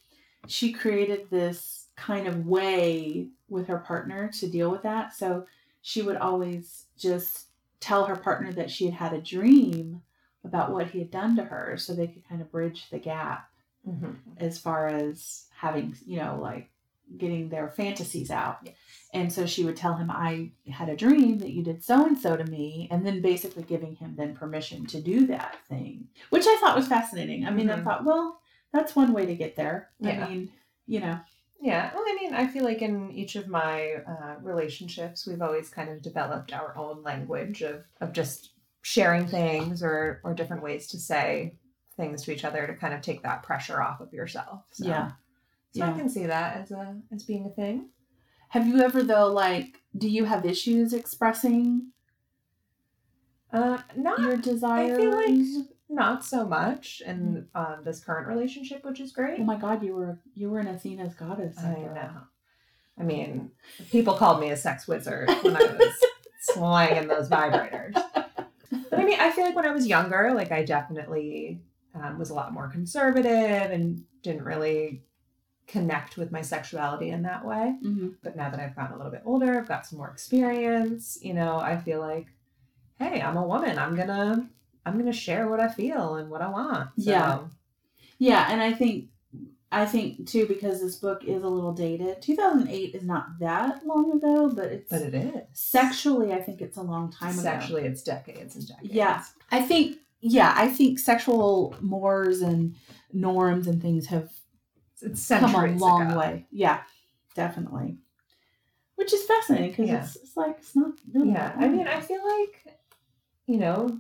she 0.48 0.72
created 0.72 1.30
this 1.30 1.88
kind 1.96 2.28
of 2.28 2.46
way 2.48 3.28
with 3.50 3.68
her 3.68 3.80
partner 3.80 4.30
to 4.30 4.48
deal 4.50 4.72
with 4.72 4.84
that. 4.84 5.14
So 5.14 5.46
she 5.82 6.02
would 6.02 6.18
always 6.18 6.86
just 6.98 7.48
tell 7.80 8.06
her 8.06 8.16
partner 8.16 8.52
that 8.54 8.70
she 8.72 8.86
had 8.86 8.94
had 8.94 9.14
a 9.14 9.22
dream 9.22 10.02
about 10.44 10.72
what 10.72 10.90
he 10.90 11.00
had 11.00 11.12
done 11.12 11.36
to 11.36 11.44
her 11.44 11.78
so 11.78 11.94
they 11.94 12.08
could 12.08 12.28
kind 12.28 12.42
of 12.42 12.52
bridge 12.52 12.90
the 12.90 13.00
gap 13.00 13.50
Mhm. 13.88 14.16
as 14.38 14.58
far 14.60 14.88
as 14.88 15.48
having, 15.56 15.96
you 16.06 16.18
know, 16.18 16.40
like 16.40 16.71
getting 17.18 17.50
their 17.50 17.70
fantasies 17.70 18.32
out. 18.32 18.68
And 19.14 19.32
so 19.32 19.46
she 19.46 19.66
would 19.66 19.76
tell 19.76 19.96
him, 19.96 20.10
I 20.10 20.52
had 20.70 20.90
a 20.90 20.96
dream 20.96 21.40
that 21.40 21.52
you 21.52 21.64
did 21.64 21.84
so 21.84 22.06
and 22.06 22.18
so 22.18 22.38
to 22.38 22.46
me, 22.46 22.88
and 22.92 23.06
then 23.06 23.22
basically 23.22 23.64
giving 23.64 23.96
him 23.96 24.16
then 24.18 24.36
permission 24.36 24.86
to 24.88 25.02
do 25.02 25.28
that 25.28 25.58
thing, 25.68 26.08
which 26.30 26.46
I 26.48 26.58
thought 26.60 26.78
was 26.78 26.88
fascinating. 26.88 27.46
I 27.46 27.52
mean, 27.52 27.70
I 27.70 27.78
Mhm. 27.78 27.84
thought, 27.84 28.06
well, 28.06 28.40
that's 28.72 28.96
one 28.96 29.12
way 29.12 29.26
to 29.26 29.36
get 29.36 29.56
there. 29.58 29.90
Yeah. 30.00 30.26
I 30.26 30.30
mean, 30.30 30.52
you 30.88 31.00
know, 31.02 31.20
Yeah. 31.64 31.92
Well, 31.94 32.04
I 32.08 32.18
mean, 32.20 32.34
I 32.34 32.48
feel 32.48 32.64
like 32.64 32.82
in 32.82 33.12
each 33.12 33.36
of 33.36 33.48
my 33.48 33.98
uh, 34.08 34.36
relationships, 34.42 35.28
we've 35.28 35.44
always 35.44 35.70
kind 35.70 35.90
of 35.92 36.02
developed 36.02 36.54
our 36.54 36.76
own 36.76 37.04
language 37.04 37.62
of, 37.62 37.84
of 38.00 38.14
just 38.14 38.54
sharing 38.82 39.28
things 39.28 39.84
or, 39.84 40.22
or 40.24 40.34
different 40.34 40.64
ways 40.64 40.88
to 40.88 40.98
say 41.00 41.54
things 41.98 42.24
to 42.24 42.32
each 42.32 42.46
other 42.46 42.66
to 42.66 42.74
kind 42.74 42.96
of 42.96 43.02
take 43.02 43.22
that 43.22 43.44
pressure 43.44 43.80
off 43.80 44.00
of 44.00 44.12
yourself. 44.12 44.64
So, 44.72 44.88
yeah. 44.88 45.12
So 45.74 45.84
I 45.86 45.94
can 45.94 46.10
see 46.10 46.26
that 46.26 46.58
as 46.58 46.72
a 46.72 46.98
as 47.14 47.24
being 47.24 47.46
a 47.46 47.50
thing. 47.50 47.90
Have 48.50 48.68
you 48.68 48.80
ever, 48.82 49.02
though, 49.02 49.28
like, 49.32 49.78
do 49.98 50.10
you 50.10 50.26
have 50.26 50.46
issues 50.46 50.94
expressing 50.94 51.88
Uh, 53.54 53.78
not 53.96 54.20
your 54.20 54.38
desires? 54.38 54.98
I 54.98 55.02
feel 55.02 55.12
like 55.12 55.68
not 55.90 56.24
so 56.26 56.46
much 56.46 57.02
in 57.06 57.48
um, 57.56 57.78
this 57.84 58.02
current 58.04 58.28
relationship, 58.28 58.84
which 58.86 59.00
is 59.00 59.12
great. 59.12 59.40
oh 59.40 59.44
my 59.44 59.58
God, 59.58 59.84
you 59.84 59.96
were 59.96 60.20
you 60.36 60.50
were 60.50 60.60
an 60.60 60.68
Athena's 60.68 61.14
goddess. 61.14 61.58
I 61.60 61.74
girl. 61.76 61.96
know. 61.96 62.12
I 63.00 63.04
mean, 63.04 63.52
people 63.90 64.14
called 64.16 64.40
me 64.42 64.50
a 64.52 64.58
sex 64.58 64.88
wizard 64.88 65.30
when 65.42 65.56
I 65.56 65.60
was 65.64 65.94
slanging 66.42 67.08
those 67.08 67.30
vibrators. 67.30 67.94
But 67.94 69.00
I 69.00 69.04
mean, 69.04 69.20
I 69.20 69.32
feel 69.32 69.46
like 69.46 69.56
when 69.56 69.66
I 69.66 69.72
was 69.72 69.88
younger, 69.88 70.34
like 70.36 70.52
I 70.52 70.64
definitely 70.64 71.62
um, 71.96 72.20
was 72.20 72.30
a 72.30 72.34
lot 72.34 72.54
more 72.54 72.68
conservative 72.70 73.72
and 73.72 74.04
didn't 74.24 74.44
really 74.44 75.04
connect 75.72 76.18
with 76.18 76.32
my 76.32 76.42
sexuality 76.42 77.10
in 77.10 77.22
that 77.24 77.46
way. 77.46 77.76
Mhm. 77.84 78.16
But 78.22 78.36
now 78.36 78.50
that 78.50 78.60
I've 78.60 78.76
gotten 78.76 78.94
a 78.94 78.98
little 78.98 79.12
bit 79.12 79.22
older, 79.26 79.58
I've 79.58 79.68
got 79.68 79.86
some 79.86 79.98
more 80.00 80.10
experience. 80.10 81.18
You 81.22 81.34
know, 81.34 81.58
I 81.58 81.78
feel 81.78 82.00
like, 82.00 82.28
hey, 83.00 83.22
I'm 83.22 83.38
a 83.38 83.48
woman. 83.48 83.80
I'm 83.80 83.96
gonna, 83.96 84.50
I'm 84.86 84.98
gonna 84.98 85.14
share 85.14 85.48
what 85.50 85.60
I 85.62 85.70
feel 85.70 86.16
and 86.16 86.30
what 86.30 86.42
I 86.42 86.50
want. 86.50 86.90
So, 87.00 87.12
Yeah. 87.12 87.40
Yeah, 88.18 88.48
and 88.52 88.62
I 88.62 88.74
think 88.74 89.08
I 89.74 89.86
think 89.86 90.28
too 90.28 90.46
because 90.48 90.82
this 90.82 90.98
book 90.98 91.24
is 91.24 91.44
a 91.44 91.48
little 91.48 91.72
dated. 91.72 92.22
2008 92.22 92.94
is 92.94 93.04
not 93.04 93.40
that 93.40 93.88
long 93.88 94.12
ago, 94.12 94.50
but 94.54 94.66
it's 94.66 94.90
But 94.92 95.02
it 95.02 95.16
is 95.16 95.42
sexually 95.54 96.34
I 96.34 96.42
think 96.42 96.62
it's 96.62 96.76
a 96.78 96.82
long 96.82 97.10
time 97.12 97.32
ago. 97.34 97.42
Sexually, 97.42 97.84
it's 97.84 98.04
decades 98.04 98.56
and 98.58 98.68
decades. 98.68 98.94
Yeah. 98.94 99.24
I 99.50 99.62
think 99.62 99.98
yeah, 100.20 100.54
I 100.56 100.68
think 100.68 101.00
sexual 101.00 101.74
mores 101.80 102.42
and 102.42 102.76
norms 103.14 103.66
and 103.68 103.82
things 103.82 104.08
have 104.08 104.30
it's 105.02 105.28
come 105.28 105.56
a 105.56 105.68
long 105.78 106.08
ago. 106.10 106.20
way. 106.20 106.46
Yeah, 106.52 106.82
definitely. 107.36 107.98
Which 108.96 109.14
is 109.14 109.24
fascinating 109.24 109.72
because 109.72 109.88
Yeah. 109.88 110.04
it's, 110.04 110.16
it's 110.18 110.38
like 110.38 110.58
it's 110.60 110.76
not 110.76 110.94
Yeah, 111.14 111.54
I 111.58 111.68
mean, 111.68 111.88
I 111.88 112.00
feel 112.02 112.22
like, 112.38 112.78
you 113.48 113.58
know, 113.58 114.00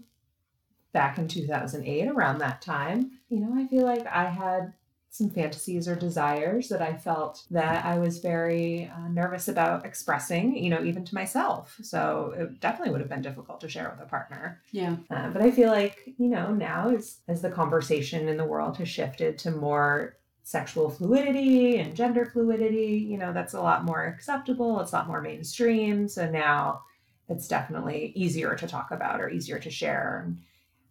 back 0.93 1.17
in 1.17 1.27
2008, 1.27 2.07
around 2.07 2.39
that 2.39 2.61
time, 2.61 3.11
you 3.29 3.39
know, 3.39 3.53
I 3.59 3.65
feel 3.67 3.85
like 3.85 4.05
I 4.05 4.25
had 4.25 4.73
some 5.13 5.29
fantasies 5.29 5.89
or 5.89 5.95
desires 5.95 6.69
that 6.69 6.81
I 6.81 6.95
felt 6.95 7.43
that 7.51 7.83
I 7.83 7.99
was 7.99 8.19
very 8.19 8.85
uh, 8.95 9.09
nervous 9.09 9.49
about 9.49 9.85
expressing, 9.85 10.55
you 10.55 10.69
know, 10.69 10.81
even 10.83 11.03
to 11.03 11.15
myself. 11.15 11.77
So 11.81 12.33
it 12.37 12.61
definitely 12.61 12.91
would 12.91 13.01
have 13.01 13.09
been 13.09 13.21
difficult 13.21 13.59
to 13.61 13.67
share 13.69 13.89
with 13.89 14.05
a 14.05 14.09
partner. 14.09 14.61
yeah. 14.71 14.95
Uh, 15.09 15.29
but 15.29 15.41
I 15.41 15.51
feel 15.51 15.69
like, 15.69 16.13
you 16.17 16.29
know, 16.29 16.53
now 16.53 16.91
as, 16.95 17.17
as 17.27 17.41
the 17.41 17.49
conversation 17.49 18.29
in 18.29 18.37
the 18.37 18.45
world 18.45 18.77
has 18.77 18.87
shifted 18.87 19.37
to 19.39 19.51
more 19.51 20.15
sexual 20.43 20.89
fluidity 20.89 21.77
and 21.77 21.95
gender 21.95 22.25
fluidity, 22.25 22.97
you 22.97 23.17
know, 23.17 23.31
that's 23.33 23.53
a 23.53 23.61
lot 23.61 23.85
more 23.85 24.05
acceptable. 24.05 24.79
It's 24.79 24.91
a 24.91 24.95
lot 24.95 25.07
more 25.07 25.21
mainstream. 25.21 26.07
So 26.07 26.29
now 26.29 26.81
it's 27.29 27.47
definitely 27.47 28.11
easier 28.15 28.55
to 28.55 28.67
talk 28.67 28.91
about 28.91 29.21
or 29.21 29.29
easier 29.29 29.59
to 29.59 29.69
share. 29.69 30.25
And, 30.25 30.37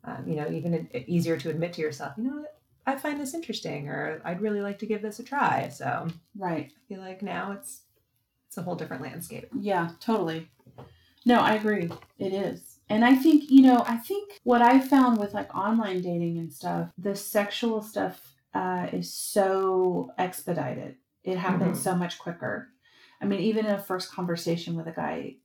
um, 0.05 0.29
you 0.29 0.37
know, 0.37 0.51
even 0.51 0.89
easier 1.07 1.37
to 1.37 1.51
admit 1.51 1.75
to 1.75 1.83
yourself, 1.83 2.15
you 2.17 2.25
know 2.25 2.37
what? 2.37 2.57
I 2.87 2.97
find 2.97 3.21
this 3.21 3.35
interesting 3.35 3.89
or 3.89 4.23
I'd 4.25 4.41
really 4.41 4.63
like 4.63 4.79
to 4.81 4.87
give 4.87 5.03
this 5.03 5.19
a 5.19 5.23
try. 5.25 5.69
So 5.69 6.09
Right. 6.37 6.73
I 6.75 6.89
feel 6.89 7.01
like 7.01 7.23
now 7.23 7.53
it's 7.53 7.83
it's 8.47 8.57
a 8.57 8.63
whole 8.63 8.75
different 8.75 9.03
landscape. 9.03 9.47
Yeah, 9.61 9.91
totally. 10.01 10.51
No, 11.25 11.39
I 11.39 11.55
agree. 11.55 11.89
It 12.19 12.33
is. 12.33 12.79
And 12.89 13.05
I 13.05 13.15
think, 13.15 13.49
you 13.49 13.63
know, 13.63 13.85
I 13.87 13.97
think 13.97 14.41
what 14.43 14.63
I 14.63 14.81
found 14.81 15.19
with 15.19 15.35
like 15.35 15.55
online 15.55 16.01
dating 16.03 16.39
and 16.39 16.53
stuff, 16.53 16.89
the 16.99 17.15
sexual 17.15 17.81
stuff 17.83 18.35
uh, 18.55 18.89
is 18.93 19.13
so 19.15 20.11
expedited. 20.19 20.97
It 21.25 21.39
happens 21.39 21.79
Mhm. 21.79 21.83
so 21.83 21.95
much 21.95 22.19
quicker. 22.19 22.69
I 23.21 23.27
mean, 23.27 23.41
even 23.41 23.67
in 23.67 23.73
a 23.75 23.83
first 23.83 24.11
conversation 24.11 24.75
with 24.77 24.87
a 24.87 24.93
guy, 24.93 25.37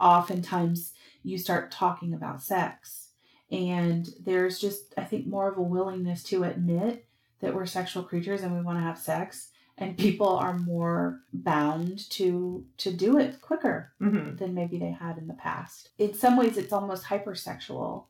oftentimes 0.00 0.92
you 1.22 1.38
start 1.38 1.70
talking 1.70 2.14
about 2.14 2.42
sex. 2.42 3.10
And 3.50 4.08
there's 4.24 4.58
just, 4.58 4.94
I 4.96 5.04
think, 5.04 5.26
more 5.26 5.48
of 5.48 5.58
a 5.58 5.62
willingness 5.62 6.22
to 6.24 6.44
admit 6.44 7.06
that 7.40 7.54
we're 7.54 7.66
sexual 7.66 8.02
creatures 8.02 8.42
and 8.42 8.54
we 8.56 8.62
want 8.62 8.78
to 8.78 8.82
have 8.82 8.98
sex 8.98 9.50
and 9.76 9.98
people 9.98 10.28
are 10.28 10.56
more 10.56 11.20
bound 11.32 12.08
to 12.08 12.64
to 12.78 12.92
do 12.92 13.18
it 13.18 13.40
quicker 13.40 13.92
Mm-hmm. 14.00 14.36
than 14.36 14.54
maybe 14.54 14.78
they 14.78 14.92
had 14.92 15.18
in 15.18 15.26
the 15.26 15.34
past. 15.34 15.90
In 15.98 16.14
some 16.14 16.36
ways 16.36 16.56
it's 16.56 16.72
almost 16.72 17.04
hypersexual. 17.04 18.04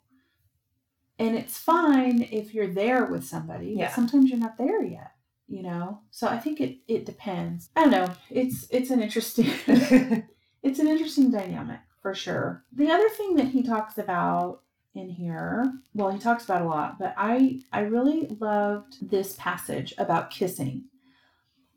And 1.18 1.36
it's 1.36 1.56
fine 1.58 2.22
if 2.32 2.52
you're 2.54 2.72
there 2.72 3.04
with 3.06 3.24
somebody, 3.24 3.74
Yeah. 3.78 3.86
but 3.86 3.94
sometimes 3.94 4.28
you're 4.30 4.38
not 4.38 4.56
there 4.58 4.82
yet, 4.82 5.12
you 5.46 5.62
know? 5.62 6.00
So 6.10 6.26
I 6.26 6.38
think 6.38 6.60
it 6.60 6.78
it 6.88 7.06
depends. 7.06 7.70
I 7.76 7.82
don't 7.82 7.90
know. 7.92 8.14
It's 8.30 8.66
it's 8.70 8.90
an 8.90 9.00
interesting 9.02 9.46
it's 10.62 10.78
an 10.80 10.88
interesting 10.88 11.30
dynamic 11.30 11.80
for 12.02 12.14
sure. 12.14 12.64
The 12.72 12.90
other 12.90 13.08
thing 13.10 13.36
that 13.36 13.48
he 13.48 13.62
talks 13.62 13.96
about 13.98 14.62
in 14.94 15.08
here, 15.08 15.72
well, 15.94 16.10
he 16.10 16.18
talks 16.18 16.44
about 16.44 16.62
a 16.62 16.68
lot, 16.68 16.98
but 16.98 17.14
I 17.16 17.60
I 17.72 17.80
really 17.80 18.26
loved 18.40 19.08
this 19.08 19.36
passage 19.38 19.94
about 19.98 20.30
kissing 20.30 20.84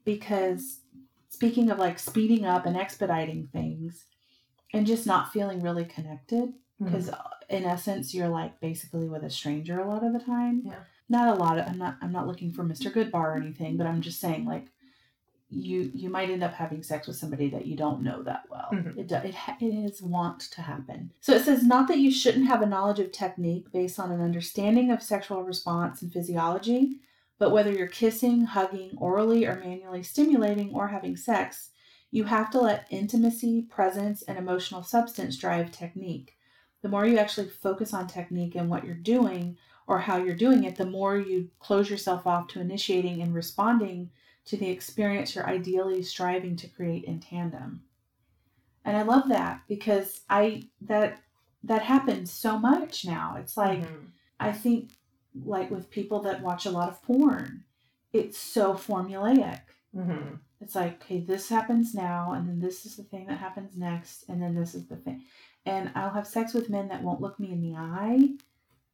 because 0.03 0.79
speaking 1.29 1.69
of 1.69 1.77
like 1.79 1.99
speeding 1.99 2.45
up 2.45 2.65
and 2.65 2.77
expediting 2.77 3.47
things 3.51 4.05
and 4.73 4.87
just 4.87 5.05
not 5.05 5.31
feeling 5.31 5.61
really 5.61 5.85
connected 5.85 6.53
because 6.81 7.09
in 7.49 7.63
essence 7.65 8.13
you're 8.13 8.27
like 8.29 8.59
basically 8.59 9.07
with 9.07 9.23
a 9.23 9.29
stranger 9.29 9.79
a 9.79 9.87
lot 9.87 10.03
of 10.03 10.13
the 10.13 10.19
time. 10.19 10.61
Yeah. 10.65 10.75
not 11.09 11.35
a 11.35 11.39
lot 11.39 11.57
of 11.57 11.65
i'm 11.67 11.77
not 11.77 11.97
i'm 12.01 12.11
not 12.11 12.27
looking 12.27 12.51
for 12.51 12.63
mr 12.63 12.91
goodbar 12.93 13.13
or 13.33 13.37
anything 13.37 13.77
but 13.77 13.87
i'm 13.87 14.01
just 14.01 14.19
saying 14.19 14.45
like 14.45 14.67
you 15.49 15.89
you 15.93 16.09
might 16.09 16.29
end 16.29 16.43
up 16.43 16.53
having 16.53 16.83
sex 16.83 17.07
with 17.07 17.15
somebody 17.15 17.49
that 17.49 17.65
you 17.65 17.77
don't 17.77 18.03
know 18.03 18.21
that 18.23 18.43
well. 18.51 18.67
Mhm. 18.73 18.97
it, 18.97 19.09
it, 19.11 19.33
it 19.61 19.65
is 19.65 20.01
want 20.01 20.41
to 20.41 20.61
happen. 20.61 21.11
So 21.21 21.33
it 21.35 21.45
says 21.45 21.63
not 21.63 21.87
that 21.87 21.99
you 21.99 22.11
shouldn't 22.11 22.47
have 22.47 22.61
a 22.61 22.65
knowledge 22.65 22.99
of 22.99 23.13
technique 23.13 23.71
based 23.71 23.97
on 23.97 24.11
an 24.11 24.19
understanding 24.21 24.91
of 24.91 25.01
sexual 25.01 25.43
response 25.43 26.01
and 26.01 26.11
physiology 26.11 26.97
but 27.39 27.51
whether 27.51 27.71
you're 27.71 27.87
kissing 27.87 28.41
hugging 28.43 28.91
orally 28.97 29.45
or 29.45 29.55
manually 29.55 30.03
stimulating 30.03 30.73
or 30.73 30.89
having 30.89 31.15
sex 31.15 31.69
you 32.11 32.25
have 32.25 32.49
to 32.51 32.59
let 32.59 32.85
intimacy 32.89 33.61
presence 33.61 34.23
and 34.23 34.37
emotional 34.37 34.83
substance 34.83 35.37
drive 35.37 35.71
technique 35.71 36.33
the 36.81 36.89
more 36.89 37.05
you 37.05 37.17
actually 37.17 37.49
focus 37.49 37.93
on 37.93 38.07
technique 38.07 38.55
and 38.55 38.69
what 38.69 38.85
you're 38.85 38.95
doing 38.95 39.57
or 39.87 39.99
how 39.99 40.17
you're 40.17 40.35
doing 40.35 40.63
it, 40.63 40.75
the 40.75 40.85
more 40.85 41.17
you 41.17 41.49
close 41.59 41.89
yourself 41.89 42.27
off 42.27 42.47
to 42.49 42.59
initiating 42.59 43.21
and 43.21 43.33
responding 43.33 44.09
to 44.45 44.57
the 44.57 44.69
experience 44.69 45.35
you're 45.35 45.49
ideally 45.49 46.03
striving 46.03 46.55
to 46.55 46.67
create 46.67 47.03
in 47.03 47.19
tandem. 47.19 47.81
And 48.85 48.95
I 48.95 49.01
love 49.01 49.27
that 49.29 49.61
because 49.67 50.21
I 50.29 50.63
that 50.81 51.19
that 51.63 51.81
happens 51.81 52.31
so 52.31 52.57
much 52.57 53.05
now. 53.05 53.35
It's 53.37 53.57
like 53.57 53.81
Mhm. 53.81 54.11
I 54.39 54.51
think 54.53 54.91
like 55.45 55.69
with 55.69 55.89
people 55.89 56.21
that 56.21 56.41
watch 56.41 56.65
a 56.65 56.71
lot 56.71 56.89
of 56.89 57.01
porn, 57.01 57.65
it's 58.13 58.37
so 58.37 58.73
formulaic. 58.73 59.61
Mhm. 59.95 60.39
It's 60.59 60.75
like, 60.75 60.95
okay, 61.03 61.19
this 61.21 61.49
happens 61.49 61.93
now, 61.93 62.33
and 62.33 62.47
then 62.47 62.59
this 62.59 62.85
is 62.85 62.95
the 62.97 63.03
thing 63.03 63.27
that 63.27 63.37
happens 63.37 63.77
next, 63.77 64.23
and 64.27 64.41
then 64.41 64.55
this 64.55 64.73
is 64.75 64.87
the 64.87 64.95
thing. 64.97 65.23
And 65.65 65.91
I'll 65.95 66.09
have 66.11 66.27
sex 66.27 66.53
with 66.53 66.69
men 66.69 66.87
that 66.89 67.03
won't 67.03 67.21
look 67.21 67.39
me 67.39 67.51
in 67.51 67.61
the 67.61 67.75
eye. 67.75 68.29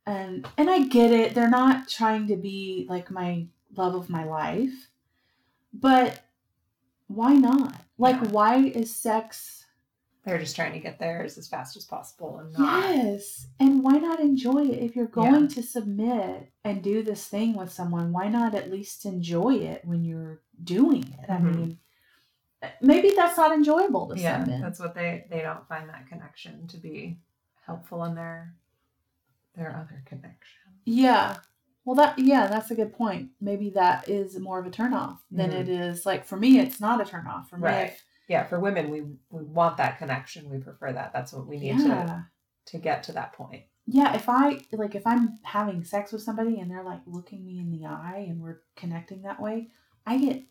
And 0.06 0.46
and 0.58 0.70
I 0.70 0.80
get 0.88 1.12
it. 1.12 1.34
They're 1.34 1.50
not 1.50 1.88
trying 1.88 2.28
to 2.28 2.36
be 2.36 2.86
like 2.90 3.10
my 3.10 3.48
love 3.76 3.96
of 3.96 4.10
my 4.10 4.26
life. 4.26 4.90
But 5.74 6.22
why 7.08 7.34
not? 7.36 7.76
Like 7.98 8.22
Yeah. 8.22 8.32
why 8.32 8.58
is 8.58 8.94
sex 8.96 9.60
They're 10.26 10.40
just 10.40 10.56
trying 10.56 10.72
to 10.72 10.80
get 10.80 11.00
theirs 11.00 11.38
as 11.38 11.50
fast 11.50 11.76
as 11.76 11.84
possible 11.86 12.40
and 12.40 12.54
not. 12.54 12.96
Yes. 12.96 13.48
And 13.60 13.84
why 13.84 13.98
not 13.98 14.22
enjoy 14.22 14.64
it? 14.68 14.82
If 14.82 14.96
you're 14.96 15.06
going 15.08 15.42
Yeah. 15.44 15.48
to 15.48 15.64
submit 15.64 16.50
and 16.64 16.82
do 16.82 17.04
this 17.04 17.28
thing 17.28 17.56
with 17.58 17.74
someone, 17.74 18.14
why 18.14 18.30
not 18.30 18.56
at 18.56 18.72
least 18.72 19.06
enjoy 19.06 19.56
it 19.56 19.84
when 19.84 20.06
you're 20.06 20.42
doing 20.62 21.04
it? 21.04 21.30
I 21.30 21.38
Mhm. 21.38 21.56
mean, 21.56 21.80
maybe 22.82 23.12
that's 23.16 23.38
not 23.38 23.52
enjoyable 23.52 24.08
to 24.10 24.20
Yeah, 24.20 24.40
some 24.40 24.50
men. 24.50 24.62
that's 24.62 24.80
what 24.80 24.94
they 24.96 25.26
they 25.30 25.42
don't 25.42 25.68
find 25.68 25.90
that 25.90 26.08
connection 26.08 26.68
to 26.68 26.78
be 26.78 27.20
helpful 27.66 28.04
in 28.06 28.16
their 28.16 28.56
their 29.56 29.76
other 29.76 30.02
connection. 30.06 30.62
Yeah. 30.86 31.38
Well, 31.86 31.96
that 31.96 32.18
yeah, 32.18 32.48
that's 32.48 32.72
a 32.72 32.76
good 32.76 32.94
point. 32.94 33.32
Maybe 33.42 33.70
that 33.72 34.08
is 34.10 34.40
more 34.40 34.60
of 34.60 34.66
a 34.66 34.72
turnoff 34.72 35.20
than 35.30 35.52
Mhm. 35.52 35.60
it 35.62 35.70
is 35.70 36.06
like 36.06 36.24
for 36.26 36.38
me. 36.38 36.60
It's 36.60 36.80
not 36.80 37.02
a 37.02 37.04
turnoff 37.04 37.48
for 37.50 37.58
me. 37.58 37.64
Right. 37.68 37.88
if- 37.90 38.06
Yeah, 38.30 38.46
for 38.46 38.58
women, 38.60 38.90
we 38.90 39.02
we 39.30 39.44
want 39.44 39.78
that 39.78 39.98
connection. 39.98 40.50
We 40.50 40.58
prefer 40.60 40.94
that. 40.94 41.12
That's 41.14 41.34
what 41.34 41.46
we 41.46 41.60
need 41.60 41.80
yeah. 41.80 42.06
to 42.06 42.26
to 42.66 42.78
get 42.78 43.04
to 43.04 43.12
that 43.12 43.34
point. 43.34 43.66
Yeah, 43.86 44.16
if 44.16 44.30
I 44.30 44.62
like 44.72 44.96
if 44.96 45.06
I'm 45.06 45.40
having 45.44 45.84
sex 45.84 46.14
with 46.14 46.22
somebody 46.22 46.62
and 46.62 46.72
they're 46.72 46.84
like 46.86 47.02
looking 47.06 47.46
me 47.46 47.60
in 47.60 47.70
the 47.70 47.86
eye 47.86 48.26
and 48.30 48.40
we're 48.42 48.62
connecting 48.78 49.24
that 49.24 49.42
way, 49.42 49.70
I 50.06 50.18
get 50.18 50.44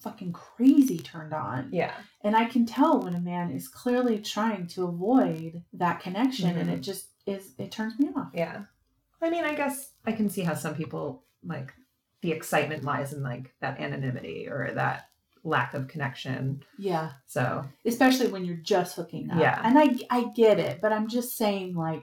fucking 0.00 0.32
crazy 0.32 0.98
turned 0.98 1.32
on. 1.32 1.70
Yeah, 1.72 1.94
And 2.22 2.36
I 2.36 2.44
can 2.44 2.66
tell 2.66 3.00
when 3.00 3.14
a 3.14 3.20
man 3.20 3.50
is 3.50 3.68
clearly 3.68 4.18
trying 4.18 4.66
to 4.68 4.84
avoid 4.84 5.62
that 5.72 6.00
connection 6.00 6.56
and 6.58 6.68
Mhm. 6.68 6.74
it 6.74 6.80
just 6.80 7.08
is 7.26 7.52
it 7.58 7.72
turns 7.72 7.98
me 7.98 8.10
off. 8.14 8.30
yeah. 8.34 8.64
I 9.22 9.30
mean, 9.30 9.44
I 9.44 9.54
guess 9.54 9.92
I 10.04 10.12
can 10.12 10.28
see 10.28 10.42
how 10.42 10.52
some 10.54 10.74
people 10.74 11.24
like 11.42 11.72
the 12.20 12.32
excitement 12.32 12.84
lies 12.84 13.14
in 13.14 13.22
like 13.22 13.54
that 13.60 13.80
anonymity 13.80 14.46
or 14.48 14.72
that 14.74 15.08
lack 15.42 15.72
of 15.74 15.88
connection. 15.88 16.62
Yeah. 16.78 17.12
So 17.26 17.64
Especially 17.86 18.28
when 18.28 18.44
you're 18.44 18.56
just 18.56 18.96
hooking 18.96 19.30
up. 19.30 19.38
Yeah. 19.38 19.60
And 19.64 19.78
I 19.78 19.96
I 20.10 20.30
get 20.34 20.58
it, 20.58 20.80
but 20.82 20.92
I'm 20.92 21.08
just 21.08 21.36
saying 21.38 21.74
like 21.74 22.02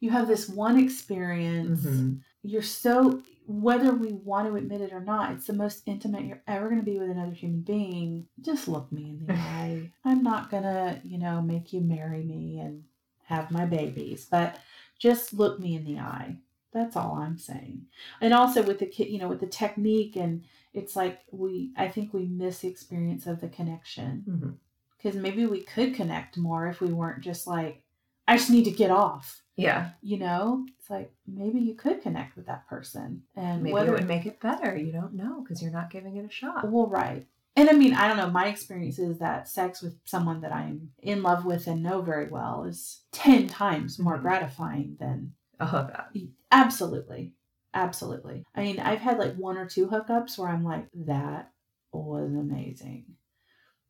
you 0.00 0.10
have 0.10 0.26
this 0.26 0.48
one 0.48 0.78
experience. 0.78 1.80
mhm. 1.82 2.20
You're 2.42 2.62
so 2.62 3.22
whether 3.46 3.92
we 3.94 4.12
want 4.12 4.48
to 4.48 4.56
admit 4.56 4.80
it 4.80 4.92
or 4.92 5.00
not, 5.00 5.32
it's 5.32 5.46
the 5.46 5.52
most 5.52 5.82
intimate 5.86 6.24
you're 6.24 6.42
ever 6.46 6.68
going 6.68 6.80
to 6.80 6.84
be 6.84 6.98
with 6.98 7.10
another 7.10 7.32
human 7.32 7.62
being. 7.62 8.26
Just 8.40 8.68
look 8.68 8.90
me 8.92 9.10
in 9.10 9.26
the 9.26 9.32
eye. 9.34 9.90
I'm 10.04 10.22
not 10.22 10.50
going 10.50 10.62
to, 10.62 11.00
you 11.04 11.18
know, 11.18 11.42
make 11.42 11.72
you 11.72 11.80
marry 11.80 12.22
me 12.22 12.58
and 12.60 12.84
have 13.24 13.50
my 13.50 13.64
babies, 13.66 14.26
but 14.30 14.58
just 14.98 15.32
look 15.32 15.58
me 15.58 15.74
in 15.74 15.84
the 15.84 15.98
eye. 15.98 16.36
That's 16.72 16.96
all 16.96 17.16
I'm 17.16 17.36
saying. 17.38 17.86
And 18.20 18.32
also 18.32 18.62
with 18.62 18.78
the 18.78 18.86
kid, 18.86 19.08
you 19.08 19.18
know, 19.18 19.28
with 19.28 19.40
the 19.40 19.46
technique 19.46 20.16
and 20.16 20.44
it's 20.72 20.96
like 20.96 21.20
we 21.30 21.72
I 21.76 21.88
think 21.88 22.14
we 22.14 22.24
miss 22.24 22.60
the 22.60 22.68
experience 22.68 23.26
of 23.26 23.40
the 23.40 23.48
connection. 23.48 24.24
Mhm. 24.26 24.54
Cuz 25.02 25.20
maybe 25.20 25.44
we 25.44 25.60
could 25.60 25.94
connect 25.94 26.38
more 26.38 26.66
if 26.68 26.80
we 26.80 26.92
weren't 26.92 27.22
just 27.22 27.46
like 27.46 27.82
I 28.26 28.36
just 28.38 28.48
need 28.50 28.64
to 28.64 28.70
get 28.70 28.90
off 28.90 29.41
yeah, 29.56 29.90
you 30.02 30.18
know 30.18 30.66
it's 30.78 30.88
like 30.90 31.12
maybe 31.26 31.60
you 31.60 31.74
could 31.74 32.02
connect 32.02 32.36
with 32.36 32.46
that 32.46 32.66
person 32.68 33.22
and 33.36 33.62
maybe 33.62 33.72
whether 33.74 33.90
it 33.90 34.00
would 34.00 34.08
make 34.08 34.26
it 34.26 34.40
better. 34.40 34.76
You 34.76 34.92
don't 34.92 35.14
know 35.14 35.40
because 35.42 35.62
you're 35.62 35.70
not 35.72 35.90
giving 35.90 36.16
it 36.16 36.24
a 36.24 36.30
shot. 36.30 36.68
well 36.70 36.86
right 36.88 37.26
and 37.54 37.68
i 37.68 37.72
mean 37.74 37.92
i 37.92 38.08
don't 38.08 38.16
know 38.16 38.30
my 38.30 38.46
experience 38.48 38.98
is 38.98 39.18
that 39.18 39.46
sex 39.46 39.82
with 39.82 39.94
someone 40.06 40.40
that 40.40 40.52
i'm 40.52 40.90
in 41.02 41.22
love 41.22 41.44
with 41.44 41.66
and 41.66 41.82
know 41.82 42.00
very 42.00 42.28
well 42.30 42.64
is 42.64 43.02
10 43.12 43.46
times 43.48 43.98
more 43.98 44.16
Mhm. 44.18 44.22
gratifying 44.22 44.96
than 44.98 45.34
love 45.60 45.88
that. 45.88 46.10
absolutely 46.50 47.34
absolutely 47.74 48.42
i 48.54 48.62
mean 48.62 48.78
i've 48.80 49.00
had 49.00 49.18
like 49.18 49.34
one 49.36 49.58
or 49.58 49.66
two 49.68 49.86
hookups 49.86 50.38
where 50.38 50.48
i'm 50.48 50.64
like 50.64 50.86
that 50.94 51.50
was 51.92 52.32
amazing 52.32 53.04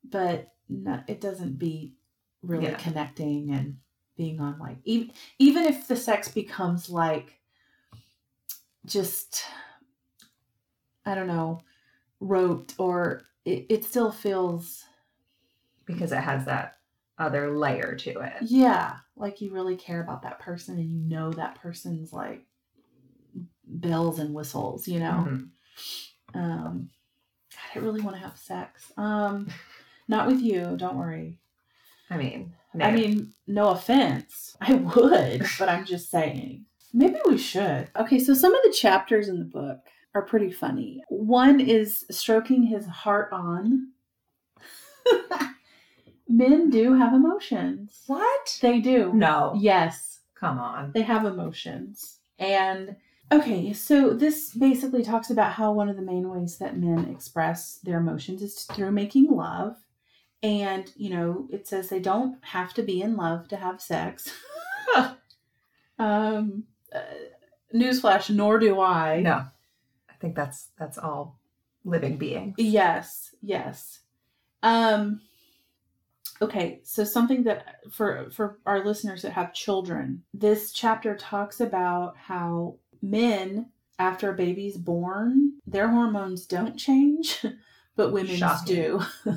but 0.05 0.49
no, 0.69 1.01
it 1.07 1.21
doesn't 1.21 1.59
beat 1.59 1.95
really 2.43 2.65
Yeah. 2.67 2.77
connecting 2.79 3.51
and 3.51 3.77
being 4.17 4.41
on 4.41 4.59
like 4.59 4.77
even 4.85 5.11
even 5.39 5.65
if 5.65 5.89
the 5.89 5.97
sex 5.97 6.29
becomes 6.29 6.91
like 6.91 7.39
just 8.85 9.45
i 11.07 11.15
don't 11.15 11.27
know 11.27 11.61
rote 12.21 12.75
or 12.79 13.23
it, 13.45 13.67
it 13.69 13.85
still 13.85 14.13
feels 14.13 14.85
because 15.87 16.13
it 16.13 16.19
has 16.21 16.45
that 16.45 16.77
other 17.19 17.57
layer 17.57 17.95
to 17.95 18.11
it. 18.21 18.35
yeah 18.43 18.97
like 19.17 19.41
you 19.41 19.53
really 19.53 19.77
care 19.77 20.01
about 20.03 20.23
that 20.23 20.39
person 20.41 20.77
and 20.79 20.91
you 20.91 21.01
know 21.01 21.31
that 21.33 21.55
person's 21.61 22.13
like 22.13 22.45
bells 23.65 24.19
and 24.19 24.35
whistles 24.35 24.87
you 24.89 24.99
know 24.99 25.27
Mhm. 25.29 25.49
um 26.35 26.91
God, 27.53 27.71
i 27.75 27.79
really 27.79 28.01
want 28.01 28.17
to 28.17 28.23
have 28.23 28.37
sex 28.37 28.93
um 28.97 29.49
not 30.09 30.27
with 30.27 30.41
you 30.41 30.77
don't 30.77 30.97
worry 30.97 31.39
I 32.11 32.17
mean, 32.19 32.53
I 32.81 32.91
mean, 32.91 33.33
no 33.47 33.70
offense. 33.70 34.57
I 34.61 34.75
would, 34.75 35.43
but 35.59 35.68
I'm 35.68 35.85
just 35.85 36.11
saying. 36.11 36.64
Maybe 36.95 37.16
we 37.27 37.39
should. 37.39 37.89
Okay, 37.99 38.18
so 38.18 38.35
some 38.35 38.55
of 38.55 38.62
the 38.64 38.73
chapters 38.73 39.29
in 39.29 39.39
the 39.39 39.45
book 39.45 39.79
are 40.14 40.23
pretty 40.23 40.51
funny. 40.53 41.03
One 41.09 41.59
is 41.61 42.05
stroking 42.11 42.64
his 42.64 42.87
heart 42.87 43.29
on. 43.33 43.89
Men 46.29 46.70
do 46.70 46.95
have 46.95 47.12
emotions. 47.12 48.03
What? 48.07 48.59
They 48.62 48.81
do. 48.81 49.12
No. 49.12 49.55
Yes, 49.59 50.20
Come 50.39 50.59
on. 50.59 50.93
they 50.95 51.03
have 51.03 51.25
emotions. 51.25 52.18
And 52.39 52.97
okay, 53.31 53.73
so 53.73 54.14
this 54.14 54.55
basically 54.55 55.03
talks 55.03 55.31
about 55.31 55.53
how 55.53 55.73
one 55.73 55.89
of 55.89 55.97
the 55.97 56.03
main 56.03 56.29
ways 56.31 56.59
that 56.59 56.79
men 56.79 57.09
express 57.11 57.79
their 57.83 57.99
emotions 57.99 58.43
is 58.43 58.62
through 58.64 58.93
making 58.93 59.29
love. 59.31 59.77
And, 60.43 60.90
you 60.97 61.11
know, 61.11 61.47
it 61.51 61.68
says 61.68 61.88
they 61.88 62.01
don't 62.01 62.36
have 62.43 62.74
to 62.74 62.82
be 62.82 63.01
in 63.01 63.16
love 63.16 63.49
to 63.49 63.57
have 63.57 63.80
sex. 63.80 64.32
um, 65.99 66.64
uh, 66.95 67.01
newsflash, 67.74 68.28
nor 68.34 68.59
do 68.59 68.80
I. 68.80 69.20
No. 69.20 69.45
I 70.11 70.14
think 70.20 70.34
that's 70.34 70.68
that's 70.78 70.99
all 70.99 71.38
living 71.84 72.16
beings. 72.16 72.55
Yes, 72.59 73.34
yes. 73.43 74.01
Um 74.62 75.20
okay, 76.40 76.80
so 76.84 77.05
something 77.05 77.45
that 77.45 77.80
for 77.90 78.30
for 78.30 78.59
our 78.66 78.84
listeners 78.84 79.22
that 79.22 79.32
have 79.32 79.53
children, 79.53 80.22
this 80.32 80.72
chapter 80.72 81.16
talks 81.16 81.61
about 81.61 82.16
how 82.16 82.76
men 83.01 83.66
after 83.99 84.30
a 84.30 84.36
baby's 84.36 84.76
born, 84.76 85.55
their 85.66 85.88
hormones 85.88 86.47
don't 86.47 86.76
change, 86.76 87.45
but 87.97 88.12
women's 88.12 88.38
Shocking. 88.38 88.74
do. 88.74 89.01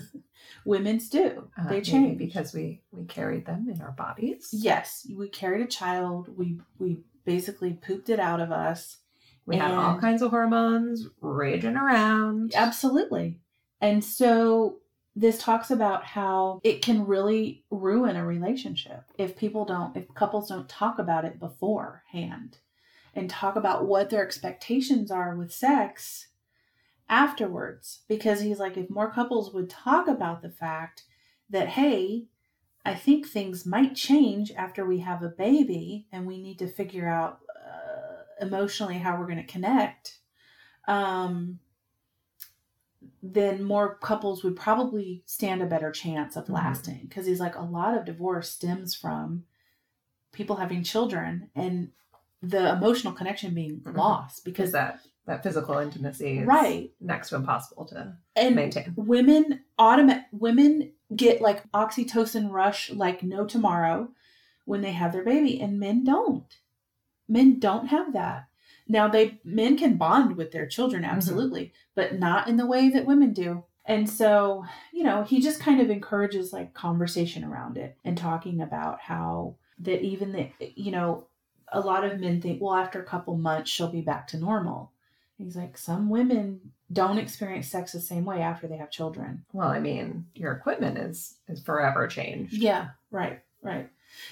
women's 0.65 1.07
do. 1.09 1.49
Uh, 1.57 1.69
they 1.69 1.81
change 1.81 2.17
because 2.17 2.53
we 2.53 2.81
we 2.91 3.05
carried 3.05 3.45
them 3.45 3.69
in 3.69 3.81
our 3.81 3.91
bodies. 3.91 4.49
Yes, 4.51 5.07
we 5.15 5.29
carried 5.29 5.61
a 5.61 5.67
child. 5.67 6.29
We 6.35 6.59
we 6.79 6.97
basically 7.23 7.73
pooped 7.73 8.09
it 8.09 8.19
out 8.19 8.41
of 8.41 8.51
us. 8.51 8.97
We 9.45 9.57
had 9.57 9.71
all 9.71 9.99
kinds 9.99 10.23
of 10.23 10.31
hormones 10.31 11.07
raging 11.21 11.75
around. 11.75 12.53
Absolutely. 12.55 13.39
And 13.79 14.03
so 14.03 14.79
this 15.15 15.37
talks 15.37 15.69
about 15.69 16.03
how 16.03 16.59
it 16.63 16.81
can 16.81 17.05
really 17.05 17.63
ruin 17.69 18.15
a 18.15 18.25
relationship 18.25 19.03
if 19.17 19.37
people 19.37 19.63
don't, 19.63 19.95
if 19.95 20.13
couples 20.15 20.49
don't 20.49 20.67
talk 20.67 20.97
about 20.97 21.25
it 21.25 21.39
beforehand 21.39 22.57
and 23.13 23.29
talk 23.29 23.55
about 23.55 23.85
what 23.85 24.09
their 24.09 24.25
expectations 24.25 25.11
are 25.11 25.35
with 25.35 25.53
sex 25.53 26.27
afterwards. 27.09 28.01
Because 28.07 28.41
he's 28.41 28.59
like, 28.59 28.77
if 28.77 28.89
more 28.89 29.11
couples 29.11 29.53
would 29.53 29.69
talk 29.69 30.07
about 30.07 30.41
the 30.41 30.49
fact 30.49 31.03
that, 31.49 31.69
hey, 31.69 32.25
I 32.85 32.93
think 32.93 33.27
things 33.27 33.65
might 33.65 33.95
change 33.95 34.51
after 34.51 34.85
we 34.85 34.99
have 34.99 35.23
a 35.23 35.29
baby 35.29 36.07
and 36.11 36.25
we 36.25 36.41
need 36.41 36.59
to 36.59 36.67
figure 36.67 37.07
out 37.07 37.39
uh, 37.55 38.45
emotionally 38.45 38.99
how 38.99 39.17
we're 39.17 39.25
going 39.25 39.37
to 39.37 39.51
connect. 39.51 40.19
Um, 40.87 41.59
then 43.23 43.63
more 43.63 43.95
couples 43.95 44.43
would 44.43 44.55
probably 44.55 45.23
stand 45.25 45.61
a 45.61 45.65
better 45.65 45.91
chance 45.91 46.35
of 46.35 46.45
Mhm. 46.45 46.53
lasting 46.53 47.07
because 47.09 47.25
he's 47.25 47.39
like 47.39 47.55
a 47.55 47.61
lot 47.61 47.97
of 47.97 48.05
divorce 48.05 48.51
stems 48.51 48.93
from 48.93 49.45
people 50.31 50.57
having 50.57 50.83
children 50.83 51.49
and 51.55 51.91
the 52.41 52.73
emotional 52.73 53.13
connection 53.13 53.53
being 53.55 53.79
Mhm. 53.79 53.97
lost 53.97 54.45
because 54.45 54.71
because 54.71 54.71
that 54.73 54.99
that 55.25 55.43
physical 55.43 55.77
intimacy 55.77 56.39
is 56.39 56.47
Right. 56.47 56.91
next 56.99 57.29
to 57.29 57.35
impossible 57.35 57.85
to 57.85 58.15
and 58.35 58.55
maintain. 58.55 58.93
women 58.95 59.61
automat 59.77 60.27
women 60.31 60.91
get 61.15 61.41
like 61.41 61.69
oxytocin 61.71 62.51
rush 62.51 62.91
like 62.91 63.23
no 63.23 63.45
tomorrow 63.45 64.09
when 64.65 64.81
they 64.81 64.91
have 64.91 65.11
their 65.11 65.23
baby 65.23 65.59
and 65.59 65.79
men 65.79 66.03
don't. 66.03 66.59
Men 67.27 67.59
don't 67.59 67.87
have 67.87 68.13
that. 68.13 68.47
Now 68.87 69.07
they 69.07 69.39
men 69.43 69.77
can 69.77 69.97
bond 69.97 70.37
with 70.37 70.51
their 70.51 70.67
children 70.67 71.03
mm-hmm. 71.03 71.15
absolutely 71.15 71.73
but 71.95 72.19
not 72.19 72.47
in 72.47 72.57
the 72.57 72.65
way 72.67 72.89
that 72.89 73.05
women 73.05 73.33
do. 73.33 73.63
And 73.87 74.09
so 74.09 74.65
you 74.91 75.03
know 75.03 75.23
he 75.23 75.41
just 75.41 75.59
kind 75.59 75.81
of 75.81 75.89
encourages 75.89 76.53
like 76.53 76.73
conversation 76.73 77.43
around 77.43 77.77
it 77.77 77.97
and 78.03 78.17
talking 78.17 78.61
about 78.61 79.01
how 79.01 79.55
that 79.79 80.01
even 80.01 80.31
the 80.31 80.51
you 80.75 80.91
know 80.91 81.27
a 81.69 81.79
lot 81.79 82.03
of 82.03 82.19
men 82.19 82.41
think 82.41 82.61
well 82.61 82.75
after 82.75 83.01
a 83.01 83.05
couple 83.05 83.35
months 83.35 83.69
she'll 83.69 83.91
be 83.91 84.01
back 84.01 84.27
to 84.27 84.37
normal 84.37 84.91
he's 85.37 85.55
like 85.55 85.77
some 85.77 86.09
women 86.09 86.59
don't 86.91 87.17
experience 87.17 87.67
sex 87.67 87.91
the 87.91 87.99
same 87.99 88.25
way 88.25 88.41
after 88.41 88.67
they 88.67 88.77
have 88.77 88.91
children 88.91 89.43
Well, 89.53 89.67
I 89.69 89.79
mean, 89.79 90.27
your 90.35 90.51
equipment 90.51 90.97
is 90.97 91.37
is 91.47 91.61
forever 91.61 92.07
changed. 92.07 92.53
yeah 92.53 92.89
right 93.11 93.41
right 93.61 93.89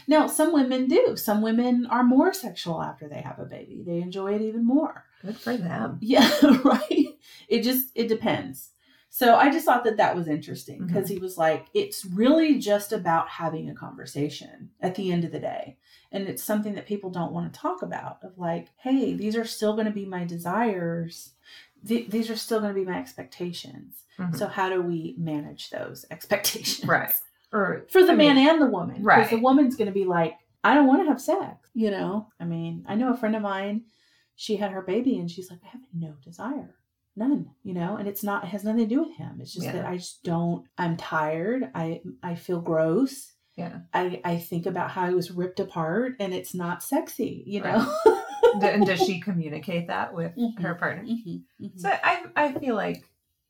now 0.08 0.28
some 0.28 0.54
women 0.54 0.88
do 0.88 1.16
some 1.18 1.42
women 1.42 1.86
are 1.88 2.04
more 2.04 2.34
sexual 2.34 2.82
after 2.82 3.08
they 3.10 3.22
have 3.22 3.40
a 3.40 3.46
baby 3.46 3.84
they 3.86 4.00
enjoy 4.02 4.34
it 4.36 4.42
even 4.42 4.66
more 4.66 5.06
Good 5.26 5.38
for 5.38 5.56
them. 5.56 6.00
Yeah, 6.02 6.30
right. 6.66 7.08
It 7.48 7.62
just 7.64 7.88
it 7.96 8.10
depends. 8.10 8.72
So 9.16 9.36
I 9.36 9.52
just 9.52 9.64
thought 9.64 9.84
that 9.84 9.98
that 9.98 10.16
was 10.16 10.28
interesting 10.28 10.88
because 10.88 11.08
he 11.08 11.20
was 11.20 11.38
like, 11.38 11.68
it's 11.76 12.04
really 12.04 12.58
just 12.58 12.92
about 12.92 13.30
having 13.30 13.70
a 13.70 13.76
conversation 13.76 14.72
at 14.82 14.96
the 14.96 15.12
end 15.12 15.24
of 15.24 15.32
the 15.32 15.38
day, 15.40 15.78
and 16.12 16.28
it's 16.28 16.44
something 16.44 16.74
that 16.74 16.88
people 16.88 17.12
don't 17.12 17.32
want 17.32 17.54
to 17.54 17.60
talk 17.60 17.84
about. 17.84 18.18
Of 18.24 18.40
like, 18.40 18.70
hey, 18.78 19.14
these 19.14 19.36
are 19.36 19.46
still 19.46 19.74
going 19.74 19.86
to 19.86 19.92
be 19.92 20.08
my 20.08 20.26
desires. 20.26 21.34
Th- 21.88 22.10
these 22.10 22.32
are 22.32 22.36
still 22.36 22.60
going 22.60 22.74
to 22.74 22.80
be 22.80 22.90
my 22.90 22.98
expectations. 22.98 24.04
Mhm. 24.18 24.36
So 24.36 24.48
how 24.48 24.68
do 24.70 24.82
we 24.82 25.14
manage 25.20 25.70
those 25.70 26.08
expectations? 26.12 26.84
Right. 26.90 27.12
Or 27.52 27.86
For 27.92 28.02
the 28.04 28.14
I 28.14 28.16
mean, 28.16 28.34
man 28.36 28.50
and 28.50 28.60
the 28.64 28.66
woman. 28.66 29.04
Right. 29.04 29.18
Because 29.18 29.30
the 29.30 29.44
woman's 29.44 29.76
going 29.76 29.90
to 29.90 29.94
be 29.94 30.06
like, 30.06 30.40
I 30.64 30.74
don't 30.74 30.88
want 30.88 31.04
to 31.04 31.08
have 31.10 31.22
sex. 31.22 31.70
You 31.76 31.92
know? 31.92 32.30
I 32.40 32.46
mean, 32.46 32.84
I 32.88 32.96
know 32.96 33.14
a 33.14 33.18
friend 33.18 33.36
of 33.36 33.44
mine, 33.44 33.84
she 34.36 34.56
had 34.56 34.72
her 34.72 34.82
baby 34.82 35.20
and 35.20 35.30
she's 35.30 35.52
like, 35.52 35.60
I 35.64 35.68
have 35.68 35.82
no 35.94 36.16
desire. 36.24 36.74
None, 37.16 37.52
you 37.64 37.74
know, 37.76 37.98
and 37.98 38.08
it's 38.08 38.24
not, 38.24 38.44
it 38.44 38.48
has 38.48 38.64
nothing 38.64 38.80
to 38.90 38.96
do 38.96 39.04
with 39.04 39.16
him. 39.16 39.38
It's 39.40 39.54
just 39.54 39.66
Yeah. 39.66 39.74
that 39.74 39.86
I 39.86 39.98
just 39.98 40.24
don't, 40.24 40.66
I'm 40.78 40.98
tired. 40.98 41.70
I, 41.76 42.02
I 42.24 42.34
feel 42.36 42.60
gross. 42.60 43.32
Yeah. 43.56 43.82
I, 43.94 44.20
I 44.26 44.38
think 44.40 44.66
about 44.66 44.90
how 44.90 45.04
I 45.04 45.12
was 45.14 45.30
ripped 45.30 45.60
apart 45.60 46.14
and 46.20 46.34
it's 46.34 46.56
not 46.56 46.82
sexy, 46.82 47.44
you 47.46 47.62
Right. 47.64 47.78
know? 47.78 47.96
And 48.62 48.86
does 48.86 49.02
she 49.04 49.20
communicate 49.28 49.88
that 49.88 50.14
with 50.14 50.36
Mhm. 50.38 50.60
her 50.62 50.76
partner? 50.76 51.04
Mhm, 51.04 51.42
mhm. 51.60 51.80
So 51.80 51.90
I 51.90 52.26
I 52.36 52.52
feel 52.54 52.76
like 52.76 53.04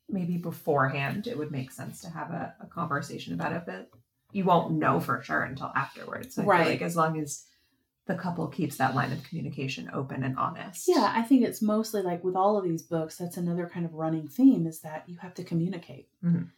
maybe 0.08 0.38
beforehand 0.38 1.26
it 1.26 1.36
would 1.36 1.50
make 1.50 1.70
sense 1.72 2.00
to 2.02 2.08
have 2.10 2.30
a, 2.30 2.54
a 2.60 2.66
conversation 2.66 3.34
about 3.34 3.52
it, 3.52 3.64
but 3.66 3.90
you 4.32 4.44
won't 4.44 4.72
know 4.78 5.00
for 5.00 5.20
sure 5.22 5.42
until 5.42 5.70
afterwards. 5.76 6.34
So 6.36 6.42
Right. 6.44 6.66
like 6.66 6.82
as 6.82 6.96
long 6.96 7.20
as 7.20 7.44
the 8.06 8.14
couple 8.14 8.46
keeps 8.48 8.76
that 8.76 8.94
line 8.94 9.12
of 9.12 9.22
communication 9.24 9.90
open 9.94 10.22
and 10.24 10.36
honest. 10.38 10.86
Yeah, 10.88 11.12
I 11.14 11.22
think 11.22 11.42
it's 11.42 11.62
mostly 11.62 12.02
like 12.02 12.22
with 12.22 12.36
all 12.36 12.58
of 12.58 12.64
these 12.64 12.82
books, 12.82 13.16
that's 13.16 13.36
another 13.38 13.66
kind 13.72 13.86
of 13.86 13.94
running 13.94 14.28
theme 14.28 14.66
is 14.66 14.80
that 14.80 15.04
you 15.08 15.16
have 15.18 15.34
to 15.34 15.44
communicate. 15.44 16.08
Mhm. 16.22 16.50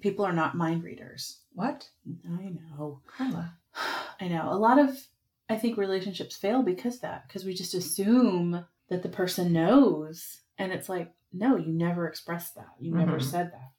People 0.00 0.24
are 0.24 0.32
not 0.32 0.56
mind 0.56 0.82
readers. 0.82 1.40
What? 1.52 1.88
I 2.26 2.48
know. 2.50 3.00
Carla. 3.06 3.54
I 4.20 4.28
know. 4.28 4.48
A 4.50 4.56
lot 4.56 4.78
of 4.78 5.06
I 5.50 5.56
think 5.56 5.76
relationships 5.76 6.36
fail 6.36 6.62
because 6.62 7.00
that 7.00 7.28
because 7.28 7.44
we 7.44 7.52
just 7.52 7.74
assume 7.74 8.64
that 8.88 9.02
the 9.02 9.08
person 9.10 9.52
knows 9.52 10.40
and 10.58 10.72
it's 10.72 10.88
like 10.88 11.12
no, 11.32 11.56
you 11.56 11.72
never 11.72 12.06
expressed 12.08 12.54
that. 12.54 12.68
You 12.80 12.94
never 12.94 13.18
Mhm. 13.18 13.22
said 13.24 13.52
that. 13.52 13.72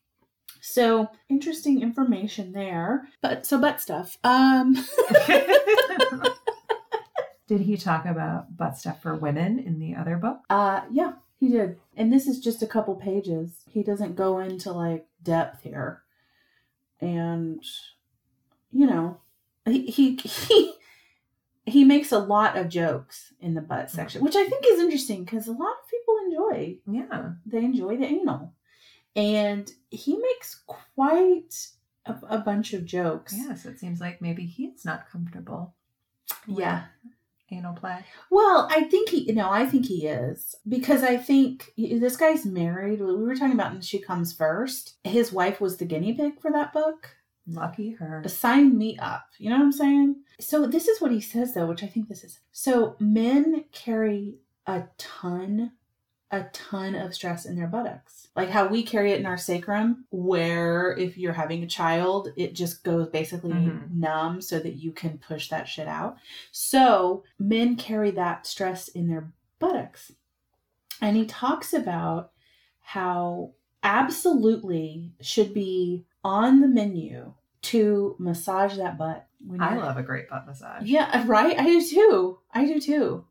So, 0.61 1.09
interesting 1.29 1.81
information 1.81 2.51
there. 2.51 3.07
But 3.21 3.45
so 3.45 3.59
butt 3.59 3.81
stuff. 3.81 4.17
Um 4.23 4.75
Did 7.47 7.61
he 7.61 7.77
talk 7.77 8.05
about 8.05 8.57
butt 8.57 8.77
stuff 8.77 9.01
for 9.01 9.15
women 9.15 9.59
in 9.59 9.79
the 9.79 9.95
other 9.95 10.17
book? 10.17 10.39
uh 10.49 10.81
yeah, 10.91 11.13
he 11.39 11.49
did. 11.49 11.77
And 11.95 12.11
this 12.11 12.27
is 12.27 12.39
just 12.39 12.61
a 12.63 12.67
couple 12.67 12.95
pages. 12.95 13.61
He 13.69 13.83
doesn't 13.83 14.15
go 14.15 14.39
into 14.39 14.71
like 14.71 15.07
depth 15.21 15.61
here. 15.63 16.01
And 17.01 17.63
you 18.71 18.87
know, 18.87 19.19
he 19.65 19.85
he 19.87 20.15
he, 20.23 20.73
he 21.65 21.83
makes 21.83 22.11
a 22.11 22.19
lot 22.19 22.57
of 22.57 22.69
jokes 22.69 23.33
in 23.39 23.53
the 23.53 23.61
butt 23.61 23.89
section, 23.89 24.23
which 24.23 24.35
I 24.35 24.45
think 24.47 24.65
is 24.67 24.79
interesting 24.79 25.23
because 25.23 25.47
a 25.47 25.51
lot 25.51 25.73
of 25.81 25.89
people 25.89 26.15
enjoy 26.27 26.77
Yeah. 26.87 27.31
they 27.45 27.63
enjoy 27.63 27.97
the 27.97 28.05
anal. 28.05 28.53
And 29.15 29.71
he 29.91 30.17
makes 30.17 30.61
quite 30.67 31.67
a, 32.05 32.15
a 32.29 32.37
bunch 32.39 32.73
of 32.73 32.85
jokes. 32.85 33.33
Yes, 33.35 33.65
it 33.65 33.79
seems 33.79 34.01
like 34.01 34.21
maybe 34.21 34.45
he's 34.45 34.83
not 34.83 35.09
comfortable. 35.09 35.73
Yeah. 36.47 36.85
Anal 37.51 37.73
play. 37.73 38.03
Well, 38.31 38.67
I 38.71 38.85
think 38.85 39.09
he, 39.09 39.31
no, 39.31 39.49
I 39.51 39.65
think 39.65 39.85
he 39.85 40.07
is 40.07 40.55
because 40.67 41.03
I 41.03 41.17
think 41.17 41.71
this 41.77 42.17
guy's 42.17 42.45
married. 42.45 42.99
We 42.99 43.15
were 43.15 43.35
talking 43.35 43.53
about, 43.53 43.71
and 43.71 43.85
she 43.85 43.99
comes 43.99 44.33
first. 44.33 44.95
His 45.03 45.31
wife 45.31 45.61
was 45.61 45.77
the 45.77 45.85
guinea 45.85 46.13
pig 46.13 46.41
for 46.41 46.51
that 46.51 46.73
book. 46.73 47.15
Lucky 47.47 47.91
her. 47.91 48.23
Sign 48.27 48.75
me 48.75 48.97
up. 48.97 49.27
You 49.37 49.51
know 49.51 49.57
what 49.57 49.65
I'm 49.65 49.71
saying? 49.71 50.15
So 50.39 50.65
this 50.65 50.87
is 50.87 50.99
what 50.99 51.11
he 51.11 51.21
says 51.21 51.53
though, 51.53 51.67
which 51.67 51.83
I 51.83 51.87
think 51.87 52.09
this 52.09 52.23
is. 52.23 52.39
So 52.51 52.95
men 52.99 53.65
carry 53.71 54.39
a 54.65 54.85
ton, 54.97 55.73
a 56.35 56.49
ton 56.53 56.95
of 56.95 57.13
stress 57.13 57.45
in 57.45 57.55
their 57.55 57.67
buttocks. 57.67 58.27
Like 58.35 58.49
how 58.49 58.67
we 58.67 58.83
carry 58.83 59.11
it 59.13 59.19
in 59.19 59.25
our 59.25 59.37
sacrum, 59.37 60.05
where 60.11 60.95
if 60.97 61.17
you're 61.17 61.33
having 61.33 61.63
a 61.63 61.67
child, 61.67 62.29
it 62.35 62.53
just 62.53 62.83
goes 62.83 63.07
basically 63.07 63.53
Mhm. 63.53 63.91
numb 63.93 64.41
so 64.41 64.59
that 64.59 64.75
you 64.75 64.91
can 64.91 65.17
push 65.17 65.49
that 65.49 65.67
shit 65.67 65.87
out. 65.87 66.17
So 66.51 67.23
men 67.39 67.75
carry 67.77 68.11
that 68.11 68.45
stress 68.45 68.87
in 68.89 69.07
their 69.07 69.31
buttocks. 69.59 70.11
and 71.01 71.17
he 71.17 71.25
talks 71.25 71.73
about 71.73 72.31
how 72.79 73.51
absolutely 73.83 75.11
should 75.21 75.53
be 75.53 76.05
on 76.23 76.61
the 76.61 76.67
menu 76.67 77.33
to 77.61 78.15
massage 78.19 78.77
that 78.77 78.97
butt. 78.97 79.27
I 79.59 79.75
love 79.75 79.97
a 79.97 80.03
great 80.03 80.29
butt 80.29 80.45
massage. 80.47 80.83
Yeah, 80.83 81.23
right. 81.27 81.59
I 81.59 81.65
do 81.65 81.85
too. 81.85 82.39
I 82.53 82.65
do 82.65 82.79
too. 82.79 83.25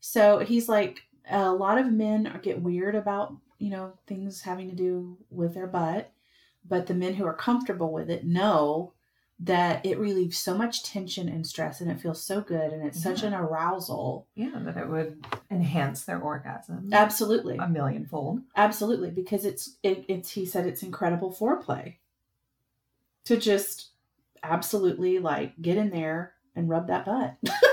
So 0.00 0.38
he's 0.38 0.68
like, 0.68 1.02
a 1.30 1.52
lot 1.52 1.78
of 1.78 1.92
men 1.92 2.38
get 2.42 2.62
weird 2.62 2.94
about 2.94 3.34
you 3.58 3.70
know 3.70 3.92
things 4.06 4.42
having 4.42 4.68
to 4.70 4.76
do 4.76 5.18
with 5.30 5.54
their 5.54 5.66
butt, 5.66 6.12
but 6.66 6.86
the 6.86 6.94
men 6.94 7.14
who 7.14 7.24
are 7.26 7.34
comfortable 7.34 7.92
with 7.92 8.10
it 8.10 8.24
know 8.24 8.92
that 9.42 9.84
it 9.86 9.98
relieves 9.98 10.38
so 10.38 10.54
much 10.54 10.82
tension 10.84 11.26
and 11.28 11.46
stress, 11.46 11.80
and 11.80 11.90
it 11.90 12.00
feels 12.00 12.22
so 12.22 12.42
good, 12.42 12.72
and 12.72 12.86
it's 12.86 13.02
such 13.02 13.22
an 13.22 13.32
arousal. 13.32 14.26
Yeah, 14.34 14.58
that 14.64 14.76
it 14.76 14.88
would 14.88 15.24
enhance 15.50 16.04
their 16.04 16.20
orgasm 16.20 16.90
Absolutely, 16.92 17.56
a 17.58 17.66
millionfold. 17.68 18.40
absolutely, 18.56 19.10
because 19.10 19.44
it's 19.44 19.76
it, 19.82 20.04
it's 20.08 20.32
he 20.32 20.44
said 20.44 20.66
it's 20.66 20.82
incredible 20.82 21.32
foreplay 21.32 21.96
to 23.24 23.36
just 23.36 23.90
absolutely 24.42 25.18
like 25.18 25.60
get 25.60 25.76
in 25.76 25.90
there 25.90 26.34
and 26.56 26.68
rub 26.68 26.88
that 26.88 27.04
butt. 27.04 27.36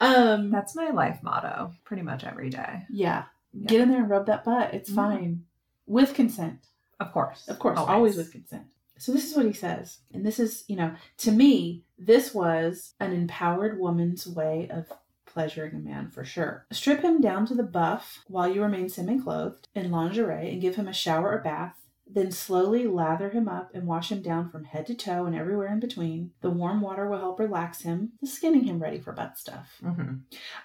um 0.00 0.50
That's 0.50 0.74
my 0.76 0.90
life 0.90 1.20
motto 1.22 1.72
pretty 1.84 2.02
much 2.02 2.24
every 2.24 2.50
day. 2.50 2.82
Yeah. 2.90 3.24
Yeah. 3.52 3.66
Get 3.66 3.80
in 3.80 3.90
there 3.90 4.00
and 4.00 4.10
rub 4.10 4.26
that 4.26 4.44
butt. 4.44 4.74
It's 4.74 4.90
Yeah. 4.90 4.96
fine. 4.96 5.44
With 5.86 6.14
consent. 6.14 6.60
Of 7.00 7.12
course. 7.12 7.48
Of 7.48 7.58
course. 7.58 7.78
Always. 7.78 8.16
with 8.16 8.30
consent. 8.32 8.64
So 8.98 9.12
this 9.12 9.30
is 9.30 9.36
what 9.36 9.46
he 9.46 9.52
says. 9.52 9.98
And 10.12 10.26
this 10.26 10.38
is, 10.40 10.64
you 10.68 10.74
know, 10.76 10.92
to 11.18 11.30
me, 11.32 11.84
this 11.98 12.34
was 12.34 12.94
an 13.00 13.12
empowered 13.12 13.78
woman's 13.78 14.26
way 14.26 14.68
of 14.70 14.86
pleasuring 15.24 15.74
a 15.74 15.78
man 15.78 16.10
for 16.10 16.24
sure. 16.24 16.66
Strip 16.72 17.02
him 17.02 17.20
down 17.20 17.46
to 17.46 17.54
the 17.54 17.62
buff 17.62 18.24
while 18.26 18.52
you 18.52 18.60
remain 18.62 18.88
semi-clothed 18.88 19.68
in 19.74 19.90
lingerie 19.92 20.50
and 20.50 20.60
give 20.60 20.74
him 20.76 20.88
a 20.88 20.92
shower 20.92 21.30
or 21.30 21.38
bath. 21.38 21.76
Then 22.10 22.30
slowly 22.32 22.86
lather 22.86 23.28
him 23.30 23.48
up 23.48 23.70
and 23.74 23.86
wash 23.86 24.10
him 24.10 24.22
down 24.22 24.50
from 24.50 24.64
head 24.64 24.86
to 24.86 24.94
toe 24.94 25.26
and 25.26 25.36
everywhere 25.36 25.72
in 25.72 25.78
between. 25.80 26.30
The 26.40 26.50
warm 26.50 26.80
water 26.80 27.08
will 27.08 27.18
help 27.18 27.38
relax 27.38 27.82
him, 27.82 28.12
just 28.24 28.40
getting 28.40 28.64
him 28.64 28.80
ready 28.80 28.98
for 28.98 29.12
butt 29.12 29.36
stuff. 29.36 29.76
hmm 29.82 30.14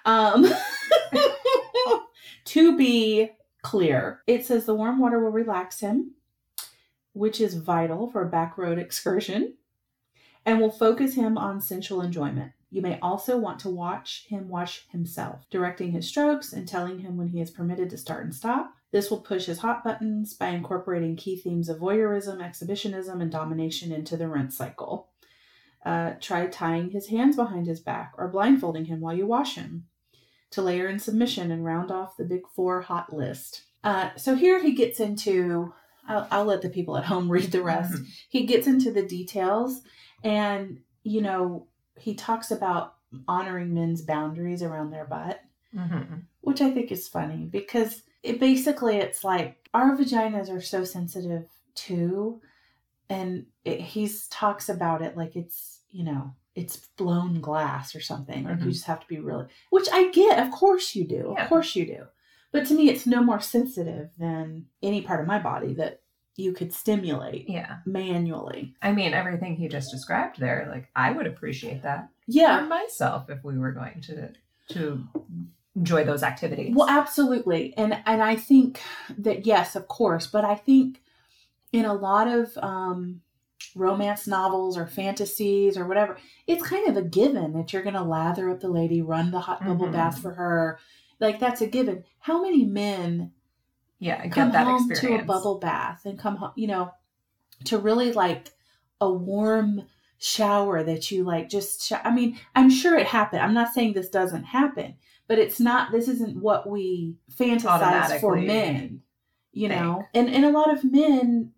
Um, 0.04 0.46
to 2.46 2.76
be 2.76 3.30
clear, 3.62 4.22
it 4.26 4.46
says 4.46 4.64
the 4.64 4.74
warm 4.74 4.98
water 4.98 5.22
will 5.22 5.30
relax 5.30 5.80
him, 5.80 6.12
which 7.12 7.40
is 7.40 7.54
vital 7.54 8.10
for 8.10 8.22
a 8.22 8.30
back 8.30 8.56
road 8.56 8.78
excursion, 8.78 9.54
and 10.46 10.60
will 10.60 10.70
focus 10.70 11.14
him 11.14 11.36
on 11.36 11.60
sensual 11.60 12.00
enjoyment. 12.00 12.52
You 12.70 12.82
may 12.82 12.98
also 13.00 13.38
want 13.38 13.60
to 13.60 13.70
watch 13.70 14.26
him 14.28 14.48
wash 14.48 14.88
himself, 14.88 15.46
directing 15.48 15.92
his 15.92 16.08
strokes 16.08 16.52
and 16.52 16.66
telling 16.66 16.98
him 16.98 17.16
when 17.16 17.28
he 17.28 17.40
is 17.40 17.50
permitted 17.50 17.88
to 17.90 17.98
start 17.98 18.24
and 18.24 18.34
stop. 18.34 18.74
This 18.94 19.10
will 19.10 19.18
push 19.18 19.46
his 19.46 19.58
hot 19.58 19.82
buttons 19.82 20.34
by 20.34 20.50
incorporating 20.50 21.16
key 21.16 21.36
themes 21.36 21.68
of 21.68 21.80
voyeurism, 21.80 22.40
exhibitionism, 22.40 23.20
and 23.20 23.28
domination 23.28 23.90
into 23.90 24.16
the 24.16 24.28
rinse 24.28 24.56
cycle. 24.56 25.08
Uh, 25.84 26.12
try 26.20 26.46
tying 26.46 26.90
his 26.90 27.08
hands 27.08 27.34
behind 27.34 27.66
his 27.66 27.80
back 27.80 28.12
or 28.16 28.28
blindfolding 28.28 28.84
him 28.84 29.00
while 29.00 29.12
you 29.12 29.26
wash 29.26 29.56
him 29.56 29.86
to 30.52 30.62
layer 30.62 30.86
in 30.86 31.00
submission 31.00 31.50
and 31.50 31.64
round 31.64 31.90
off 31.90 32.16
the 32.16 32.24
big 32.24 32.42
four 32.54 32.82
hot 32.82 33.12
list. 33.12 33.64
Uh, 33.82 34.10
so 34.14 34.36
here 34.36 34.62
he 34.62 34.76
gets 34.76 35.00
into, 35.00 35.74
I'll, 36.08 36.28
I'll 36.30 36.44
let 36.44 36.62
the 36.62 36.70
people 36.70 36.96
at 36.96 37.04
home 37.04 37.28
read 37.32 37.50
the 37.50 37.64
rest. 37.64 38.00
He 38.28 38.46
gets 38.46 38.68
into 38.68 38.92
the 38.92 39.02
details 39.02 39.80
and, 40.22 40.78
you 41.02 41.20
know, 41.20 41.66
he 41.98 42.14
talks 42.14 42.52
about 42.52 42.94
honoring 43.26 43.74
men's 43.74 44.02
boundaries 44.02 44.62
around 44.62 44.92
their 44.92 45.04
butt, 45.04 45.40
hmm 45.76 46.20
which 46.42 46.60
I 46.60 46.70
think 46.70 46.92
is 46.92 47.08
funny 47.08 47.48
because 47.50 48.02
it 48.24 48.40
basically 48.40 48.96
it's 48.96 49.22
like 49.22 49.68
our 49.74 49.96
vaginas 49.96 50.48
are 50.50 50.60
so 50.60 50.82
sensitive 50.84 51.44
too. 51.74 52.40
And 53.10 53.46
it, 53.64 53.80
he's 53.80 54.26
talks 54.28 54.68
about 54.68 55.02
it 55.02 55.16
like 55.16 55.36
it's, 55.36 55.80
you 55.90 56.04
know, 56.04 56.34
it's 56.54 56.76
blown 56.96 57.40
glass 57.40 57.94
or 57.94 58.00
something. 58.00 58.44
Like 58.44 58.60
you 58.60 58.66
Mhm. 58.66 58.72
just 58.72 58.86
have 58.86 59.00
to 59.00 59.06
be 59.06 59.18
really, 59.18 59.46
which 59.70 59.88
I 59.92 60.10
get. 60.10 60.38
Of 60.44 60.50
course 60.52 60.94
you 60.96 61.06
do. 61.06 61.34
Yeah. 61.36 61.42
Of 61.42 61.48
course 61.48 61.76
you 61.76 61.84
do. 61.86 62.04
But 62.50 62.66
to 62.66 62.74
me, 62.74 62.88
it's 62.88 63.06
no 63.06 63.22
more 63.22 63.40
sensitive 63.40 64.10
than 64.18 64.66
any 64.82 65.02
part 65.02 65.20
of 65.20 65.26
my 65.26 65.38
body 65.40 65.74
that 65.74 66.00
you 66.36 66.52
could 66.52 66.72
stimulate 66.72 67.48
Yeah. 67.48 67.78
manually. 67.84 68.74
I 68.82 68.92
mean, 68.92 69.12
everything 69.12 69.56
he 69.56 69.68
just 69.68 69.90
described 69.92 70.38
there, 70.40 70.66
like 70.70 70.88
I 70.96 71.10
would 71.12 71.26
appreciate 71.26 71.82
that 71.82 72.08
for 72.08 72.10
Yeah. 72.26 72.60
myself 72.60 73.28
if 73.28 73.44
we 73.44 73.58
were 73.58 73.72
going 73.72 74.00
to 74.02 74.32
to 74.68 75.06
enjoy 75.76 76.04
those 76.04 76.22
activities. 76.22 76.74
Well, 76.74 76.88
absolutely. 76.88 77.74
And 77.76 78.00
and 78.06 78.22
I 78.22 78.36
think 78.36 78.80
that 79.18 79.46
yes, 79.46 79.76
of 79.76 79.88
course, 79.88 80.26
but 80.26 80.44
I 80.44 80.54
think 80.54 81.00
in 81.72 81.84
a 81.84 81.94
lot 81.94 82.28
of 82.28 82.56
um 82.58 83.20
romance 83.74 84.26
novels 84.26 84.76
or 84.76 84.86
fantasies 84.86 85.76
or 85.76 85.86
whatever, 85.86 86.16
it's 86.46 86.62
kind 86.62 86.86
of 86.88 86.96
a 86.96 87.02
given 87.02 87.52
that 87.54 87.72
you're 87.72 87.82
going 87.82 87.94
to 87.94 88.02
lather 88.02 88.50
up 88.50 88.60
the 88.60 88.68
lady, 88.68 89.02
run 89.02 89.30
the 89.30 89.40
hot 89.40 89.64
bubble 89.64 89.86
Mhm. 89.88 89.92
bath 89.92 90.18
for 90.20 90.34
her. 90.34 90.78
Like 91.18 91.40
that's 91.40 91.60
a 91.60 91.66
given. 91.66 92.04
How 92.18 92.40
many 92.42 92.64
men 92.64 93.32
yeah, 93.98 94.28
come 94.28 94.50
home 94.52 94.90
experience. 94.90 95.20
to 95.20 95.24
a 95.24 95.26
bubble 95.26 95.58
bath 95.58 96.02
and 96.04 96.18
come 96.18 96.36
home, 96.36 96.52
you 96.56 96.66
know, 96.66 96.90
to 97.64 97.78
really 97.78 98.12
like 98.12 98.52
a 99.00 99.10
warm 99.10 99.86
shower 100.18 100.82
that 100.82 101.10
you 101.10 101.24
like 101.24 101.48
just 101.48 101.82
sh- 101.86 101.92
I 102.04 102.10
mean, 102.14 102.38
I'm 102.54 102.70
sure 102.70 102.96
it 102.98 103.06
happened. 103.06 103.42
I'm 103.42 103.54
not 103.54 103.72
saying 103.72 103.92
this 103.94 104.08
doesn't 104.08 104.44
happen, 104.44 104.96
but 105.28 105.38
it's 105.38 105.60
not 105.60 105.92
this 105.92 106.08
isn't 106.08 106.40
what 106.40 106.68
we 106.68 107.16
fantasize 107.34 108.20
for 108.20 108.36
men, 108.36 109.02
you 109.52 109.68
know. 109.68 110.04
And 110.14 110.28
and 110.28 110.44
a 110.44 110.50
lot 110.50 110.72
of 110.72 110.84
men 110.84 111.52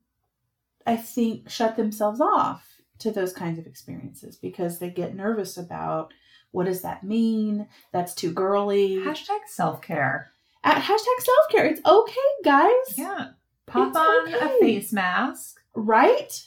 I 0.87 0.97
think 0.97 1.51
shut 1.51 1.77
themselves 1.77 2.21
off 2.21 2.81
to 2.99 3.11
those 3.11 3.33
kinds 3.33 3.59
of 3.59 3.67
experiences 3.67 4.37
because 4.37 4.79
they 4.79 4.91
get 4.91 5.14
nervous 5.14 5.57
about 5.57 6.12
what 6.53 6.67
does 6.67 6.83
that 6.83 7.05
mean? 7.05 7.69
That's 7.93 8.14
too 8.14 8.33
girly. 8.33 8.97
Hashtag 8.97 9.41
self 9.47 9.83
care. 9.83 10.31
At 10.64 10.83
hashtag 10.83 11.21
self 11.21 11.49
care. 11.51 11.67
It's 11.67 11.85
okay, 11.85 12.21
guys. 12.45 12.97
Yeah. 12.97 13.29
Pop 13.67 13.89
It's 13.89 13.97
on 13.97 14.35
a 14.35 14.61
face 14.61 14.93
mask. 14.93 15.61
Right? 15.75 16.41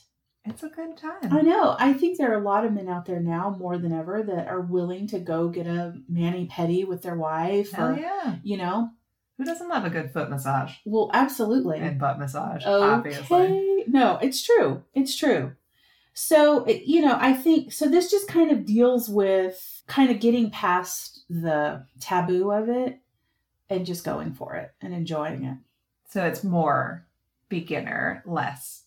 It's 0.45 0.63
a 0.63 0.69
good 0.69 0.97
time. 0.97 1.31
I 1.31 1.41
know. 1.41 1.75
I 1.77 1.93
think 1.93 2.17
there 2.17 2.31
are 2.31 2.39
a 2.39 2.43
lot 2.43 2.65
of 2.65 2.73
men 2.73 2.87
out 2.87 3.05
there 3.05 3.19
now 3.19 3.55
more 3.59 3.77
than 3.77 3.91
ever 3.91 4.23
that 4.23 4.47
are 4.47 4.61
willing 4.61 5.05
to 5.07 5.19
go 5.19 5.49
get 5.49 5.67
a 5.67 5.93
mani 6.07 6.47
pedi 6.47 6.87
with 6.87 7.01
their 7.01 7.15
wife 7.15 7.71
Hell 7.71 7.89
or 7.89 7.99
yeah. 7.99 8.35
you 8.43 8.57
know. 8.57 8.89
Who 9.37 9.45
doesn't 9.45 9.69
love 9.69 9.85
a 9.85 9.89
good 9.89 10.11
foot 10.11 10.29
massage 10.29 10.73
Well, 10.85 11.11
absolutely. 11.13 11.79
and 11.79 11.99
butt 11.99 12.19
massage? 12.19 12.65
Obviously. 12.65 13.23
Okay. 13.37 13.83
No, 13.87 14.17
it's 14.21 14.43
true. 14.43 14.83
It's 14.93 15.15
true. 15.15 15.53
So, 16.13 16.65
it- 16.65 16.83
you 16.83 17.01
know, 17.01 17.17
I 17.19 17.33
think 17.33 17.71
so 17.71 17.87
this 17.87 18.09
just 18.11 18.27
kind 18.27 18.51
of 18.51 18.65
deals 18.65 19.07
with 19.09 19.83
kind 19.87 20.09
of 20.09 20.19
getting 20.19 20.49
past 20.51 21.23
the 21.29 21.85
taboo 21.99 22.51
of 22.51 22.67
it 22.69 22.99
and 23.69 23.85
just 23.85 24.03
going 24.03 24.33
for 24.33 24.55
it 24.55 24.71
and 24.81 24.93
enjoying 24.93 25.43
it. 25.45 25.57
So 26.09 26.25
it's 26.25 26.43
more 26.43 27.05
beginner, 27.49 28.23
less 28.25 28.83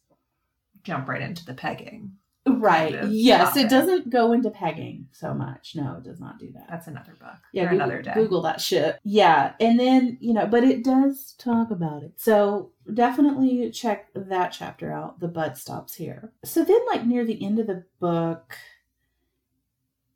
jump 0.85 1.09
right 1.09 1.22
into 1.22 1.45
the 1.45 1.55
pegging. 1.55 2.12
Right. 2.45 2.95
of 2.97 3.12
yes, 3.12 3.51
topic. 3.51 3.66
it 3.66 3.70
doesn't 3.70 4.11
go 4.11 4.33
into 4.33 4.51
pegging 4.51 5.07
so 5.12 5.33
much. 5.33 5.74
No, 5.76 5.99
it 5.99 6.03
does 6.03 6.18
not 6.18 6.41
do 6.41 6.51
that. 6.55 6.66
That's 6.68 6.89
another 6.89 7.14
book. 7.18 7.37
Yeah, 7.53 7.64
Google, 7.64 7.76
another 7.76 8.03
day. 8.03 8.14
Google 8.14 8.43
that 8.43 8.61
shit. 8.61 8.99
Yeah, 9.05 9.53
and 9.61 9.78
then 9.78 10.18
you 10.20 10.35
know, 10.35 10.47
but 10.47 10.64
it 10.64 10.83
does 10.83 11.35
talk 11.39 11.70
about 11.70 12.03
it. 12.03 12.14
So 12.16 12.72
definitely 12.93 13.70
check 13.70 14.09
that 14.14 14.49
chapter 14.49 14.93
out. 14.93 15.20
The 15.20 15.28
butt 15.28 15.57
stops 15.57 15.95
here. 15.95 16.33
So 16.45 16.64
then, 16.64 16.80
like 16.89 17.07
near 17.07 17.24
the 17.24 17.45
end 17.45 17.61
of 17.61 17.68
the 17.68 17.85
book, 18.01 18.57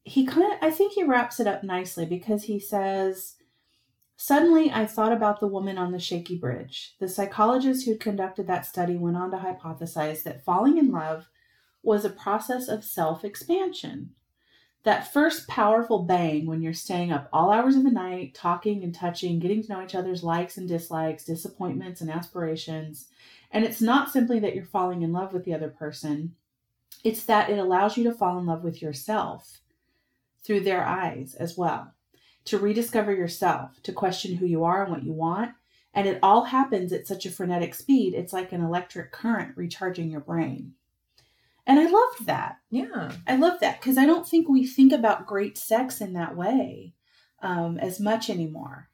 he 0.02 0.26
kind 0.26 0.52
of, 0.52 0.58
I 0.60 0.72
think 0.72 0.94
he 0.94 1.04
wraps 1.04 1.38
it 1.38 1.46
up 1.46 1.62
nicely 1.62 2.06
because 2.06 2.44
he 2.44 2.58
says. 2.58 3.35
Suddenly, 4.16 4.72
I 4.72 4.86
thought 4.86 5.12
about 5.12 5.40
the 5.40 5.46
woman 5.46 5.76
on 5.76 5.92
the 5.92 5.98
shaky 5.98 6.36
bridge. 6.36 6.94
The 6.98 7.08
psychologist 7.08 7.84
who 7.84 7.96
conducted 7.96 8.46
that 8.46 8.66
study 8.66 8.96
went 8.96 9.16
on 9.16 9.30
to 9.30 9.36
hypothesize 9.36 10.22
that 10.22 10.44
falling 10.44 10.78
in 10.78 10.90
love 10.90 11.28
was 11.82 12.04
a 12.04 12.10
process 12.10 12.68
of 12.68 12.84
self 12.84 13.24
expansion 13.24 14.14
that 14.86 15.12
first 15.12 15.48
powerful 15.48 16.04
bang 16.04 16.46
when 16.46 16.62
you're 16.62 16.72
staying 16.72 17.10
up 17.10 17.28
all 17.32 17.50
hours 17.50 17.74
of 17.74 17.82
the 17.82 17.90
night, 17.90 18.32
talking 18.34 18.84
and 18.84 18.94
touching, 18.94 19.40
getting 19.40 19.60
to 19.60 19.68
know 19.68 19.82
each 19.82 19.96
other's 19.96 20.22
likes 20.22 20.58
and 20.58 20.68
dislikes, 20.68 21.24
disappointments 21.24 22.00
and 22.00 22.08
aspirations. 22.08 23.06
And 23.50 23.64
it's 23.64 23.80
not 23.80 24.12
simply 24.12 24.38
that 24.38 24.54
you're 24.54 24.64
falling 24.64 25.02
in 25.02 25.12
love 25.12 25.32
with 25.32 25.44
the 25.44 25.52
other 25.52 25.68
person, 25.68 26.36
it's 27.02 27.24
that 27.24 27.50
it 27.50 27.58
allows 27.58 27.96
you 27.96 28.04
to 28.04 28.14
fall 28.14 28.38
in 28.38 28.46
love 28.46 28.62
with 28.62 28.80
yourself 28.80 29.60
through 30.44 30.60
their 30.60 30.84
eyes 30.84 31.34
as 31.34 31.58
well, 31.58 31.92
to 32.46 32.58
rediscover 32.58 33.14
yourself, 33.14 33.82
to 33.82 33.92
question 33.92 34.36
who 34.36 34.46
you 34.46 34.64
are 34.64 34.82
and 34.82 34.92
what 34.92 35.04
you 35.04 35.12
want. 35.12 35.52
And 35.94 36.06
it 36.06 36.18
all 36.22 36.44
happens 36.44 36.92
at 36.92 37.06
such 37.06 37.26
a 37.26 37.30
frenetic 37.30 37.74
speed, 37.74 38.14
it's 38.14 38.32
like 38.32 38.52
an 38.52 38.62
electric 38.62 39.12
current 39.12 39.56
recharging 39.56 40.10
your 40.10 40.20
brain. 40.20 40.74
And 41.66 41.80
I 41.80 41.86
loved 41.86 42.26
that. 42.26 42.58
Yeah. 42.70 43.12
I 43.26 43.36
love 43.36 43.60
that 43.60 43.80
because 43.80 43.98
I 43.98 44.06
don't 44.06 44.26
think 44.26 44.48
we 44.48 44.66
think 44.66 44.92
about 44.92 45.26
great 45.26 45.58
sex 45.58 46.00
in 46.00 46.12
that 46.12 46.36
way 46.36 46.94
um, 47.42 47.78
as 47.78 47.98
much 47.98 48.30
anymore. 48.30 48.88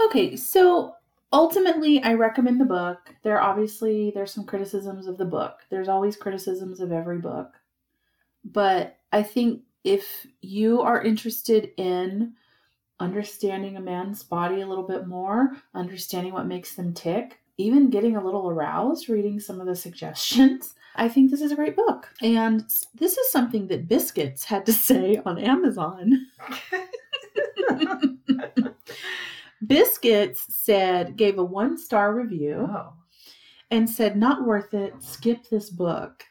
Okay, 0.00 0.36
so 0.36 0.94
ultimately 1.32 2.02
I 2.02 2.14
recommend 2.14 2.60
the 2.60 2.66
book. 2.66 3.14
There 3.22 3.40
obviously 3.40 4.12
there's 4.14 4.32
some 4.32 4.44
criticisms 4.44 5.06
of 5.06 5.16
the 5.16 5.24
book. 5.24 5.60
There's 5.70 5.88
always 5.88 6.16
criticisms 6.16 6.80
of 6.80 6.92
every 6.92 7.18
book. 7.18 7.54
But 8.44 8.98
I 9.12 9.22
think 9.22 9.62
if 9.84 10.26
you 10.40 10.80
are 10.82 11.02
interested 11.02 11.70
in 11.76 12.32
understanding 13.00 13.76
a 13.76 13.80
man's 13.80 14.22
body 14.22 14.60
a 14.60 14.66
little 14.66 14.86
bit 14.86 15.06
more, 15.06 15.52
understanding 15.74 16.32
what 16.32 16.46
makes 16.46 16.74
them 16.74 16.92
tick, 16.92 17.38
even 17.56 17.90
getting 17.90 18.16
a 18.16 18.24
little 18.24 18.48
aroused 18.48 19.08
reading 19.08 19.40
some 19.40 19.60
of 19.60 19.66
the 19.66 19.76
suggestions, 19.76 20.74
I 20.96 21.08
think 21.08 21.30
this 21.30 21.40
is 21.42 21.52
a 21.52 21.56
great 21.56 21.76
book. 21.76 22.08
And 22.22 22.64
this 22.94 23.16
is 23.16 23.30
something 23.30 23.66
that 23.68 23.88
Biscuits 23.88 24.44
had 24.44 24.66
to 24.66 24.72
say 24.72 25.20
on 25.24 25.38
Amazon. 25.38 26.26
Biscuits 29.66 30.46
said, 30.54 31.16
gave 31.16 31.38
a 31.38 31.44
one 31.44 31.76
star 31.76 32.14
review 32.14 32.66
Oh. 32.70 32.92
and 33.70 33.88
said, 33.88 34.16
not 34.16 34.46
worth 34.46 34.72
it, 34.74 34.94
skip 35.02 35.48
this 35.48 35.70
book. 35.70 36.24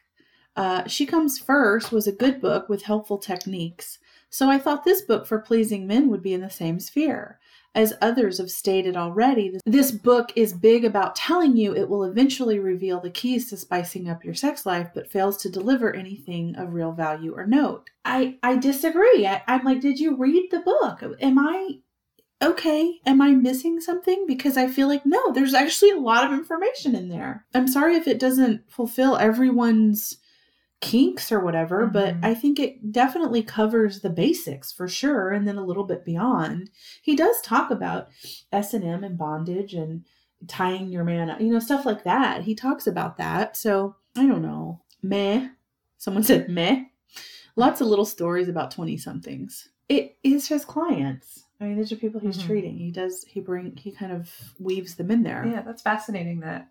Uh, 0.58 0.84
she 0.88 1.06
Comes 1.06 1.38
First 1.38 1.92
was 1.92 2.08
a 2.08 2.12
good 2.12 2.40
book 2.40 2.68
with 2.68 2.82
helpful 2.82 3.16
techniques, 3.16 4.00
so 4.28 4.50
I 4.50 4.58
thought 4.58 4.82
this 4.82 5.02
book 5.02 5.24
for 5.24 5.38
pleasing 5.38 5.86
men 5.86 6.10
would 6.10 6.20
be 6.20 6.34
in 6.34 6.40
the 6.40 6.50
same 6.50 6.80
sphere. 6.80 7.38
As 7.76 7.94
others 8.02 8.38
have 8.38 8.50
stated 8.50 8.96
already, 8.96 9.56
this 9.64 9.92
book 9.92 10.32
is 10.34 10.52
big 10.52 10.84
about 10.84 11.14
telling 11.14 11.56
you 11.56 11.76
it 11.76 11.88
will 11.88 12.02
eventually 12.02 12.58
reveal 12.58 12.98
the 12.98 13.08
keys 13.08 13.48
to 13.50 13.56
spicing 13.56 14.08
up 14.08 14.24
your 14.24 14.34
sex 14.34 14.66
life, 14.66 14.88
but 14.92 15.08
fails 15.08 15.36
to 15.36 15.48
deliver 15.48 15.94
anything 15.94 16.56
of 16.56 16.74
real 16.74 16.90
value 16.90 17.36
or 17.36 17.46
note. 17.46 17.90
I, 18.04 18.38
I 18.42 18.56
disagree. 18.56 19.28
I, 19.28 19.42
I'm 19.46 19.64
like, 19.64 19.80
did 19.80 20.00
you 20.00 20.16
read 20.16 20.50
the 20.50 20.58
book? 20.58 21.04
Am 21.20 21.38
I 21.38 21.78
okay, 22.42 22.98
am 23.06 23.22
I 23.22 23.30
missing 23.30 23.80
something? 23.80 24.24
Because 24.26 24.56
I 24.56 24.66
feel 24.66 24.88
like 24.88 25.06
no, 25.06 25.30
there's 25.30 25.54
actually 25.54 25.92
a 25.92 26.00
lot 26.00 26.24
of 26.24 26.32
information 26.32 26.96
in 26.96 27.10
there. 27.10 27.46
I'm 27.54 27.68
sorry 27.68 27.94
if 27.94 28.08
it 28.08 28.18
doesn't 28.18 28.68
fulfill 28.68 29.16
everyone's 29.16 30.18
kinks 30.80 31.32
or 31.32 31.40
whatever, 31.40 31.86
but 31.86 32.14
Mhm. 32.16 32.24
I 32.24 32.34
think 32.34 32.58
it 32.60 32.92
definitely 32.92 33.42
covers 33.42 34.00
the 34.00 34.10
basics 34.10 34.70
for 34.72 34.86
sure 34.86 35.30
and 35.30 35.46
then 35.46 35.56
a 35.58 35.64
little 35.64 35.84
bit 35.84 36.04
beyond. 36.04 36.70
He 37.02 37.16
does 37.16 37.40
talk 37.42 37.70
about 37.70 38.08
S&M 38.52 39.02
and 39.02 39.18
bondage 39.18 39.74
and 39.74 40.04
tying 40.46 40.88
your 40.90 41.02
man 41.04 41.30
up, 41.30 41.40
you 41.40 41.52
know, 41.52 41.58
stuff 41.58 41.84
like 41.84 42.04
that. 42.04 42.42
He 42.42 42.54
talks 42.54 42.86
about 42.86 43.16
that. 43.16 43.56
So, 43.56 43.96
I 44.16 44.26
don't 44.26 44.42
know. 44.42 44.80
Meh. 45.02 45.48
Someone 45.96 46.22
said 46.22 46.48
meh. 46.48 46.84
Lots 47.56 47.80
of 47.80 47.88
little 47.88 48.04
stories 48.04 48.48
about 48.48 48.70
20 48.70 48.96
somethings. 48.96 49.68
It 49.88 50.16
is 50.22 50.46
his 50.46 50.64
clients. 50.64 51.44
I 51.60 51.64
mean, 51.64 51.76
these 51.76 51.90
are 51.90 51.96
people 51.96 52.20
he's 52.20 52.38
Mhm. 52.38 52.46
treating. 52.46 52.78
He 52.78 52.92
does, 52.92 53.24
he 53.24 53.40
bring, 53.40 53.74
he 53.76 53.90
kind 53.90 54.12
of 54.12 54.32
weaves 54.60 54.94
them 54.94 55.10
in 55.10 55.24
there. 55.24 55.44
Yeah, 55.44 55.62
that's 55.62 55.82
fascinating 55.82 56.38
that 56.40 56.68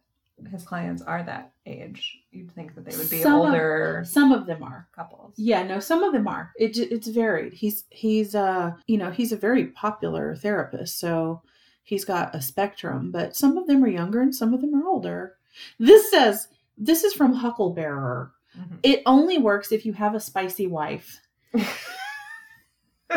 his 0.52 0.64
clients 0.64 1.02
are 1.02 1.24
that 1.24 1.52
age. 1.66 2.20
You'd 2.32 2.54
think 2.54 2.76
that 2.76 2.86
they 2.86 2.96
would 2.96 3.10
be 3.10 3.22
Some 3.24 3.34
of- 3.42 3.48
older 3.48 4.04
Some 4.06 4.32
of 4.32 4.46
them 4.46 4.62
are. 4.64 4.88
couples. 4.96 5.34
Yeah, 5.38 5.64
no, 5.64 5.80
some 5.80 6.04
of 6.04 6.14
them 6.14 6.28
are. 6.28 6.52
It 6.58 6.78
it's 6.78 7.08
varied. 7.08 7.54
He's 7.54 7.86
he's 7.90 8.36
uh 8.36 8.72
you 8.86 8.98
know 8.98 9.10
he's 9.12 9.32
a 9.32 9.38
very 9.38 9.66
popular 9.68 10.36
therapist, 10.36 11.00
so 11.00 11.42
he's 11.84 12.06
got 12.06 12.36
a 12.36 12.42
spectrum. 12.42 13.12
But 13.12 13.36
some 13.36 13.58
of 13.58 13.66
them 13.68 13.84
are 13.84 13.88
younger 13.90 14.22
and 14.22 14.34
some 14.36 14.54
of 14.54 14.62
them 14.62 14.76
are 14.76 14.88
older. 14.88 15.36
This 15.80 16.12
says 16.12 16.48
this 16.78 17.04
is 17.04 17.14
from 17.14 17.34
Hucklebearer. 17.36 18.30
Mhm. 18.58 18.78
It 18.84 19.02
only 19.08 19.38
works 19.40 19.72
if 19.72 19.86
you 19.86 19.94
have 19.94 20.14
a 20.16 20.20
spicy 20.20 20.68
wife. 20.68 21.20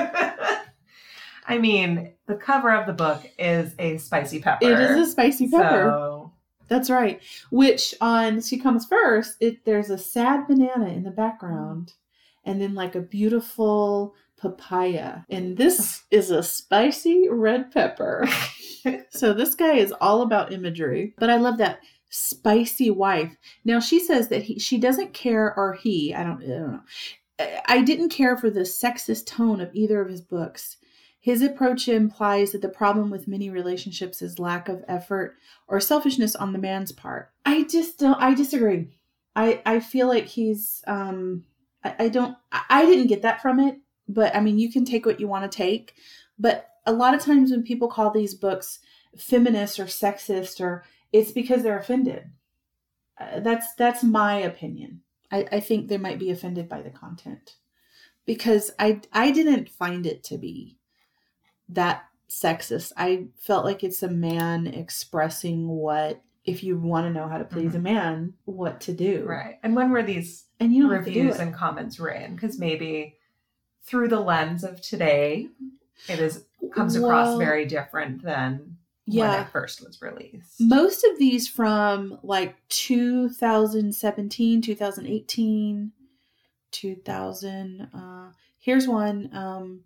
I 1.46 1.58
mean, 1.58 2.12
the 2.26 2.36
cover 2.36 2.70
of 2.72 2.86
the 2.86 2.92
book 2.92 3.22
is 3.38 3.74
a 3.78 3.96
spicy 3.98 4.40
pepper. 4.40 4.64
It 4.64 4.78
is 4.78 5.08
a 5.08 5.10
spicy 5.10 5.48
pepper. 5.48 5.90
So, 5.90 6.32
That's 6.70 6.88
right. 6.88 7.20
Which 7.50 7.94
on 8.00 8.40
She 8.40 8.58
Comes 8.58 8.86
First, 8.86 9.36
it 9.40 9.64
there's 9.66 9.90
a 9.90 9.98
sad 9.98 10.46
banana 10.46 10.86
in 10.88 11.02
the 11.02 11.10
background, 11.10 11.92
and 12.44 12.62
then 12.62 12.74
like 12.74 12.94
a 12.94 13.00
beautiful 13.00 14.14
papaya, 14.40 15.24
and 15.28 15.56
this 15.58 16.04
is 16.10 16.30
a 16.30 16.42
spicy 16.42 17.28
red 17.28 17.70
pepper. 17.72 18.26
so 19.10 19.34
this 19.34 19.54
guy 19.54 19.74
is 19.74 19.92
all 20.00 20.22
about 20.22 20.52
imagery, 20.52 21.12
but 21.18 21.28
I 21.28 21.36
love 21.36 21.58
that 21.58 21.80
spicy 22.08 22.90
wife. 22.90 23.36
Now 23.64 23.80
she 23.80 23.98
says 24.00 24.28
that 24.28 24.42
he 24.44 24.58
she 24.58 24.78
doesn't 24.78 25.12
care, 25.12 25.52
or 25.56 25.74
he 25.74 26.14
I 26.14 26.22
don't 26.22 26.42
I 26.42 26.46
don't 26.46 26.72
know. 26.72 26.80
I- 27.40 27.62
I 27.66 27.82
didn't 27.82 28.10
care 28.10 28.36
for 28.36 28.50
the 28.50 28.60
sexist 28.60 29.26
tone 29.26 29.60
of 29.60 29.70
either 29.74 30.00
of 30.02 30.10
his 30.10 30.20
books. 30.20 30.76
His 31.20 31.42
approach 31.42 31.86
implies 31.86 32.52
that 32.52 32.62
the 32.62 32.70
problem 32.70 33.10
with 33.10 33.28
many 33.28 33.50
relationships 33.50 34.22
is 34.22 34.38
lack 34.38 34.70
of 34.70 34.82
effort 34.88 35.36
or 35.68 35.78
selfishness 35.78 36.34
on 36.34 36.54
the 36.54 36.58
man's 36.58 36.92
part. 36.92 37.30
I 37.44 37.64
just 37.64 37.98
don't 37.98 38.20
I 38.20 38.34
disagree. 38.34 38.88
I 39.36 39.60
I 39.66 39.80
feel 39.80 40.08
like 40.08 40.26
he's 40.26 40.82
um 40.86 41.44
I, 41.84 41.94
I 41.98 42.08
don't 42.08 42.36
I, 42.50 42.86
didn't 42.86 43.08
get 43.08 43.22
that 43.22 43.42
from 43.42 43.60
it, 43.60 43.76
but 44.08 44.34
I 44.34 44.40
mean 44.40 44.58
you 44.58 44.72
can 44.72 44.86
take 44.86 45.04
what 45.04 45.20
you 45.20 45.28
want 45.28 45.50
to 45.50 45.54
take. 45.54 45.94
But 46.38 46.68
a 46.86 46.92
lot 46.92 47.14
of 47.14 47.20
times 47.20 47.50
when 47.50 47.64
people 47.64 47.88
call 47.88 48.10
these 48.10 48.34
books 48.34 48.78
feminist 49.16 49.78
or 49.78 49.84
sexist 49.84 50.58
or 50.58 50.84
it's 51.12 51.32
because 51.32 51.62
they're 51.62 51.78
offended. 51.78 52.30
Uh, 53.20 53.40
that's 53.40 53.74
that's 53.74 54.02
my 54.02 54.36
opinion. 54.36 55.02
I, 55.30 55.46
I 55.52 55.60
think 55.60 55.88
they 55.88 55.98
might 55.98 56.18
be 56.18 56.30
offended 56.30 56.66
by 56.66 56.80
the 56.80 56.90
content 56.90 57.56
because 58.24 58.70
I 58.78 59.02
I 59.12 59.32
didn't 59.32 59.68
find 59.68 60.06
it 60.06 60.24
to 60.24 60.38
be 60.38 60.78
that 61.72 62.04
sexist. 62.28 62.92
I 62.96 63.26
felt 63.38 63.64
like 63.64 63.82
it's 63.82 64.02
a 64.02 64.08
man 64.08 64.66
expressing 64.66 65.68
what 65.68 66.22
if 66.44 66.64
you 66.64 66.78
want 66.78 67.06
to 67.06 67.12
know 67.12 67.28
how 67.28 67.38
to 67.38 67.44
please 67.44 67.74
a 67.74 67.78
man, 67.78 68.34
what 68.44 68.80
to 68.82 68.92
do. 68.92 69.24
right. 69.24 69.58
And 69.62 69.76
when 69.76 69.90
were 69.90 70.02
these 70.02 70.46
And 70.58 70.72
you 70.72 70.84
don't 70.84 70.92
have 70.92 71.04
to 71.04 71.12
do 71.12 71.20
reviews 71.20 71.38
and 71.38 71.54
comments 71.54 72.00
written? 72.00 72.34
Because 72.34 72.58
maybe 72.58 73.16
through 73.84 74.08
the 74.08 74.20
lens 74.20 74.64
of 74.64 74.80
today, 74.80 75.48
it 76.08 76.18
is 76.18 76.44
comes 76.74 76.96
across 76.96 77.36
very 77.36 77.66
different 77.66 78.22
than 78.22 78.78
when 79.06 79.40
it 79.40 79.48
first 79.50 79.84
was 79.84 80.00
released. 80.00 80.60
Most 80.60 81.04
of 81.04 81.18
these 81.18 81.48
from 81.48 82.18
like 82.22 82.56
2017, 82.68 84.62
2018, 84.62 85.92
2000. 86.70 87.88
Uh, 87.92 88.30
here's 88.58 88.86
one 88.86 89.30
um, 89.32 89.80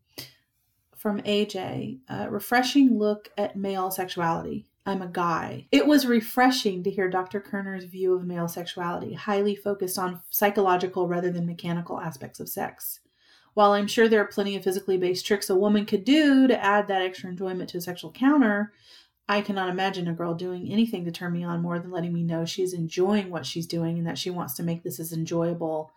from 1.04 1.20
AJ 1.20 1.98
a 2.08 2.30
Refreshing 2.30 2.98
look 2.98 3.30
at 3.36 3.56
male 3.56 3.90
sexuality. 3.90 4.64
I'm 4.86 5.02
a 5.02 5.06
guy. 5.06 5.66
It 5.70 5.86
was 5.86 6.06
refreshing 6.06 6.82
to 6.82 6.90
hear 6.90 7.10
Dr. 7.10 7.42
Kerner's 7.42 7.84
view 7.84 8.14
of 8.14 8.24
male 8.24 8.48
sexuality, 8.48 9.12
highly 9.12 9.54
focused 9.54 9.98
on 9.98 10.22
psychological 10.30 11.06
rather 11.06 11.30
than 11.30 11.44
mechanical 11.44 12.00
aspects 12.00 12.40
of 12.40 12.48
sex. 12.48 13.00
While 13.52 13.72
I'm 13.72 13.86
sure 13.86 14.08
there 14.08 14.22
are 14.22 14.26
plenty 14.26 14.56
of 14.56 14.64
physically 14.64 14.96
based 14.96 15.26
tricks 15.26 15.50
a 15.50 15.54
woman 15.54 15.84
could 15.84 16.04
do 16.04 16.48
to 16.48 16.64
add 16.64 16.88
that 16.88 17.02
extra 17.02 17.28
enjoyment 17.28 17.68
to 17.70 17.78
a 17.78 17.82
sexual 17.82 18.10
counter, 18.10 18.72
I 19.28 19.42
cannot 19.42 19.68
imagine 19.68 20.08
a 20.08 20.14
girl 20.14 20.32
doing 20.32 20.72
anything 20.72 21.04
to 21.04 21.12
turn 21.12 21.34
me 21.34 21.44
on 21.44 21.60
more 21.60 21.78
than 21.78 21.90
letting 21.90 22.14
me 22.14 22.22
know 22.22 22.46
she's 22.46 22.72
enjoying 22.72 23.28
what 23.28 23.44
she's 23.44 23.66
doing 23.66 23.98
and 23.98 24.06
that 24.06 24.16
she 24.16 24.30
wants 24.30 24.54
to 24.54 24.62
make 24.62 24.82
this 24.82 24.98
as 24.98 25.12
enjoyable 25.12 25.92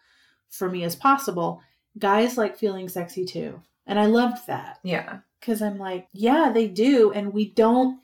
for 0.49 0.70
me 0.70 0.84
as 0.84 0.97
possible. 0.97 1.62
Guys 1.97 2.38
like 2.38 2.58
feeling 2.58 2.89
sexy 2.89 3.24
too. 3.24 3.62
And 3.88 3.98
I 4.00 4.06
loved 4.06 4.46
that 4.48 4.80
Yeah. 4.84 5.20
because 5.40 5.62
I'm 5.62 5.78
like, 5.80 6.08
yeah, 6.14 6.52
they 6.54 6.68
do. 6.68 7.12
And 7.12 7.34
we 7.34 7.50
don't, 7.50 8.00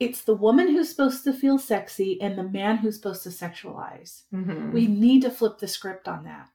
it's 0.00 0.22
the 0.22 0.34
woman 0.34 0.68
who's 0.68 0.88
supposed 0.88 1.24
to 1.24 1.32
feel 1.32 1.58
sexy 1.58 2.20
and 2.20 2.38
the 2.38 2.42
man 2.48 2.78
who's 2.78 2.96
supposed 2.96 3.24
to 3.24 3.28
sexualize. 3.30 4.22
Mhm. 4.32 4.72
We 4.72 4.86
need 4.86 5.22
to 5.22 5.30
flip 5.30 5.58
the 5.58 5.68
script 5.68 6.08
on 6.08 6.24
that. 6.24 6.48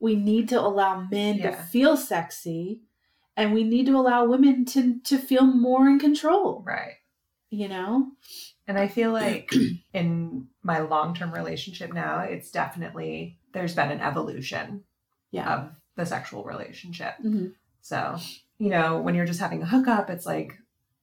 We 0.00 0.14
need 0.16 0.48
to 0.50 0.60
allow 0.60 1.00
men 1.10 1.38
to 1.42 1.52
feel 1.52 1.96
sexy 1.96 2.82
and 3.36 3.52
we 3.54 3.62
need 3.64 3.86
to 3.86 3.96
allow 3.96 4.24
women 4.26 4.64
to, 4.66 4.98
to 5.00 5.16
feel 5.18 5.44
more 5.44 5.86
in 5.88 5.98
control, 6.00 6.62
right. 6.66 6.94
you 7.50 7.68
know? 7.68 8.12
And 8.66 8.76
I 8.78 8.88
feel 8.88 9.12
like 9.12 9.52
in 9.94 10.48
my 10.62 10.80
long 10.80 11.14
term 11.14 11.32
relationship 11.32 11.92
now, 11.92 12.20
it's 12.20 12.50
definitely, 12.50 13.38
there's 13.52 13.74
been 13.74 13.90
an 13.92 14.00
evolution 14.00 14.84
Yeah. 15.30 15.54
of 15.54 15.70
the 15.96 16.04
sexual 16.06 16.44
relationship. 16.44 17.14
Mhm. 17.24 17.54
So, 17.88 18.18
you 18.58 18.68
know, 18.68 18.98
when 18.98 19.14
you're 19.14 19.24
just 19.24 19.40
having 19.40 19.62
a 19.62 19.66
hookup, 19.66 20.10
it's 20.10 20.26
like, 20.26 20.58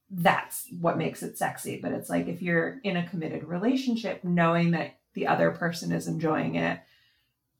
that's 0.08 0.68
what 0.78 0.96
makes 0.96 1.24
it 1.24 1.36
sexy. 1.36 1.80
But 1.82 1.90
it's 1.90 2.08
like 2.08 2.28
if 2.28 2.40
you're 2.40 2.78
in 2.84 2.96
a 2.96 3.08
committed 3.08 3.42
relationship, 3.44 4.22
knowing 4.22 4.70
that 4.70 4.98
the 5.14 5.26
other 5.26 5.50
person 5.50 5.90
is 5.90 6.06
enjoying 6.06 6.54
it, 6.54 6.78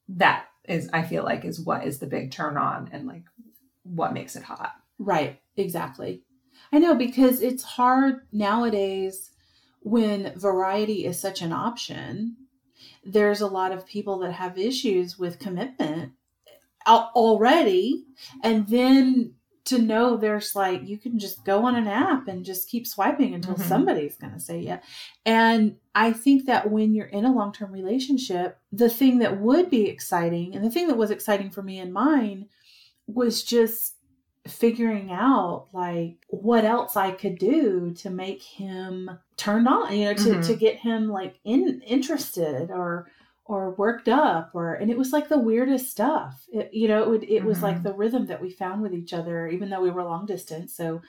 that 0.08 0.46
is, 0.68 0.88
I 0.92 1.02
feel 1.02 1.24
like, 1.24 1.44
is 1.44 1.60
what 1.60 1.84
is 1.84 1.98
the 1.98 2.06
big 2.06 2.30
turn 2.30 2.56
on 2.56 2.88
and 2.92 3.08
like 3.08 3.24
what 3.82 4.12
makes 4.12 4.36
it 4.36 4.44
hot. 4.44 4.74
Right, 4.98 5.40
exactly. 5.56 6.22
I 6.72 6.78
know 6.78 6.94
because 6.94 7.40
it's 7.42 7.64
hard 7.64 8.20
nowadays 8.30 9.32
when 9.80 10.38
variety 10.38 11.04
is 11.04 11.20
such 11.20 11.42
an 11.42 11.52
option. 11.52 12.36
There's 13.04 13.40
a 13.40 13.48
lot 13.48 13.72
of 13.72 13.86
people 13.86 14.18
that 14.20 14.32
have 14.32 14.56
issues 14.56 15.18
with 15.18 15.40
commitment 15.40 16.12
already, 16.86 18.04
and 18.42 18.66
then 18.68 19.32
to 19.64 19.78
know 19.78 20.16
there's 20.16 20.54
like 20.54 20.86
you 20.86 20.96
can 20.96 21.18
just 21.18 21.44
go 21.44 21.64
on 21.64 21.74
an 21.74 21.88
app 21.88 22.28
and 22.28 22.44
just 22.44 22.68
keep 22.68 22.86
swiping 22.86 23.34
until 23.34 23.54
Mhm. 23.56 23.62
somebody's 23.68 24.16
going 24.16 24.32
to 24.32 24.38
say 24.38 24.60
yeah. 24.60 24.78
And 25.24 25.76
I 25.92 26.12
think 26.12 26.46
that 26.46 26.70
when 26.70 26.94
you're 26.94 27.06
in 27.06 27.24
a 27.24 27.32
long-term 27.34 27.72
relationship, 27.72 28.58
the 28.70 28.88
thing 28.88 29.18
that 29.18 29.40
would 29.40 29.68
be 29.68 29.86
exciting 29.88 30.54
and 30.54 30.64
the 30.64 30.70
thing 30.70 30.86
that 30.86 30.96
was 30.96 31.10
exciting 31.10 31.50
for 31.50 31.62
me 31.62 31.80
and 31.80 31.92
mine 31.92 32.46
was 33.08 33.42
just 33.42 33.94
figuring 34.46 35.10
out 35.10 35.66
like 35.72 36.18
what 36.28 36.64
else 36.64 36.96
I 36.96 37.10
could 37.10 37.36
do 37.38 37.92
to 37.96 38.10
make 38.10 38.42
him 38.44 39.10
turned 39.36 39.66
on, 39.66 39.92
you 39.96 40.04
know, 40.04 40.14
to, 40.14 40.34
Mhm. 40.36 40.46
to 40.46 40.54
get 40.54 40.76
him 40.76 41.08
like 41.08 41.40
in 41.42 41.82
interested 41.84 42.70
or 42.70 43.10
or 43.48 43.70
worked 43.74 44.08
up 44.08 44.50
or 44.54 44.74
and 44.74 44.90
it 44.90 44.98
was 44.98 45.12
like 45.12 45.28
the 45.28 45.38
weirdest 45.38 45.90
stuff. 45.90 46.44
It, 46.52 46.70
you 46.72 46.88
know, 46.88 47.02
it 47.02 47.08
would 47.08 47.24
it 47.24 47.44
was 47.44 47.62
like 47.62 47.78
Mhm. 47.78 47.82
the 47.84 47.94
rhythm 47.94 48.26
that 48.26 48.42
we 48.42 48.50
found 48.50 48.82
with 48.82 48.92
each 48.94 49.12
other 49.12 49.46
even 49.48 49.70
though 49.70 49.80
we 49.82 49.90
were 49.90 50.02
long 50.04 50.26
distance. 50.26 50.74
So 50.74 51.00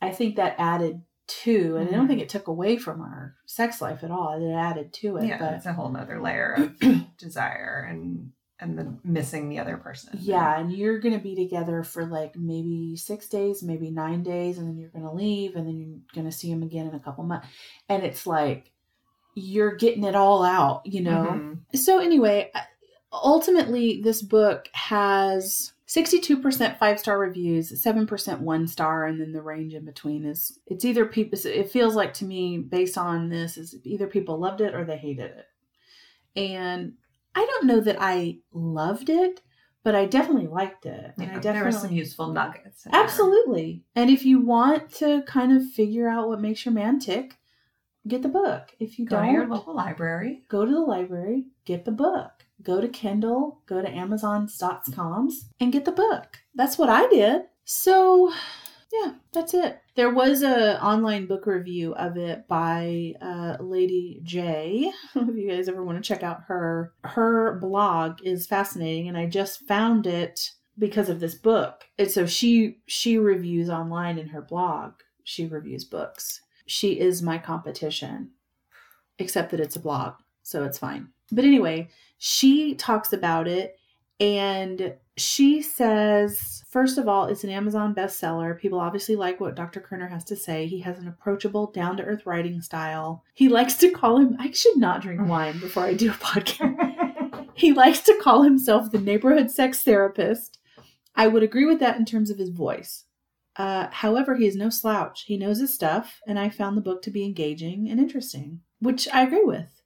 I 0.00 0.10
think 0.10 0.36
that 0.36 0.56
added 0.58 1.02
to 1.44 1.76
and 1.76 1.88
I 1.88 1.92
don't 1.92 2.08
think 2.08 2.20
it 2.20 2.28
took 2.28 2.48
away 2.48 2.76
from 2.76 3.00
our 3.00 3.36
sex 3.46 3.80
life 3.80 4.02
at 4.04 4.10
all. 4.10 4.32
It 4.42 4.52
added 4.52 4.92
to 4.94 5.16
it. 5.18 5.26
yeah, 5.26 5.38
but 5.38 5.54
it's 5.54 5.66
a 5.66 5.72
whole 5.72 5.88
nother 5.88 6.20
layer 6.20 6.54
of 6.54 6.78
desire 7.18 7.86
and 7.88 8.32
and 8.62 8.76
the 8.78 8.94
missing 9.04 9.48
the 9.48 9.58
other 9.58 9.78
person. 9.78 10.18
Yeah, 10.20 10.58
and 10.60 10.70
you're 10.70 10.98
going 10.98 11.14
to 11.16 11.22
be 11.22 11.34
together 11.34 11.82
for 11.82 12.04
like 12.04 12.36
maybe 12.36 12.94
six 12.94 13.26
days, 13.26 13.62
maybe 13.62 13.90
nine 13.90 14.22
days, 14.22 14.58
and 14.58 14.68
then 14.68 14.76
you're 14.76 14.90
going 14.90 15.06
to 15.06 15.12
leave, 15.12 15.56
and 15.56 15.66
then 15.66 15.78
you're 15.78 15.98
going 16.14 16.26
to 16.30 16.36
see 16.36 16.50
him 16.50 16.62
again 16.62 16.86
in 16.86 16.94
a 16.94 17.00
couple 17.00 17.24
months. 17.24 17.46
And 17.88 18.02
it's 18.02 18.26
like 18.26 18.70
you're 19.34 19.76
getting 19.76 20.04
it 20.04 20.14
all 20.14 20.42
out, 20.42 20.82
you 20.84 21.00
know? 21.00 21.24
Mhm. 21.72 21.76
So, 21.76 21.98
anyway, 21.98 22.50
ultimately, 23.12 24.00
this 24.02 24.22
book 24.22 24.68
has 24.72 25.72
62% 25.86 26.78
five 26.78 27.00
star 27.00 27.18
reviews, 27.18 27.80
7% 27.82 28.40
one 28.42 28.66
star, 28.68 29.06
and 29.06 29.20
then 29.20 29.32
the 29.32 29.42
range 29.42 29.74
in 29.74 29.84
between 29.84 30.24
is 30.24 30.58
it's 30.66 30.84
either 30.84 31.04
people, 31.04 31.38
it 31.44 31.70
feels 31.70 31.96
like 31.96 32.14
to 32.14 32.24
me, 32.24 32.58
based 32.58 32.96
on 32.96 33.28
this, 33.28 33.56
is 33.58 33.74
either 33.84 34.06
people 34.06 34.38
loved 34.38 34.60
it 34.60 34.74
or 34.74 34.84
they 34.84 34.96
hated 34.96 35.32
it. 35.32 35.46
And 36.36 36.94
I 37.34 37.44
don't 37.44 37.66
know 37.66 37.80
that 37.80 37.96
I 38.00 38.38
loved 38.52 39.10
it, 39.10 39.40
but 39.82 39.94
I 39.96 40.06
definitely 40.06 40.46
liked 40.46 40.86
it. 40.86 41.12
And 41.18 41.26
Yeah, 41.26 41.36
I 41.36 41.40
there 41.40 41.64
were 41.64 41.72
some 41.72 41.92
useful 41.92 42.32
nuggets. 42.32 42.86
Absolutely. 42.92 43.82
And 43.96 44.10
if 44.10 44.24
you 44.24 44.40
want 44.40 44.92
to 44.94 45.22
kind 45.22 45.52
of 45.52 45.68
figure 45.72 46.08
out 46.08 46.28
what 46.28 46.40
makes 46.40 46.64
your 46.64 46.74
man 46.74 47.00
tick, 47.00 47.36
get 48.08 48.22
the 48.22 48.28
book. 48.28 48.74
If 48.78 48.98
you 48.98 49.06
Go 49.06 49.16
don't, 49.16 49.26
to 49.26 49.32
your 49.32 49.46
local 49.48 49.74
library. 49.74 50.42
go 50.48 50.64
to 50.64 50.70
the 50.70 50.80
library, 50.80 51.46
get 51.64 51.84
the 51.84 51.92
book. 51.92 52.30
Go 52.62 52.80
to 52.80 52.88
Kindle, 52.88 53.62
go 53.66 53.80
to 53.80 53.88
Amazon.coms 53.88 55.48
and 55.60 55.72
get 55.72 55.84
the 55.84 55.92
book. 55.92 56.38
That's 56.54 56.76
what 56.76 56.88
I 56.90 57.08
did. 57.08 57.42
So, 57.64 58.32
yeah, 58.92 59.12
that's 59.32 59.54
it. 59.54 59.80
There 59.94 60.12
was 60.12 60.42
a 60.42 60.82
online 60.82 61.26
book 61.26 61.46
review 61.46 61.94
of 61.94 62.16
it 62.16 62.46
by 62.48 63.14
uh, 63.22 63.56
Lady 63.60 64.20
J. 64.24 64.92
if 65.14 65.36
you 65.36 65.48
guys 65.48 65.68
ever 65.68 65.84
want 65.84 66.02
to 66.02 66.06
check 66.06 66.22
out 66.22 66.42
her, 66.48 66.92
her 67.04 67.58
blog 67.60 68.18
is 68.24 68.46
fascinating, 68.46 69.08
and 69.08 69.16
I 69.16 69.26
just 69.26 69.66
found 69.66 70.06
it 70.06 70.50
because 70.78 71.08
of 71.08 71.20
this 71.20 71.34
book. 71.34 71.84
And 71.98 72.10
so 72.10 72.26
she 72.26 72.78
she 72.86 73.16
reviews 73.18 73.70
online 73.70 74.18
in 74.18 74.28
her 74.28 74.42
blog. 74.42 74.92
She 75.24 75.46
reviews 75.46 75.84
books. 75.84 76.40
She 76.70 77.00
is 77.00 77.20
my 77.20 77.36
competition, 77.36 78.30
except 79.18 79.50
that 79.50 79.58
it's 79.58 79.74
a 79.74 79.80
blog, 79.80 80.14
so 80.44 80.62
it's 80.62 80.78
fine. 80.78 81.08
But 81.32 81.44
anyway, 81.44 81.88
she 82.18 82.76
talks 82.76 83.12
about 83.12 83.48
it 83.48 83.76
and 84.20 84.94
she 85.16 85.62
says, 85.62 86.62
first 86.68 86.96
of 86.96 87.08
all, 87.08 87.24
it's 87.24 87.42
an 87.42 87.50
Amazon 87.50 87.92
bestseller. 87.92 88.56
People 88.56 88.78
obviously 88.78 89.16
like 89.16 89.40
what 89.40 89.56
Dr. 89.56 89.80
Kerner 89.80 90.06
has 90.06 90.22
to 90.26 90.36
say. 90.36 90.68
He 90.68 90.78
has 90.82 91.00
an 91.00 91.08
approachable, 91.08 91.72
down 91.72 91.96
to 91.96 92.04
earth 92.04 92.24
writing 92.24 92.60
style. 92.60 93.24
He 93.34 93.48
likes 93.48 93.74
to 93.78 93.90
call 93.90 94.18
him, 94.18 94.36
I 94.38 94.52
should 94.52 94.76
not 94.76 95.02
drink 95.02 95.26
wine 95.26 95.58
before 95.58 95.82
I 95.82 95.94
do 95.94 96.10
a 96.10 96.14
podcast. 96.14 97.48
he 97.54 97.72
likes 97.72 98.02
to 98.02 98.16
call 98.22 98.44
himself 98.44 98.92
the 98.92 99.00
neighborhood 99.00 99.50
sex 99.50 99.82
therapist. 99.82 100.60
I 101.16 101.26
would 101.26 101.42
agree 101.42 101.66
with 101.66 101.80
that 101.80 101.96
in 101.96 102.04
terms 102.04 102.30
of 102.30 102.38
his 102.38 102.50
voice. 102.50 103.06
Uh, 103.56 103.88
however, 103.90 104.36
he 104.36 104.46
is 104.46 104.56
no 104.56 104.70
slouch. 104.70 105.24
He 105.26 105.36
knows 105.36 105.58
his 105.58 105.74
stuff, 105.74 106.20
and 106.26 106.38
I 106.38 106.48
found 106.48 106.76
the 106.76 106.82
book 106.82 107.02
to 107.02 107.10
be 107.10 107.24
engaging 107.24 107.88
and 107.88 107.98
interesting, 107.98 108.60
which 108.80 109.08
I 109.12 109.22
agree 109.22 109.44
with. 109.44 109.80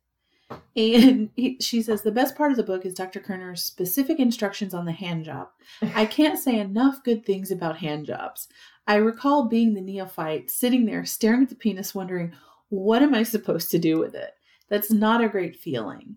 And 0.76 1.30
he, 1.36 1.58
she 1.60 1.82
says 1.82 2.02
the 2.02 2.12
best 2.12 2.36
part 2.36 2.50
of 2.50 2.56
the 2.56 2.62
book 2.62 2.84
is 2.84 2.94
Dr. 2.94 3.20
Kerner's 3.20 3.62
specific 3.62 4.18
instructions 4.18 4.74
on 4.74 4.84
the 4.84 4.92
hand 4.92 5.24
job. 5.24 5.48
I 5.94 6.06
can't 6.06 6.38
say 6.38 6.58
enough 6.58 7.02
good 7.04 7.24
things 7.24 7.50
about 7.50 7.78
hand 7.78 8.06
jobs. 8.06 8.48
I 8.86 8.96
recall 8.96 9.48
being 9.48 9.74
the 9.74 9.80
neophyte, 9.80 10.50
sitting 10.50 10.84
there 10.84 11.04
staring 11.04 11.42
at 11.42 11.48
the 11.48 11.54
penis, 11.54 11.94
wondering, 11.94 12.32
what 12.68 13.02
am 13.02 13.14
I 13.14 13.22
supposed 13.22 13.70
to 13.70 13.78
do 13.78 13.98
with 13.98 14.14
it? 14.14 14.32
That's 14.68 14.92
not 14.92 15.22
a 15.22 15.28
great 15.28 15.56
feeling. 15.56 16.16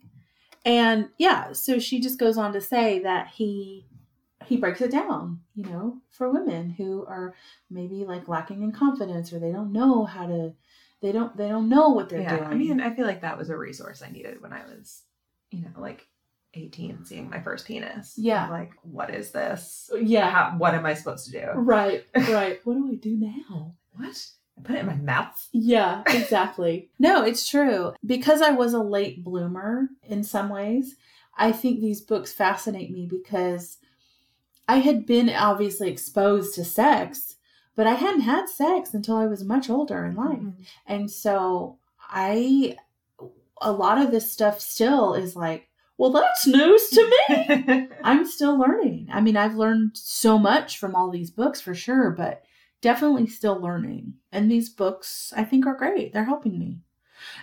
And 0.65 1.09
yeah, 1.17 1.53
so 1.53 1.79
she 1.79 2.01
just 2.01 2.19
goes 2.19 2.37
on 2.37 2.51
to 2.53 2.61
say 2.61 2.99
that 2.99 3.29
he 3.29 3.85
he 4.45 4.57
breaks 4.57 4.81
it 4.81 4.91
down, 4.91 5.41
you 5.55 5.65
know, 5.65 5.97
for 6.11 6.31
women 6.31 6.69
who 6.69 7.05
are 7.05 7.35
maybe 7.69 8.05
like 8.05 8.27
lacking 8.27 8.63
in 8.63 8.71
confidence 8.71 9.33
or 9.33 9.39
they 9.39 9.51
don't 9.51 9.73
know 9.73 10.05
how 10.05 10.27
to 10.27 10.53
they 11.01 11.11
don't 11.11 11.35
they 11.37 11.47
don't 11.47 11.69
know 11.69 11.89
what 11.89 12.09
they're 12.09 12.21
yeah, 12.21 12.37
doing. 12.37 12.49
I 12.49 12.55
mean, 12.55 12.81
I 12.81 12.93
feel 12.93 13.05
like 13.05 13.21
that 13.21 13.37
was 13.37 13.49
a 13.49 13.57
resource 13.57 14.01
I 14.01 14.11
needed 14.11 14.41
when 14.41 14.53
I 14.53 14.63
was, 14.65 15.03
you 15.51 15.61
know, 15.61 15.71
like 15.77 16.07
18, 16.53 17.05
seeing 17.05 17.29
my 17.29 17.39
first 17.39 17.67
penis. 17.67 18.15
Yeah. 18.17 18.49
Like, 18.49 18.71
what 18.81 19.13
is 19.13 19.31
this? 19.31 19.89
yeah. 20.01 20.29
How, 20.29 20.55
what 20.57 20.73
am 20.73 20.85
I 20.85 20.93
supposed 20.93 21.25
to 21.25 21.31
do? 21.31 21.47
Right, 21.55 22.05
right. 22.15 22.59
what 22.63 22.73
do 22.75 22.89
I 22.91 22.95
do 22.95 23.15
now? 23.15 23.75
What? 23.95 24.27
I 24.57 24.61
put 24.63 24.75
it 24.75 24.79
in 24.79 24.87
my 24.87 24.95
mouth? 24.95 25.47
Yeah, 25.53 26.01
exactly. 26.07 26.89
no, 26.97 27.23
it's 27.23 27.47
true. 27.47 27.93
Because 28.05 28.41
I 28.41 28.51
was 28.51 28.73
a 28.73 28.81
late 28.81 29.23
bloomer 29.23 29.89
in 30.03 30.23
some 30.23 30.49
ways, 30.49 30.95
I 31.37 31.51
think 31.51 31.79
these 31.79 32.01
books 32.01 32.33
fascinate 32.33 32.91
me 32.91 33.07
because 33.07 33.77
I 34.67 34.77
had 34.77 35.05
been 35.05 35.29
obviously 35.29 35.89
exposed 35.89 36.55
to 36.55 36.65
sex, 36.65 37.35
but 37.75 37.87
I 37.87 37.93
hadn't 37.93 38.21
had 38.21 38.49
sex 38.49 38.93
until 38.93 39.15
I 39.15 39.27
was 39.27 39.43
much 39.43 39.69
older 39.69 40.05
in 40.05 40.15
life. 40.15 40.39
Mm-hmm. 40.39 40.63
And 40.85 41.09
so 41.09 41.77
I, 42.09 42.77
a 43.61 43.71
lot 43.71 43.99
of 44.01 44.11
this 44.11 44.31
stuff 44.31 44.59
still 44.59 45.13
is 45.13 45.35
like, 45.35 45.69
well, 45.97 46.11
that's 46.11 46.45
news 46.45 46.89
to 46.89 47.11
me. 47.29 47.87
I'm 48.03 48.25
still 48.25 48.59
learning. 48.59 49.07
I 49.11 49.21
mean, 49.21 49.37
I've 49.37 49.55
learned 49.55 49.91
so 49.95 50.37
much 50.37 50.77
from 50.77 50.95
all 50.95 51.09
these 51.09 51.31
books 51.31 51.59
for 51.59 51.73
sure, 51.73 52.11
but 52.11 52.43
definitely 52.81 53.27
still 53.27 53.59
learning. 53.59 54.13
And 54.31 54.51
these 54.51 54.69
books, 54.69 55.33
I 55.35 55.43
think, 55.43 55.65
are 55.65 55.75
great. 55.75 56.13
They're 56.13 56.25
helping 56.25 56.59
me. 56.59 56.79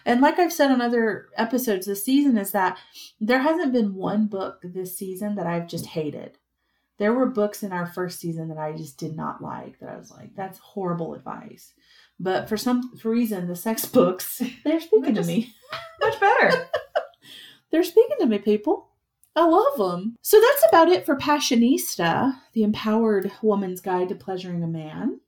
And 0.05 0.21
like 0.21 0.39
I've 0.39 0.53
said 0.53 0.71
on 0.71 0.81
other 0.81 1.29
episodes 1.37 1.87
this 1.87 2.05
season, 2.05 2.39
is 2.39 2.53
that 2.53 2.79
there 3.21 3.41
hasn't 3.41 3.73
been 3.73 3.95
one 3.95 4.27
book 4.27 4.61
this 4.63 4.97
season 4.97 5.35
that 5.35 5.47
I've 5.47 5.67
just 5.67 5.87
hated. 5.87 6.39
There 6.99 7.13
were 7.13 7.27
books 7.27 7.63
in 7.63 7.73
our 7.73 7.87
first 7.87 8.21
season 8.21 8.49
that 8.49 8.59
I 8.59 8.73
just 8.73 8.99
did 8.99 9.17
not 9.17 9.43
like, 9.43 9.81
that 9.81 9.89
I 9.89 9.97
was 9.97 10.11
like, 10.11 10.35
that's 10.37 10.59
horrible 10.59 11.15
advice. 11.15 11.73
But 12.21 12.49
for 12.49 12.57
some 12.57 12.93
reason, 13.03 13.49
the 13.49 13.57
sex 13.57 13.85
books, 13.87 14.41
they're 14.65 14.81
speaking 14.81 15.15
They're 15.15 15.23
to 15.23 15.29
me. 15.29 15.55
Much 16.01 16.21
better. 16.21 16.69
They're 17.71 17.83
speaking 17.83 18.17
to 18.21 18.27
me, 18.27 18.39
people. 18.39 18.91
I 19.35 19.45
love 19.45 19.77
them. 19.77 20.17
So 20.23 20.41
that's 20.41 20.65
about 20.69 20.89
it 20.89 21.05
for 21.05 21.17
Passionista, 21.17 22.39
the 22.53 22.63
empowered 22.63 23.33
woman's 23.43 23.81
guide 23.81 24.11
to 24.11 24.15
pleasuring 24.15 24.63
a 24.63 24.69
man. 24.69 25.19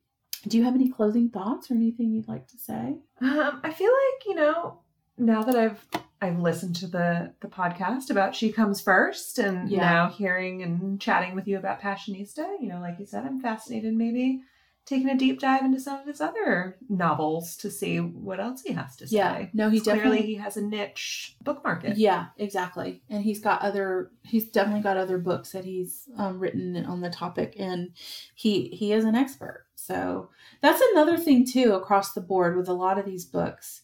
Do 0.47 0.57
you 0.57 0.62
have 0.62 0.77
any 0.77 0.89
closing 0.89 1.29
thoughts 1.29 1.71
or 1.71 1.75
anything 1.75 2.12
you'd 2.12 2.29
like 2.29 2.47
to 2.49 2.57
say? 2.57 2.99
Um, 3.21 3.61
I 3.64 3.73
feel 3.73 3.91
like, 3.91 4.27
you 4.27 4.37
know, 4.37 4.79
now 5.19 5.43
that 5.43 5.57
I've 5.57 5.85
I've 6.21 6.39
listened 6.39 6.77
to 6.77 6.87
the 6.87 7.33
the 7.41 7.49
podcast 7.49 8.11
about 8.11 8.35
She 8.35 8.51
Comes 8.53 8.81
First 8.81 9.39
and 9.39 9.69
Yeah. 9.71 9.81
now 9.81 10.09
hearing 10.11 10.62
and 10.62 11.01
chatting 11.01 11.35
with 11.35 11.47
you 11.47 11.59
about 11.59 11.81
Passionista, 11.81 12.47
you 12.61 12.69
know, 12.69 12.81
like 12.81 12.99
you 12.99 13.07
said, 13.07 13.25
I'm 13.25 13.41
fascinated 13.41 13.95
maybe 13.95 14.43
taking 14.87 15.09
a 15.11 15.17
deep 15.19 15.41
dive 15.41 15.64
into 15.64 15.81
some 15.81 15.99
of 15.99 16.07
his 16.07 16.21
other 16.21 16.77
novels 16.89 17.57
to 17.57 17.69
see 17.69 17.99
what 17.99 18.39
else 18.39 18.62
he 18.62 18.73
has 18.73 18.95
to 18.95 19.05
say. 19.09 19.17
Yeah, 19.17 19.47
no, 19.53 19.69
he 19.69 19.81
Clearly 19.81 19.99
definitely- 19.99 20.27
he 20.27 20.35
has 20.37 20.57
a 20.57 20.62
niche 20.62 21.37
book 21.43 21.64
market. 21.64 21.97
Yeah, 21.99 22.27
exactly. 22.39 23.03
And 23.11 23.23
he's 23.25 23.41
got 23.41 23.62
other. 23.62 24.12
He's 24.23 24.49
definitely 24.49 24.83
got 24.83 24.97
other 24.97 25.19
books 25.19 25.51
that 25.53 25.64
he's 25.64 26.09
um, 26.17 26.39
written 26.39 26.77
on 26.87 27.01
the 27.01 27.11
topic, 27.11 27.57
and 27.59 27.91
he 28.35 28.69
he 28.69 28.93
is 28.93 29.05
an 29.05 29.17
expert. 29.17 29.67
So 29.75 30.31
that's 30.62 30.81
another 30.93 31.17
thing 31.19 31.45
too 31.45 31.75
across 31.75 32.12
the 32.12 32.21
board 32.21 32.57
with 32.57 32.69
a 32.69 32.73
lot 32.73 32.99
of 32.99 33.05
these 33.05 33.25
books. 33.25 33.83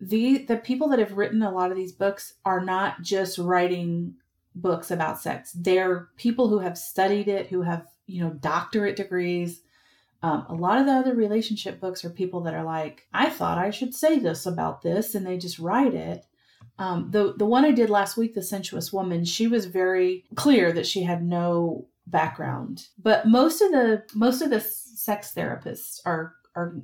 The 0.00 0.38
the 0.38 0.56
people 0.56 0.88
that 0.88 0.98
have 0.98 1.16
written 1.16 1.42
a 1.42 1.50
lot 1.50 1.70
of 1.70 1.76
these 1.76 1.92
books 1.92 2.34
are 2.44 2.60
not 2.60 3.02
just 3.02 3.38
writing 3.38 4.14
books 4.54 4.90
about 4.90 5.20
sex. 5.20 5.52
They're 5.52 6.08
people 6.16 6.48
who 6.48 6.58
have 6.58 6.78
studied 6.78 7.28
it, 7.28 7.48
who 7.48 7.62
have 7.62 7.86
you 8.06 8.22
know 8.22 8.30
doctorate 8.30 8.96
degrees. 8.96 9.62
Um, 10.22 10.46
a 10.48 10.54
lot 10.54 10.78
of 10.78 10.86
the 10.86 10.92
other 10.92 11.14
relationship 11.14 11.78
books 11.78 12.04
are 12.04 12.10
people 12.10 12.40
that 12.42 12.54
are 12.54 12.64
like, 12.64 13.06
I 13.12 13.28
thought 13.30 13.58
I 13.58 13.70
should 13.70 13.94
say 13.94 14.18
this 14.18 14.46
about 14.46 14.82
this, 14.82 15.14
and 15.14 15.26
they 15.26 15.38
just 15.38 15.58
write 15.58 15.94
it. 15.94 16.24
Um, 16.78 17.10
the 17.10 17.34
the 17.36 17.46
one 17.46 17.64
I 17.64 17.70
did 17.70 17.90
last 17.90 18.16
week, 18.16 18.34
the 18.34 18.42
sensuous 18.42 18.92
woman, 18.92 19.24
she 19.24 19.46
was 19.46 19.66
very 19.66 20.24
clear 20.34 20.72
that 20.72 20.86
she 20.86 21.02
had 21.02 21.22
no 21.22 21.86
background. 22.06 22.88
But 22.98 23.26
most 23.26 23.60
of 23.60 23.72
the 23.72 24.04
most 24.14 24.42
of 24.42 24.50
the 24.50 24.60
sex 24.60 25.32
therapists 25.34 26.00
are 26.04 26.34
are 26.54 26.76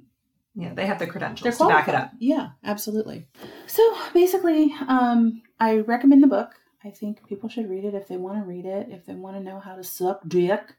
Yeah, 0.55 0.75
they 0.75 0.87
have 0.87 0.99
the 0.99 1.07
credentials 1.07 1.57
to 1.59 1.67
back 1.69 1.89
it 1.89 1.95
up. 1.95 2.11
Yeah, 2.19 2.51
absolutely. 2.65 3.27
So 3.67 3.83
basically, 4.13 4.75
um, 4.87 5.43
I 5.59 5.79
recommend 5.79 6.23
the 6.23 6.27
book. 6.27 6.51
I 6.85 6.91
think 6.91 7.27
people 7.27 7.49
should 7.49 7.71
read 7.71 7.85
it 7.85 7.95
if 7.95 8.07
they 8.09 8.17
want 8.17 8.39
to 8.39 8.45
read 8.45 8.67
it, 8.67 8.89
if 8.91 9.07
they 9.07 9.15
want 9.15 9.37
to 9.37 9.43
know 9.43 9.61
how 9.61 9.77
to 9.77 9.85
suck 9.85 10.21
dick. 10.29 10.63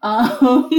Um, 0.00 0.70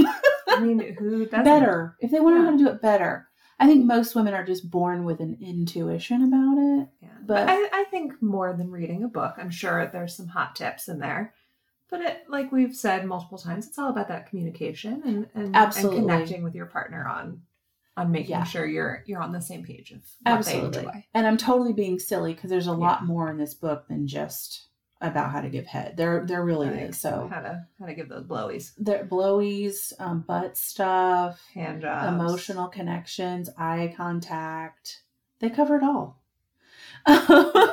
I 0.48 0.60
mean, 0.60 0.78
who 0.98 1.26
doesn't? 1.26 1.44
better 1.44 1.94
if 2.00 2.10
they 2.10 2.20
want 2.20 2.36
to 2.36 2.38
know 2.38 2.44
how 2.46 2.56
to 2.56 2.64
do 2.64 2.68
it 2.70 2.80
better. 2.80 3.28
I 3.58 3.66
think 3.66 3.84
most 3.84 4.14
women 4.14 4.32
are 4.32 4.46
just 4.46 4.70
born 4.70 5.04
with 5.04 5.20
an 5.20 5.36
intuition 5.42 6.22
about 6.22 6.56
it. 6.56 6.88
Yeah. 7.02 7.08
But- 7.26 7.46
But 7.46 7.48
I, 7.50 7.68
I 7.80 7.84
think 7.90 8.22
more 8.22 8.54
than 8.54 8.70
reading 8.70 9.04
a 9.04 9.08
book, 9.08 9.34
I'm 9.36 9.50
sure 9.50 9.86
there's 9.92 10.16
some 10.16 10.28
hot 10.28 10.56
tips 10.56 10.88
in 10.88 11.00
there. 11.00 11.34
But 11.90 12.00
it, 12.00 12.22
like 12.30 12.50
we've 12.50 12.74
said 12.74 13.04
multiple 13.04 13.36
times, 13.36 13.66
it's 13.66 13.78
all 13.78 13.90
about 13.90 14.08
that 14.08 14.30
communication 14.30 15.02
and 15.04 15.26
and, 15.34 15.54
Absolutely. 15.54 15.98
and 15.98 16.08
connecting 16.08 16.42
with 16.42 16.54
your 16.54 16.64
partner 16.66 17.06
on 17.06 17.42
on 18.00 18.10
making 18.10 18.30
Yeah. 18.30 18.44
sure 18.44 18.66
you're 18.66 19.02
you're 19.06 19.20
on 19.20 19.32
the 19.32 19.40
same 19.40 19.64
page 19.64 19.92
of 19.92 20.00
Absolutely. 20.26 21.06
And 21.14 21.26
I'm 21.26 21.36
totally 21.36 21.72
being 21.72 21.98
silly 21.98 22.34
because 22.34 22.50
there's 22.50 22.66
a 22.66 22.72
lot 22.72 23.04
more 23.04 23.30
in 23.30 23.36
this 23.36 23.54
book 23.54 23.86
than 23.88 24.06
just 24.06 24.66
about 25.02 25.30
how 25.30 25.40
to 25.40 25.48
give 25.48 25.66
head. 25.66 25.96
There, 25.96 26.24
there 26.26 26.44
really 26.44 26.70
Like, 26.70 26.90
is. 26.90 26.98
So 26.98 27.28
how 27.32 27.40
to 27.40 27.66
how 27.78 27.86
to 27.86 27.94
give 27.94 28.08
those 28.08 28.24
blowies, 28.24 28.72
there, 28.78 29.04
blowies, 29.04 29.92
um, 29.98 30.24
butt 30.26 30.56
stuff, 30.56 31.40
hand 31.54 31.82
jobs, 31.82 32.08
emotional 32.08 32.68
connections, 32.68 33.48
eye 33.56 33.94
contact. 33.96 35.02
They 35.38 35.50
cover 35.50 35.76
it 35.76 35.82
all. 35.82 36.22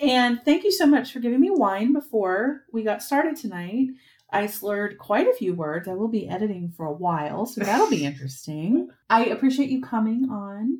and 0.00 0.40
thank 0.44 0.64
you 0.64 0.72
so 0.72 0.86
much 0.86 1.12
for 1.12 1.20
giving 1.20 1.40
me 1.40 1.50
wine 1.50 1.92
before 1.92 2.62
we 2.72 2.82
got 2.82 3.02
started 3.02 3.36
tonight. 3.36 3.88
I 4.32 4.46
slurred 4.46 4.98
quite 4.98 5.28
a 5.28 5.34
few 5.34 5.54
words. 5.54 5.88
I 5.88 5.94
will 5.94 6.08
be 6.08 6.28
editing 6.28 6.70
for 6.70 6.86
a 6.86 6.92
while, 6.92 7.46
so 7.46 7.62
that'll 7.62 7.90
be 7.90 8.04
interesting. 8.06 8.88
I 9.10 9.26
appreciate 9.26 9.70
you 9.70 9.82
coming 9.82 10.28
on. 10.30 10.78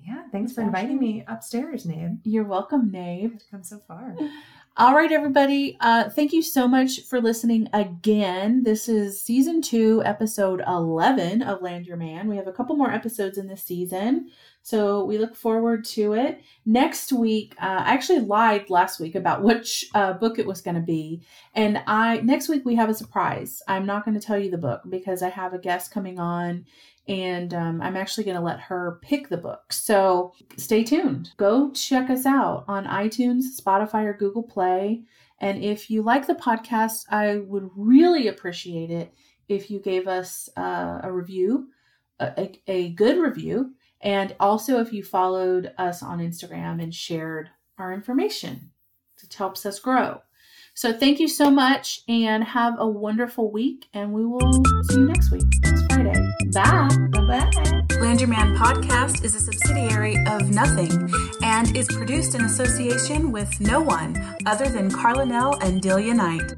Yeah, 0.00 0.22
thanks 0.30 0.52
for 0.52 0.62
inviting 0.62 0.98
me 0.98 1.24
upstairs, 1.26 1.84
Nate. 1.84 2.18
You're 2.24 2.44
welcome, 2.44 2.90
Nave. 2.90 3.32
I've 3.34 3.50
come 3.50 3.62
so 3.64 3.78
far. 3.78 4.16
All 4.80 4.94
right, 4.94 5.10
everybody. 5.10 5.76
Uh, 5.80 6.08
thank 6.08 6.32
you 6.32 6.40
so 6.40 6.68
much 6.68 7.00
for 7.00 7.20
listening 7.20 7.68
again. 7.72 8.62
This 8.62 8.88
is 8.88 9.20
season 9.20 9.60
two, 9.60 10.04
episode 10.04 10.62
11 10.68 11.42
of 11.42 11.62
Land 11.62 11.86
Your 11.86 11.96
Man. 11.96 12.28
We 12.28 12.36
have 12.36 12.46
a 12.46 12.52
couple 12.52 12.76
more 12.76 12.92
episodes 12.92 13.38
in 13.38 13.48
this 13.48 13.64
season, 13.64 14.30
so 14.62 15.04
we 15.04 15.18
look 15.18 15.34
forward 15.34 15.84
to 15.86 16.12
it. 16.12 16.42
Next 16.64 17.12
week, 17.12 17.56
uh, 17.60 17.82
I 17.86 17.92
actually 17.92 18.20
lied 18.20 18.70
last 18.70 19.00
week 19.00 19.16
about 19.16 19.42
which 19.42 19.84
uh, 19.96 20.12
book 20.12 20.38
it 20.38 20.46
was 20.46 20.60
going 20.60 20.76
to 20.76 20.80
be. 20.80 21.22
And 21.56 21.82
I 21.88 22.20
next 22.20 22.48
week 22.48 22.64
we 22.64 22.76
have 22.76 22.88
a 22.88 22.94
surprise. 22.94 23.60
I'm 23.66 23.84
not 23.84 24.04
going 24.04 24.14
to 24.16 24.24
tell 24.24 24.38
you 24.38 24.48
the 24.48 24.58
book 24.58 24.82
because 24.88 25.24
I 25.24 25.30
have 25.30 25.54
a 25.54 25.58
guest 25.58 25.90
coming 25.90 26.20
on 26.20 26.66
and 27.08 27.54
um, 27.54 27.80
I'm 27.80 27.96
actually 27.96 28.24
going 28.24 28.36
to 28.36 28.42
let 28.42 28.60
her 28.60 28.98
pick 29.02 29.28
the 29.28 29.38
book. 29.38 29.72
So 29.72 30.32
stay 30.56 30.84
tuned. 30.84 31.30
Go 31.38 31.70
check 31.72 32.10
us 32.10 32.26
out 32.26 32.64
on 32.68 32.84
iTunes, 32.84 33.58
Spotify, 33.58 34.04
or 34.04 34.12
Google 34.12 34.42
Play. 34.42 35.04
And 35.40 35.64
if 35.64 35.90
you 35.90 36.02
like 36.02 36.26
the 36.26 36.34
podcast, 36.34 37.04
I 37.10 37.36
would 37.38 37.70
really 37.74 38.28
appreciate 38.28 38.90
it 38.90 39.14
if 39.48 39.70
you 39.70 39.80
gave 39.80 40.06
us 40.06 40.50
uh, 40.56 41.00
a 41.02 41.10
review, 41.10 41.68
a, 42.20 42.32
a, 42.38 42.60
a 42.66 42.88
good 42.90 43.18
review, 43.18 43.72
and 44.02 44.36
also 44.38 44.80
if 44.80 44.92
you 44.92 45.02
followed 45.02 45.72
us 45.78 46.02
on 46.02 46.18
Instagram 46.18 46.82
and 46.82 46.94
shared 46.94 47.48
our 47.78 47.94
information. 47.94 48.70
It 49.22 49.32
helps 49.32 49.64
us 49.64 49.80
grow. 49.80 50.20
So 50.78 50.92
thank 50.92 51.18
you 51.18 51.26
so 51.26 51.50
much 51.50 52.02
and 52.06 52.44
have 52.44 52.76
a 52.78 52.86
wonderful 52.86 53.50
week. 53.50 53.88
And 53.94 54.12
we 54.12 54.24
will 54.24 54.62
see 54.84 54.94
you 54.94 55.08
next 55.08 55.32
week, 55.32 55.42
next 55.64 55.92
Friday. 55.92 56.14
Bye. 56.52 56.88
Bye. 57.10 57.96
Land 58.00 58.20
Your 58.20 58.28
Man 58.28 58.56
podcast 58.56 59.24
is 59.24 59.34
a 59.34 59.40
subsidiary 59.40 60.16
of 60.28 60.50
Nothing 60.50 61.12
and 61.42 61.76
is 61.76 61.88
produced 61.88 62.36
in 62.36 62.44
association 62.44 63.32
with 63.32 63.60
no 63.60 63.80
one 63.80 64.36
other 64.46 64.68
than 64.68 64.88
Carlinell 64.88 65.60
and 65.64 65.82
Delia 65.82 66.14
Knight. 66.14 66.52